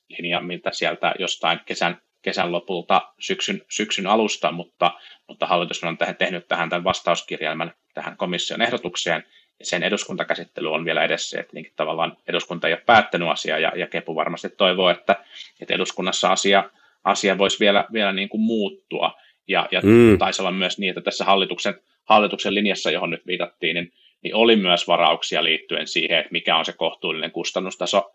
linja 0.08 0.40
miltä 0.40 0.70
sieltä 0.72 1.14
jostain 1.18 1.60
kesän 1.66 2.02
kesän 2.22 2.52
lopulta 2.52 3.12
syksyn, 3.18 3.62
syksyn 3.70 4.06
alusta, 4.06 4.52
mutta, 4.52 4.92
mutta 5.28 5.46
hallitus 5.46 5.84
on 5.84 5.98
tähän, 5.98 6.16
tehnyt 6.16 6.48
tähän 6.48 6.68
tämän 6.68 6.84
vastauskirjelmän 6.84 7.72
tähän 7.94 8.16
komission 8.16 8.62
ehdotukseen, 8.62 9.24
ja 9.58 9.66
sen 9.66 9.82
eduskuntakäsittely 9.82 10.72
on 10.72 10.84
vielä 10.84 11.04
edessä, 11.04 11.40
että 11.40 11.52
niin 11.54 11.72
tavallaan 11.76 12.16
eduskunta 12.28 12.68
ei 12.68 12.74
ole 12.74 12.82
päättänyt 12.86 13.28
asiaa, 13.28 13.58
ja, 13.58 13.72
ja 13.76 13.86
Kepu 13.86 14.14
varmasti 14.14 14.48
toivoo, 14.48 14.90
että, 14.90 15.16
että 15.60 15.74
eduskunnassa 15.74 16.32
asia, 16.32 16.70
asia 17.04 17.38
voisi 17.38 17.60
vielä, 17.60 17.84
vielä 17.92 18.12
niin 18.12 18.28
kuin 18.28 18.40
muuttua, 18.40 19.12
ja, 19.48 19.68
ja 19.70 19.80
mm. 19.84 20.18
taisi 20.18 20.42
olla 20.42 20.52
myös 20.52 20.78
niin, 20.78 20.90
että 20.90 21.00
tässä 21.00 21.24
hallituksen, 21.24 21.74
hallituksen 22.04 22.54
linjassa, 22.54 22.90
johon 22.90 23.10
nyt 23.10 23.26
viitattiin, 23.26 23.74
niin, 23.74 23.92
niin 24.22 24.34
oli 24.34 24.56
myös 24.56 24.88
varauksia 24.88 25.44
liittyen 25.44 25.86
siihen, 25.86 26.18
että 26.18 26.32
mikä 26.32 26.56
on 26.56 26.64
se 26.64 26.72
kohtuullinen 26.72 27.30
kustannustaso 27.30 28.12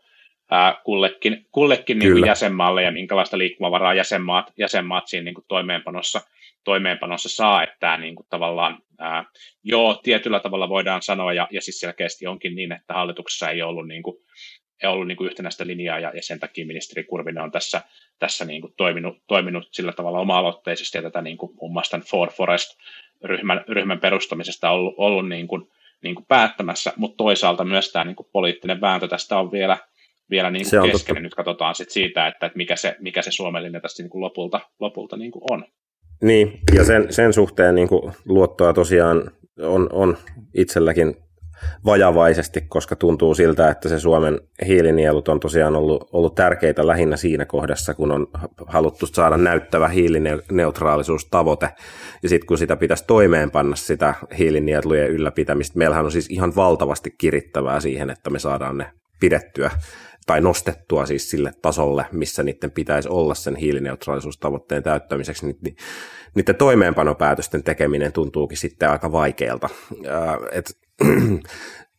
ää, 0.52 0.82
kullekin, 0.84 1.46
kullekin 1.52 2.00
niin 2.00 2.12
kuin 2.12 2.26
jäsenmaalle 2.26 2.84
ja 2.84 2.92
minkälaista 2.92 3.38
liikkumavaraa 3.38 3.94
jäsenmaat, 3.94 4.54
jäsenmaat 4.58 5.08
siinä 5.08 5.24
niin 5.24 5.36
kuin 5.36 5.46
toimeenpanossa, 5.48 6.22
toimeenpanossa 6.64 7.30
saa, 7.30 7.64
että 7.64 7.76
tämä 7.80 7.98
niin 7.98 8.16
kuin 8.16 8.28
tavallaan, 8.30 8.80
ää, 9.00 9.26
joo, 9.64 10.00
tietyllä 10.04 10.40
tavalla 10.40 10.70
voidaan 10.70 11.02
sanoa, 11.02 11.34
ja, 11.34 11.48
ja 11.52 11.62
siis 11.62 11.80
selkeästi 11.80 12.28
onkin 12.28 12.56
niin, 12.56 12.72
että 12.72 12.94
hallituksessa 12.94 13.50
ei 13.50 13.62
ollut, 13.62 13.88
niin 13.88 14.04
kuin, 14.04 14.18
ei 14.84 14.90
ollut 14.90 15.08
niin 15.08 15.18
kuin 15.18 15.30
yhtenäistä 15.30 15.68
linjaa, 15.68 16.00
ja, 16.00 16.12
ja 16.16 16.24
sen 16.24 16.40
takia 16.40 16.66
ministeri 16.66 17.04
Kurvinen 17.04 17.44
on 17.44 17.52
tässä, 17.52 17.82
tässä 18.20 18.46
niin 18.46 18.62
kuin 18.62 18.74
toiminut, 18.78 19.18
toiminut 19.28 19.68
sillä 19.72 19.94
tavalla 19.94 20.20
oma-aloitteisesti, 20.20 20.98
ja 20.98 21.02
tätä 21.02 21.22
niin 21.22 21.38
kuin 21.38 21.52
muun 21.62 21.74
muassa 21.74 21.92
tämän 21.92 22.08
For 22.08 22.32
Forest-ryhmän 22.32 23.64
ryhmän 23.68 24.00
perustamisesta 24.00 24.70
ollut, 24.70 24.96
ollut 24.98 25.30
niin 25.30 25.48
kuin, 25.48 25.72
niin 26.04 26.16
kuin 26.16 26.26
päättämässä, 26.26 26.94
mutta 26.98 27.18
toisaalta 27.18 27.64
myös 27.64 27.92
tämä 27.92 28.06
niin 28.06 28.16
kuin 28.16 28.30
poliittinen 28.32 28.82
vääntö 28.82 29.08
tästä 29.08 29.38
on 29.40 29.52
vielä, 29.52 29.78
vielä 30.30 30.52
niin 30.52 30.66
kuin 30.70 30.92
kesken. 30.92 31.16
Totta. 31.16 31.24
Nyt 31.24 31.36
katsotaan 31.36 31.76
sit 31.76 31.90
siitä, 31.90 32.28
että, 32.28 32.46
että 32.46 32.58
mikä, 32.58 32.76
se, 32.76 32.96
mikä 33.00 33.22
se 33.22 33.32
Suomen 33.32 33.64
linja 33.64 33.82
tästä 33.82 34.04
niin 34.04 34.10
kuin 34.10 34.22
lopulta, 34.22 34.60
lopulta 34.80 35.18
niin 35.18 35.32
kuin 35.32 35.44
on. 35.52 35.66
Niin, 36.22 36.60
ja 36.76 36.84
sen, 36.84 37.14
sen 37.14 37.34
suhteen 37.34 37.76
niin 37.76 37.88
kuin 37.88 38.14
luottoa 38.26 38.74
tosiaan 38.74 39.32
on, 39.62 39.90
on 39.92 40.18
itselläkin 40.54 41.16
vajavaisesti, 41.86 42.62
koska 42.62 42.96
tuntuu 42.96 43.36
siltä, 43.36 43.70
että 43.70 43.90
se 43.90 44.00
Suomen 44.00 44.40
hiilinielut 44.68 45.28
on 45.28 45.40
tosiaan 45.40 45.76
ollut, 45.76 46.10
ollut 46.14 46.36
tärkeitä 46.36 46.88
lähinnä 46.88 47.18
siinä 47.18 47.46
kohdassa, 47.46 47.94
kun 47.94 48.12
on 48.12 48.28
haluttu 48.68 49.08
saada 49.08 49.38
näyttävä 49.38 49.88
hiilineutraalisuustavoite. 49.88 51.70
Ja 52.24 52.30
sitten 52.30 52.48
kun 52.48 52.58
sitä 52.58 52.76
pitäisi 52.76 53.04
toimeenpanna 53.08 53.76
sitä 53.76 54.14
hiilinielujen 54.38 55.10
ylläpitämistä, 55.10 55.78
meillähän 55.78 56.06
on 56.06 56.12
siis 56.12 56.30
ihan 56.30 56.56
valtavasti 56.56 57.12
kirittävää 57.18 57.80
siihen, 57.80 58.10
että 58.10 58.30
me 58.30 58.40
saadaan 58.40 58.78
ne 58.78 58.92
pidettyä 59.20 59.72
tai 60.28 60.42
nostettua 60.42 61.06
siis 61.06 61.30
sille 61.30 61.52
tasolle, 61.62 62.06
missä 62.12 62.44
niiden 62.44 62.72
pitäisi 62.72 63.10
olla 63.10 63.36
sen 63.36 63.56
hiilineutraalisuustavoitteen 63.56 64.84
täyttämiseksi, 64.84 65.46
niin, 65.46 65.58
niin 65.62 65.76
niiden 66.36 66.56
toimeenpanopäätösten 66.56 67.64
tekeminen 67.64 68.14
tuntuukin 68.14 68.58
sitten 68.58 68.90
aika 68.90 69.12
vaikealta. 69.12 69.70
Et, 70.52 70.80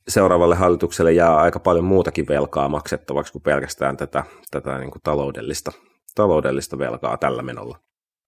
seuraavalle 0.09 0.55
hallitukselle 0.55 1.12
jää 1.12 1.37
aika 1.37 1.61
paljon 1.61 1.85
muutakin 1.85 2.29
velkaa 2.29 2.68
maksettavaksi 2.68 3.33
kuin 3.33 3.43
pelkästään 3.43 3.97
tätä, 3.97 4.24
tätä 4.51 4.79
niin 4.79 4.91
kuin 4.91 5.03
taloudellista, 5.03 5.72
taloudellista 6.14 6.79
velkaa 6.79 7.16
tällä 7.16 7.43
menolla. 7.43 7.79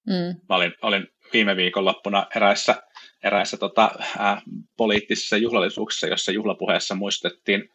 Mm. 0.07 0.41
Mä 0.49 0.57
olin, 0.57 0.73
olin 0.83 1.07
viime 1.33 1.57
viikonloppuna 1.57 2.27
eräissä, 2.37 2.83
eräissä 3.25 3.57
tota, 3.57 3.91
ää, 4.19 4.43
poliittisissa 4.77 5.37
juhlallisuuksissa, 5.37 6.07
jossa 6.07 6.33
juhlapuheessa 6.33 6.95
muistettiin 6.95 7.69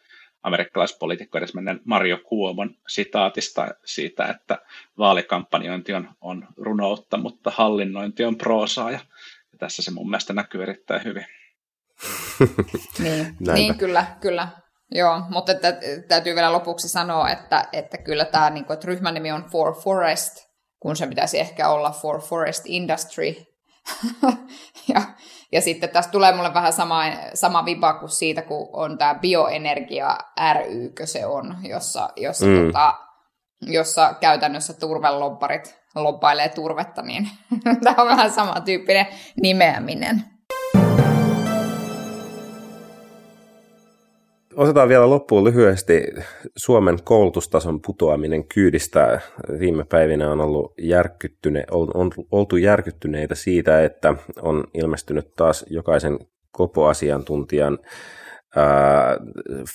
amerikkalaispoliitikko 0.45 1.37
edesmenneen 1.37 1.81
Mario 1.85 2.17
Cuomon 2.17 2.75
sitaatista 2.87 3.67
siitä, 3.85 4.25
että 4.25 4.57
vaalikampanjointi 4.97 5.93
on, 5.93 6.09
on 6.21 6.47
runoutta, 6.57 7.17
mutta 7.17 7.51
hallinnointi 7.55 8.25
on 8.25 8.37
proosaa, 8.37 8.91
ja, 8.91 8.99
ja 9.51 9.57
tässä 9.59 9.81
se 9.81 9.91
mun 9.91 10.09
mielestä 10.09 10.33
näkyy 10.33 10.63
erittäin 10.63 11.03
hyvin. 11.03 11.25
niin, 12.99 13.37
niin, 13.53 13.77
kyllä, 13.77 14.05
kyllä. 14.21 14.47
Joo, 14.91 15.21
mutta 15.29 15.51
että, 15.51 15.77
täytyy 16.07 16.35
vielä 16.35 16.51
lopuksi 16.51 16.89
sanoa, 16.89 17.29
että, 17.29 17.65
että 17.73 17.97
kyllä 17.97 18.25
tämä 18.25 18.49
niin 18.49 18.65
kuin, 18.65 18.73
että 18.73 18.87
ryhmän 18.87 19.13
nimi 19.13 19.31
on 19.31 19.43
For 19.51 19.75
Forest, 19.83 20.49
kun 20.79 20.95
se 20.95 21.07
pitäisi 21.07 21.39
ehkä 21.39 21.69
olla 21.69 21.91
For 21.91 22.21
Forest 22.21 22.63
Industry. 22.65 23.35
ja 24.93 25.01
ja 25.55 25.61
sitten 25.61 25.89
tässä 25.89 26.11
tulee 26.11 26.35
mulle 26.35 26.53
vähän 26.53 26.73
sama, 26.73 27.03
sama 27.33 27.65
viba 27.65 27.93
kuin 27.93 28.09
siitä, 28.09 28.41
kun 28.41 28.69
on 28.73 28.97
tämä 28.97 29.15
bioenergia 29.15 30.17
ry, 30.53 31.05
se 31.05 31.25
on, 31.25 31.57
jossa, 31.63 32.09
jossa, 32.15 32.45
mm. 32.45 32.65
tota, 32.65 32.93
jossa 33.61 34.13
käytännössä 34.13 34.73
turvelobbarit 34.73 35.77
lobbailee 35.95 36.49
turvetta, 36.49 37.01
niin 37.01 37.29
tämä 37.83 37.95
on 37.97 38.07
vähän 38.07 38.31
samantyyppinen 38.31 39.05
nimeäminen. 39.41 40.23
Otetaan 44.57 44.89
vielä 44.89 45.09
loppuun 45.09 45.43
lyhyesti 45.43 46.03
Suomen 46.57 46.97
koulutustason 47.03 47.81
putoaminen 47.81 48.47
kyydistä. 48.47 49.19
Viime 49.59 49.83
päivinä 49.83 50.31
on 50.31 50.41
ollut 50.41 50.73
järkyttyne, 50.81 51.63
on, 51.71 51.91
on 51.93 52.11
oltu 52.31 52.57
järkyttyneitä 52.57 53.35
siitä, 53.35 53.83
että 53.83 54.13
on 54.41 54.63
ilmestynyt 54.73 55.33
taas 55.35 55.65
jokaisen 55.69 56.19
kopoasiantuntijan 56.51 57.79
äh, 58.57 58.65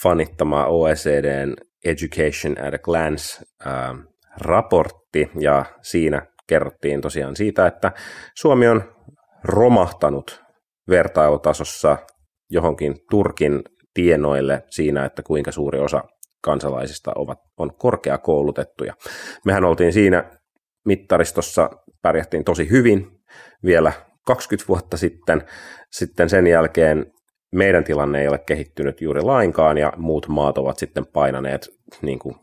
fanittama 0.03 0.67
OECDn 0.67 1.55
Education 1.85 2.67
at 2.67 2.75
a 2.75 2.79
Glance 2.79 3.45
äh, 3.67 3.99
raportti, 4.41 5.31
ja 5.41 5.65
siinä 5.83 6.27
kerrottiin 6.47 7.01
tosiaan 7.01 7.37
siitä, 7.37 7.67
että 7.67 7.93
Suomi 8.35 8.69
on 8.69 8.83
romahtanut 9.45 10.43
vertailutasossa 10.89 11.99
johonkin 12.51 12.97
Turkin 13.11 13.63
tienoille 13.95 14.63
siinä, 14.71 15.05
että 15.05 15.23
kuinka 15.23 15.53
suuri 15.53 15.81
osa 15.81 16.05
kansalaisista 16.43 17.13
ovat, 17.15 17.39
on 17.57 17.75
korkeakoulutettuja. 17.79 18.95
Mehän 19.45 19.65
oltiin 19.65 19.93
siinä 19.93 20.25
mittaristossa, 20.85 21.71
pärjättiin 22.03 22.45
tosi 22.45 22.71
hyvin 22.71 23.21
vielä 23.65 23.93
20 24.27 24.69
vuotta 24.69 24.97
sitten. 24.97 25.43
Sitten 25.91 26.29
sen 26.29 26.47
jälkeen 26.47 27.13
meidän 27.53 27.85
tilanne 27.85 28.21
ei 28.21 28.29
ole 28.29 28.39
kehittynyt 28.39 29.01
juuri 29.01 29.23
lainkaan 29.23 29.79
ja 29.79 29.93
muut 29.97 30.29
maat 30.29 30.59
ovat 30.59 30.79
sitten 30.79 31.07
painaneet 31.07 31.69
niin 32.03 32.19
kuin 32.19 32.35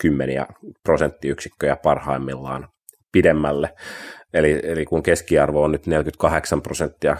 kymmeniä 0.00 0.46
prosenttiyksikköjä 0.82 1.76
parhaimmillaan 1.76 2.68
pidemmälle. 3.12 3.74
Eli, 4.34 4.60
eli 4.62 4.84
kun 4.84 5.02
keskiarvo 5.02 5.62
on 5.62 5.72
nyt 5.72 5.86
48 5.86 6.62
prosenttia 6.62 7.16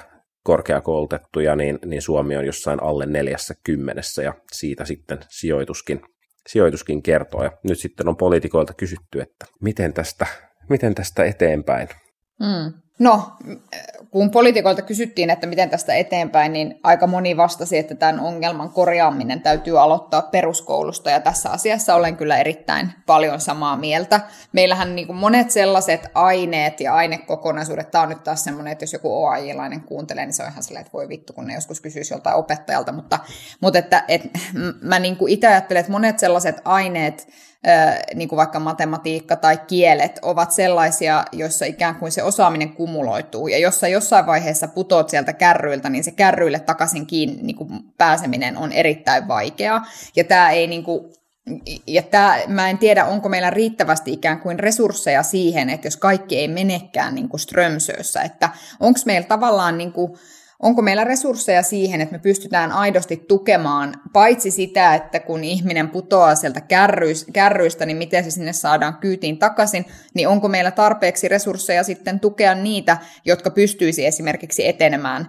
korkeakoulutettuja, 0.47 1.57
niin, 1.57 1.79
niin 1.85 2.03
Suomi 2.03 2.37
on 2.37 2.47
jossain 2.47 2.83
alle 2.83 3.07
neljässä 3.07 3.55
kymmenessä 3.65 4.23
ja 4.23 4.35
siitä 4.53 4.85
sitten 4.85 5.19
sijoituskin, 5.29 6.01
sijoituskin 6.49 7.03
kertoo. 7.03 7.45
Ja 7.45 7.53
nyt 7.63 7.79
sitten 7.79 8.09
on 8.09 8.17
poliitikoilta 8.17 8.75
kysytty, 8.75 9.21
että 9.21 9.47
miten 9.61 9.93
tästä, 9.93 10.27
miten 10.69 10.95
tästä 10.95 11.25
eteenpäin. 11.25 11.89
Mm. 12.41 12.86
No, 12.99 13.33
kun 14.11 14.31
poliitikoilta 14.31 14.83
kysyttiin, 14.83 15.31
että 15.31 15.47
miten 15.47 15.71
tästä 15.71 15.95
eteenpäin, 15.95 16.53
niin 16.53 16.81
aika 16.83 17.07
moni 17.07 17.37
vastasi, 17.37 17.79
että 17.79 17.95
tämän 17.95 18.21
ongelman 18.21 18.71
korjaaminen 18.71 19.41
täytyy 19.41 19.81
aloittaa 19.81 20.23
peruskoulusta, 20.23 21.11
ja 21.11 21.21
tässä 21.21 21.51
asiassa 21.51 21.95
olen 21.95 22.17
kyllä 22.17 22.39
erittäin 22.39 22.93
paljon 23.07 23.41
samaa 23.41 23.77
mieltä. 23.77 24.21
Meillähän 24.53 24.97
niin 24.97 25.07
kuin 25.07 25.17
monet 25.17 25.51
sellaiset 25.51 26.07
aineet 26.15 26.81
ja 26.81 26.95
ainekokonaisuudet, 26.95 27.91
tämä 27.91 28.03
on 28.03 28.09
nyt 28.09 28.25
taas 28.25 28.45
semmoinen, 28.45 28.73
että 28.73 28.83
jos 28.83 28.93
joku 28.93 29.25
OAJ-lainen 29.25 29.81
kuuntelee, 29.81 30.27
niin 30.27 30.35
se 30.35 30.43
on 30.43 30.49
ihan 30.49 30.63
silleen, 30.63 30.81
että 30.81 30.93
voi 30.93 31.09
vittu, 31.09 31.33
kun 31.33 31.47
ne 31.47 31.55
joskus 31.55 31.81
kysyisi 31.81 32.15
joltain 32.15 32.37
opettajalta, 32.37 32.93
mutta, 32.93 33.19
mutta 33.61 33.79
että, 33.79 34.05
että 34.09 34.29
mä 34.81 34.99
niin 34.99 35.17
itse 35.29 35.47
ajattelen, 35.47 35.81
että 35.81 35.93
monet 35.93 36.19
sellaiset 36.19 36.57
aineet, 36.65 37.29
niin 38.15 38.29
kuin 38.29 38.37
vaikka 38.37 38.61
matematiikka 38.61 39.37
tai 39.37 39.57
kielet, 39.57 40.19
ovat 40.23 40.53
sellaisia, 40.53 41.25
joissa 41.33 41.65
ikään 41.65 41.95
kuin 41.95 42.13
se 42.13 42.23
osaaminen 42.23 42.73
kumuloituu. 42.73 43.49
Ja 43.49 43.59
jossa 43.59 43.89
jossain 43.89 44.27
vaiheessa 44.27 44.69
putoat 44.69 45.09
sieltä 45.09 45.33
kärryiltä, 45.33 45.89
niin 45.89 46.05
se 46.05 46.11
kärryille 46.11 46.59
takaisin 46.59 47.07
kiinni 47.07 47.43
niin 47.43 47.57
kuin 47.57 47.71
pääseminen 47.99 48.57
on 48.57 48.73
erittäin 48.73 49.29
vaikeaa. 49.29 49.87
Ja 50.17 50.25
tämä 50.25 50.51
ei 50.51 50.67
niin 50.67 50.85
kuin, 50.85 51.13
ja 51.87 52.03
tämä, 52.03 52.39
mä 52.49 52.71
en 52.71 52.79
tiedä, 52.79 53.05
onko 53.05 53.29
meillä 53.29 53.51
riittävästi 53.51 54.13
ikään 54.13 54.41
kuin 54.41 54.59
resursseja 54.59 55.23
siihen, 55.23 55.71
että 55.71 55.87
jos 55.87 55.97
kaikki 55.97 56.39
ei 56.39 56.49
menekään 56.49 57.15
niin 57.15 57.29
kuin 57.29 57.41
Strömsössä, 57.41 58.23
että 58.23 58.51
onko 58.81 59.01
meillä 59.07 59.27
tavallaan 59.27 59.79
niin 59.79 59.93
kuin, 59.93 60.13
onko 60.63 60.83
meillä 60.83 61.05
resursseja 61.05 61.63
siihen, 61.63 62.01
että 62.01 62.13
me 62.13 62.19
pystytään 62.19 62.73
aidosti 62.73 63.17
tukemaan 63.17 63.95
paitsi 64.13 64.51
sitä, 64.51 64.95
että 64.95 65.21
kun 65.21 65.45
ihminen 65.45 65.89
putoaa 65.89 66.35
sieltä 66.35 66.61
kärryistä, 67.33 67.87
niin 67.87 67.97
miten 67.97 68.25
se 68.25 68.31
sinne 68.31 68.53
saadaan 68.53 68.97
kyytiin 68.97 69.39
takaisin, 69.39 69.85
niin 70.15 70.29
onko 70.29 70.49
meillä 70.49 70.71
tarpeeksi 70.71 71.29
resursseja 71.29 71.83
sitten 71.83 72.21
tukea 72.21 72.55
niitä, 72.55 72.97
jotka 73.25 73.51
pystyisi 73.51 74.07
esimerkiksi 74.07 74.69
etenemään 74.69 75.29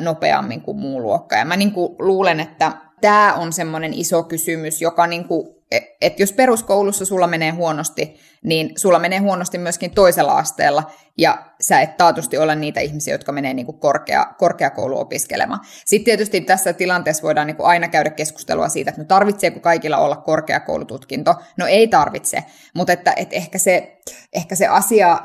nopeammin 0.00 0.60
kuin 0.60 0.78
muu 0.78 1.02
luokka. 1.02 1.36
Ja 1.36 1.44
mä 1.44 1.56
niin 1.56 1.72
kuin 1.72 1.96
luulen, 1.98 2.40
että 2.40 2.72
tämä 3.00 3.34
on 3.34 3.52
semmoinen 3.52 3.94
iso 3.94 4.22
kysymys, 4.22 4.82
joka 4.82 5.06
niin 5.06 5.24
kuin, 5.24 5.48
e, 5.70 5.78
että 6.00 6.22
jos 6.22 6.32
peruskoulussa 6.32 7.04
sulla 7.04 7.26
menee 7.26 7.50
huonosti, 7.50 8.20
niin 8.44 8.72
sulla 8.76 8.98
menee 8.98 9.18
huonosti 9.18 9.58
myöskin 9.58 9.90
toisella 9.90 10.38
asteella, 10.38 10.90
ja 11.18 11.44
sä 11.60 11.80
et 11.80 11.96
taatusti 11.96 12.38
ole 12.38 12.56
niitä 12.56 12.80
ihmisiä, 12.80 13.14
jotka 13.14 13.32
menee 13.32 13.54
niin 13.54 13.66
kuin 13.66 13.78
korkea, 13.78 14.26
korkeakoulu 14.38 14.98
opiskelemaan. 14.98 15.60
Sitten 15.84 16.04
tietysti 16.04 16.40
tässä 16.40 16.72
tilanteessa 16.72 17.22
voidaan 17.22 17.46
niin 17.46 17.56
kuin 17.56 17.66
aina 17.66 17.88
käydä 17.88 18.10
keskustelua 18.10 18.68
siitä, 18.68 18.90
että 18.90 19.02
no 19.02 19.06
tarvitseeko 19.06 19.60
kaikilla 19.60 19.96
olla 19.96 20.16
korkeakoulututkinto. 20.16 21.34
No 21.56 21.66
ei 21.66 21.88
tarvitse, 21.88 22.44
mutta 22.74 22.92
että, 22.92 23.12
että 23.16 23.36
ehkä, 23.36 23.58
se, 23.58 23.98
ehkä 24.32 24.54
se 24.54 24.66
asia, 24.66 25.20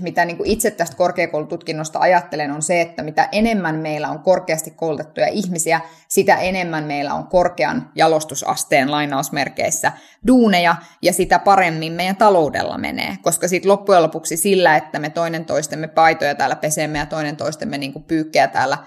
mitä 0.00 0.24
niin 0.24 0.36
kuin 0.36 0.50
itse 0.50 0.70
tästä 0.70 0.96
korkeakoulututkinnosta 0.96 1.98
ajattelen, 1.98 2.50
on 2.50 2.62
se, 2.62 2.80
että 2.80 3.02
mitä 3.02 3.28
enemmän 3.32 3.76
meillä 3.76 4.08
on 4.08 4.18
korkeasti 4.18 4.70
koulutettuja 4.70 5.28
ihmisiä, 5.28 5.80
sitä 6.08 6.36
enemmän 6.36 6.84
meillä 6.84 7.14
on 7.14 7.26
korkean 7.26 7.90
jalostusasteen 7.94 8.90
lainausmerkeissä 8.90 9.92
duuneja, 10.26 10.76
ja 11.02 11.12
sitä 11.12 11.38
paremmin 11.38 11.92
meidän 11.92 12.16
taloudella 12.16 12.78
menee. 12.78 13.16
Koska 13.22 13.48
sitten 13.48 13.70
loppujen 13.70 14.02
lopuksi 14.02 14.36
sillä, 14.36 14.76
että 14.76 14.98
me 14.98 15.10
toinen 15.10 15.35
toistemme 15.44 15.88
paitoja 15.88 16.34
täällä 16.34 16.56
pesemme 16.56 16.98
ja 16.98 17.06
toinen 17.06 17.36
toistemme 17.36 17.78
niin 17.78 17.92
kuin 17.92 18.04
pyykkejä 18.04 18.48
täällä 18.48 18.78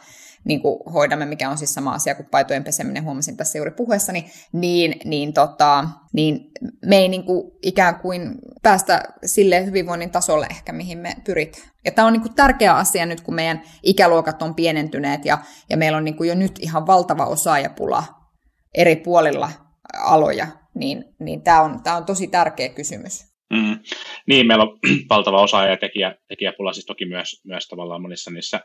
niin 0.44 0.62
kuin 0.62 0.80
hoidamme, 0.94 1.26
mikä 1.26 1.50
on 1.50 1.58
siis 1.58 1.74
sama 1.74 1.94
asia 1.94 2.16
kuin 2.16 2.30
paitojen 2.32 2.64
peseminen, 2.64 3.04
huomasin 3.04 3.38
tässä 3.38 3.58
juuri 3.58 3.72
puheessani, 3.72 4.32
niin, 4.52 4.96
niin, 5.06 5.34
tota, 5.34 5.88
niin 6.14 6.52
me 6.86 6.98
ei 6.98 7.08
niin 7.08 7.24
kuin 7.24 7.52
ikään 7.62 7.96
kuin 7.96 8.36
päästä 8.62 9.04
sille 9.26 9.66
hyvinvoinnin 9.66 10.12
tasolle 10.12 10.48
ehkä, 10.50 10.72
mihin 10.72 10.98
me 10.98 11.16
pyritään. 11.26 11.68
Ja 11.86 11.92
tämä 11.92 12.08
on 12.08 12.14
niin 12.14 12.22
kuin 12.22 12.36
tärkeä 12.36 12.76
asia 12.76 13.06
nyt, 13.06 13.22
kun 13.22 13.36
meidän 13.36 13.62
ikäluokat 13.84 14.42
on 14.42 14.56
pienentyneet 14.56 15.26
ja, 15.26 15.38
ja 15.70 15.78
meillä 15.78 15.98
on 15.98 16.06
niin 16.06 16.18
kuin 16.18 16.30
jo 16.30 16.36
nyt 16.36 16.60
ihan 16.60 16.88
valtava 16.88 17.26
osaajapula 17.26 18.04
eri 18.74 18.96
puolilla 18.96 19.52
aloja, 19.98 20.48
niin, 20.76 21.04
niin 21.20 21.42
tämä 21.42 21.62
on, 21.62 21.84
tämä 21.84 21.96
on 21.96 22.06
tosi 22.06 22.28
tärkeä 22.28 22.70
kysymys. 22.70 23.29
Mm. 23.50 23.80
Niin, 24.26 24.48
meillä 24.48 24.64
on 24.64 24.80
valtava 25.10 25.42
osaaja 25.42 25.72
ja 25.72 25.78
tekijä, 25.78 26.16
tekijäpula 26.28 26.74
siis 26.74 26.86
toki 26.86 27.06
myös, 27.06 27.42
myös 27.44 27.68
tavallaan 27.68 28.02
monissa 28.02 28.32
niissä, 28.32 28.60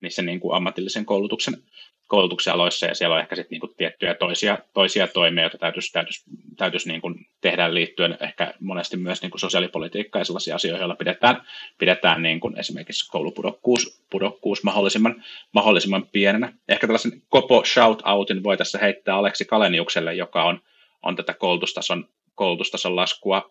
niissä 0.00 0.22
niin 0.22 0.40
kuin 0.40 0.56
ammatillisen 0.56 1.04
koulutuksen, 1.04 1.62
koulutuksen 2.10 2.54
aloissa, 2.54 2.86
ja 2.86 2.94
siellä 2.94 3.14
on 3.14 3.20
ehkä 3.20 3.36
sitten 3.36 3.50
niin 3.50 3.60
kuin 3.60 3.74
tiettyjä 3.76 4.14
toisia, 4.14 4.58
toisia 4.74 5.06
toimia, 5.06 5.44
joita 5.44 5.58
täytyisi, 5.58 5.92
täytyisi, 5.92 6.24
täytyisi 6.56 6.88
niin 6.88 7.00
kuin 7.00 7.26
tehdä 7.40 7.74
liittyen 7.74 8.18
ehkä 8.20 8.54
monesti 8.60 8.96
myös 8.96 9.22
niin 9.22 9.30
kuin 9.30 9.40
sosiaalipolitiikkaan 9.40 10.20
ja 10.20 10.24
sellaisia 10.24 10.54
asioita, 10.54 10.80
joilla 10.80 10.96
pidetään, 10.96 11.42
pidetään 11.78 12.22
niin 12.22 12.40
kuin 12.40 12.58
esimerkiksi 12.58 13.10
koulupudokkuus 13.10 14.02
pudokkuus 14.10 14.64
mahdollisimman, 14.64 15.24
mahdollisimman 15.52 16.06
pienenä. 16.12 16.52
Ehkä 16.68 16.86
tällaisen 16.86 17.22
kopo 17.28 17.64
shout-outin 17.64 18.42
voi 18.42 18.56
tässä 18.56 18.78
heittää 18.78 19.16
Aleksi 19.16 19.44
Kaleniukselle, 19.44 20.14
joka 20.14 20.44
on, 20.44 20.60
on 21.02 21.16
tätä 21.16 21.34
koulutustason, 21.34 22.08
koulutustason 22.34 22.96
laskua 22.96 23.50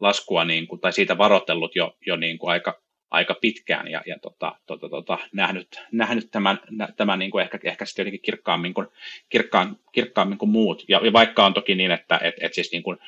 laskua 0.00 0.44
niin 0.44 0.66
kuin, 0.66 0.80
tai 0.80 0.92
siitä 0.92 1.18
varoitellut 1.18 1.76
jo, 1.76 1.96
jo 2.06 2.16
niin 2.16 2.38
kuin 2.38 2.50
aika, 2.50 2.80
aika 3.10 3.34
pitkään 3.40 3.88
ja, 3.88 4.02
ja 4.06 4.18
tota, 4.22 4.54
tota, 4.66 4.88
tota, 4.88 5.18
nähnyt, 5.32 5.80
nähnyt 5.92 6.30
tämän, 6.30 6.60
tämän 6.96 7.18
niin 7.18 7.30
kuin 7.30 7.42
ehkä, 7.42 7.58
ehkä 7.64 7.84
sitten 7.84 8.02
jotenkin 8.02 8.22
kirkkaammin 8.22 8.74
kuin, 8.74 8.86
kirkkaan, 9.28 9.76
kirkkaammin 9.92 10.38
kuin 10.38 10.50
muut. 10.50 10.84
Ja, 10.88 11.00
ja 11.04 11.12
vaikka 11.12 11.46
on 11.46 11.54
toki 11.54 11.74
niin, 11.74 11.90
että 11.90 12.20
et, 12.22 12.34
et 12.40 12.54
siis 12.54 12.72
niin 12.72 12.82
kuin 12.82 12.98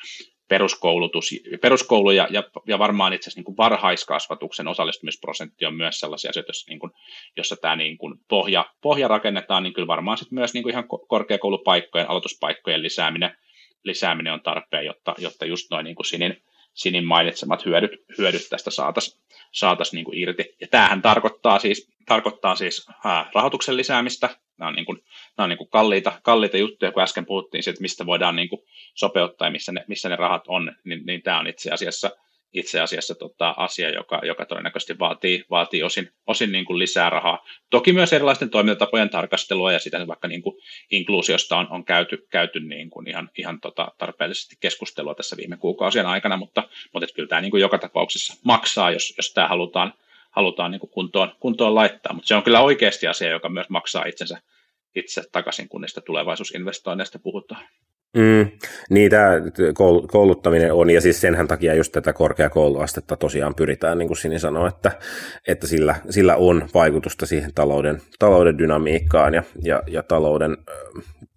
peruskoulutus, 0.51 1.29
peruskoulu 1.61 2.11
ja, 2.11 2.27
ja, 2.29 2.43
ja 2.67 2.79
varmaan 2.79 3.13
itse 3.13 3.23
asiassa 3.23 3.39
niin 3.39 3.45
kuin 3.45 3.57
varhaiskasvatuksen 3.57 4.67
osallistumisprosentti 4.67 5.65
on 5.65 5.73
myös 5.73 5.99
sellaisia 5.99 6.29
asioita, 6.29 6.49
jossa, 6.49 6.69
niin 6.69 6.79
kuin, 6.79 6.91
jossa 7.37 7.55
tämä 7.55 7.75
niin 7.75 7.97
kuin 7.97 8.19
pohja, 8.27 8.65
pohja 8.81 9.07
rakennetaan, 9.07 9.63
niin 9.63 9.73
kyllä 9.73 9.87
varmaan 9.87 10.17
sitten 10.17 10.35
myös 10.35 10.53
niin 10.53 10.63
kuin 10.63 10.71
ihan 10.71 10.87
korkeakoulupaikkojen, 11.07 12.09
aloituspaikkojen 12.09 12.83
lisääminen, 12.83 13.37
lisääminen 13.83 14.33
on 14.33 14.41
tarpeen, 14.41 14.85
jotta, 14.85 15.15
jotta 15.17 15.45
just 15.45 15.71
noin 15.71 15.83
niin 15.83 15.95
kuin 15.95 16.05
sinin, 16.05 16.43
Sinin 16.73 17.05
mainitsemat 17.05 17.65
hyödyt, 17.65 17.91
hyödyt 18.17 18.49
tästä 18.49 18.71
saataisiin 18.71 19.21
saatais 19.51 19.93
niin 19.93 20.05
irti. 20.11 20.55
Ja 20.61 20.67
tämähän 20.67 21.01
tarkoittaa 21.01 21.59
siis, 21.59 21.91
tarkoittaa 22.05 22.55
siis 22.55 22.87
ää, 23.05 23.29
rahoituksen 23.35 23.77
lisäämistä. 23.77 24.29
Nämä 24.57 24.69
on, 24.69 24.75
niin 24.75 24.85
kuin, 24.85 25.03
nämä 25.37 25.43
on 25.43 25.49
niin 25.49 25.57
kuin 25.57 25.69
kalliita, 25.69 26.19
kalliita 26.23 26.57
juttuja, 26.57 26.91
kun 26.91 27.03
äsken 27.03 27.25
puhuttiin 27.25 27.63
siitä, 27.63 27.81
mistä 27.81 28.05
voidaan 28.05 28.35
niin 28.35 28.49
kuin 28.49 28.61
sopeuttaa 28.93 29.47
ja 29.47 29.51
missä 29.51 29.71
ne, 29.71 29.85
missä 29.87 30.09
ne 30.09 30.15
rahat 30.15 30.43
on, 30.47 30.75
niin, 30.83 31.05
niin 31.05 31.21
tämä 31.21 31.39
on 31.39 31.47
itse 31.47 31.71
asiassa, 31.71 32.11
itse 32.53 32.79
asiassa 32.79 33.15
tota, 33.15 33.53
asia, 33.57 33.89
joka, 33.89 34.21
joka 34.23 34.45
todennäköisesti 34.45 34.99
vaatii, 34.99 35.43
vaatii 35.49 35.83
osin, 35.83 36.09
osin 36.27 36.51
niin 36.51 36.65
kuin 36.65 36.79
lisää 36.79 37.09
rahaa. 37.09 37.45
Toki 37.69 37.93
myös 37.93 38.13
erilaisten 38.13 38.49
toimintatapojen 38.49 39.09
tarkastelua 39.09 39.71
ja 39.71 39.79
sitä 39.79 40.07
vaikka 40.07 40.27
niin 40.27 40.41
kuin 40.41 40.55
inkluusiosta 40.91 41.57
on, 41.57 41.67
on 41.69 41.85
käyty, 41.85 42.27
käyty 42.29 42.59
niin 42.59 42.89
kuin 42.89 43.09
ihan, 43.09 43.29
ihan 43.37 43.59
tota, 43.61 43.91
tarpeellisesti 43.97 44.55
keskustelua 44.59 45.15
tässä 45.15 45.37
viime 45.37 45.57
kuukausien 45.57 46.05
aikana, 46.05 46.37
mutta, 46.37 46.63
mutta 46.93 47.07
kyllä 47.15 47.29
tämä 47.29 47.41
niin 47.41 47.51
kuin 47.51 47.61
joka 47.61 47.77
tapauksessa 47.77 48.33
maksaa, 48.43 48.91
jos, 48.91 49.13
jos 49.17 49.33
tämä 49.33 49.47
halutaan, 49.47 49.93
halutaan 50.31 50.71
niin 50.71 50.79
kuin 50.79 50.91
kuntoon, 50.91 51.31
kuntoon 51.39 51.75
laittaa, 51.75 52.13
mutta 52.13 52.27
se 52.27 52.35
on 52.35 52.43
kyllä 52.43 52.61
oikeasti 52.61 53.07
asia, 53.07 53.29
joka 53.29 53.49
myös 53.49 53.69
maksaa 53.69 54.05
itsensä 54.05 54.41
itse 54.95 55.23
takaisin, 55.31 55.69
kun 55.69 55.81
niistä 55.81 56.01
tulevaisuusinvestoinneista 56.01 57.19
puhutaan. 57.19 57.67
Mm, 58.17 58.51
niitä 58.89 59.41
kouluttaminen 60.11 60.73
on, 60.73 60.89
ja 60.89 61.01
siis 61.01 61.21
senhän 61.21 61.47
takia 61.47 61.73
just 61.73 61.91
tätä 61.91 62.13
korkeakouluastetta 62.13 63.17
tosiaan 63.17 63.55
pyritään, 63.55 63.97
niin 63.97 64.07
kuin 64.07 64.17
Sini 64.17 64.39
sanoi, 64.39 64.67
että, 64.67 64.91
että 65.47 65.67
sillä, 65.67 65.95
sillä 66.09 66.35
on 66.35 66.69
vaikutusta 66.73 67.25
siihen 67.25 67.51
talouden, 67.55 68.01
talouden 68.19 68.57
dynamiikkaan 68.57 69.33
ja, 69.33 69.43
ja, 69.63 69.83
ja 69.87 70.03
talouden 70.03 70.57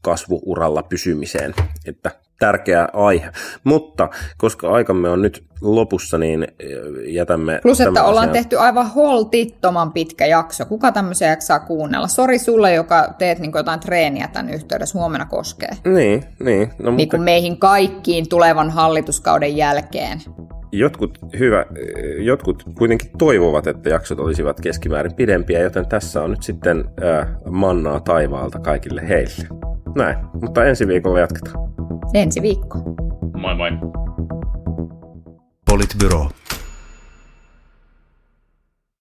kasvuuralla 0.03 0.83
pysymiseen, 0.83 1.55
että 1.87 2.11
tärkeä 2.39 2.89
aihe. 2.93 3.31
Mutta 3.65 4.09
koska 4.39 4.71
aikamme 4.71 5.09
on 5.09 5.23
nyt 5.23 5.45
lopussa, 5.61 6.19
niin 6.19 6.47
jätämme... 7.07 7.61
Plus, 7.63 7.81
että 7.81 8.05
ollaan 8.05 8.29
asian... 8.29 8.33
tehty 8.33 8.59
aivan 8.59 8.91
holtittoman 8.91 9.93
pitkä 9.93 10.27
jakso. 10.27 10.65
Kuka 10.65 10.93
tämmöisen 10.93 11.29
jaksaa 11.29 11.61
kuunnella? 11.61 12.09
Sori 12.09 12.39
sulle, 12.39 12.75
joka 12.75 13.15
teet 13.19 13.39
niin 13.39 13.53
jotain 13.55 13.81
treeniä 13.81 14.29
tämän 14.29 14.55
yhteydessä, 14.55 14.99
huomenna 14.99 15.27
koskee. 15.27 15.71
Niin, 15.85 16.25
niin. 16.45 16.71
No, 16.79 16.91
niin 16.91 16.95
mutta... 16.95 17.17
kuin 17.17 17.23
meihin 17.23 17.59
kaikkiin 17.59 18.29
tulevan 18.29 18.71
hallituskauden 18.71 19.57
jälkeen. 19.57 20.21
Jotkut, 20.79 21.19
hyvä, 21.39 21.67
jotkut 22.19 22.63
kuitenkin 22.79 23.11
toivovat, 23.19 23.67
että 23.67 23.91
jaksot 23.91 24.21
olisivat 24.21 24.61
keskimäärin 24.61 25.15
pidempiä, 25.15 25.61
joten 25.61 25.89
tässä 25.89 26.23
on 26.23 26.31
nyt 26.31 26.43
sitten 26.43 26.85
äh, 27.05 27.29
mannaa 27.51 28.01
taivaalta 28.01 28.59
kaikille 28.59 29.09
heille. 29.09 29.49
Näin, 29.97 30.17
mutta 30.43 30.65
ensi 30.65 30.89
viikolla 30.89 31.21
jatketaan. 31.21 31.57
Ensi 32.15 32.43
viikko. 32.43 32.79
Moi 33.37 33.55
moi. 33.55 33.71
Politbyro. 35.71 36.29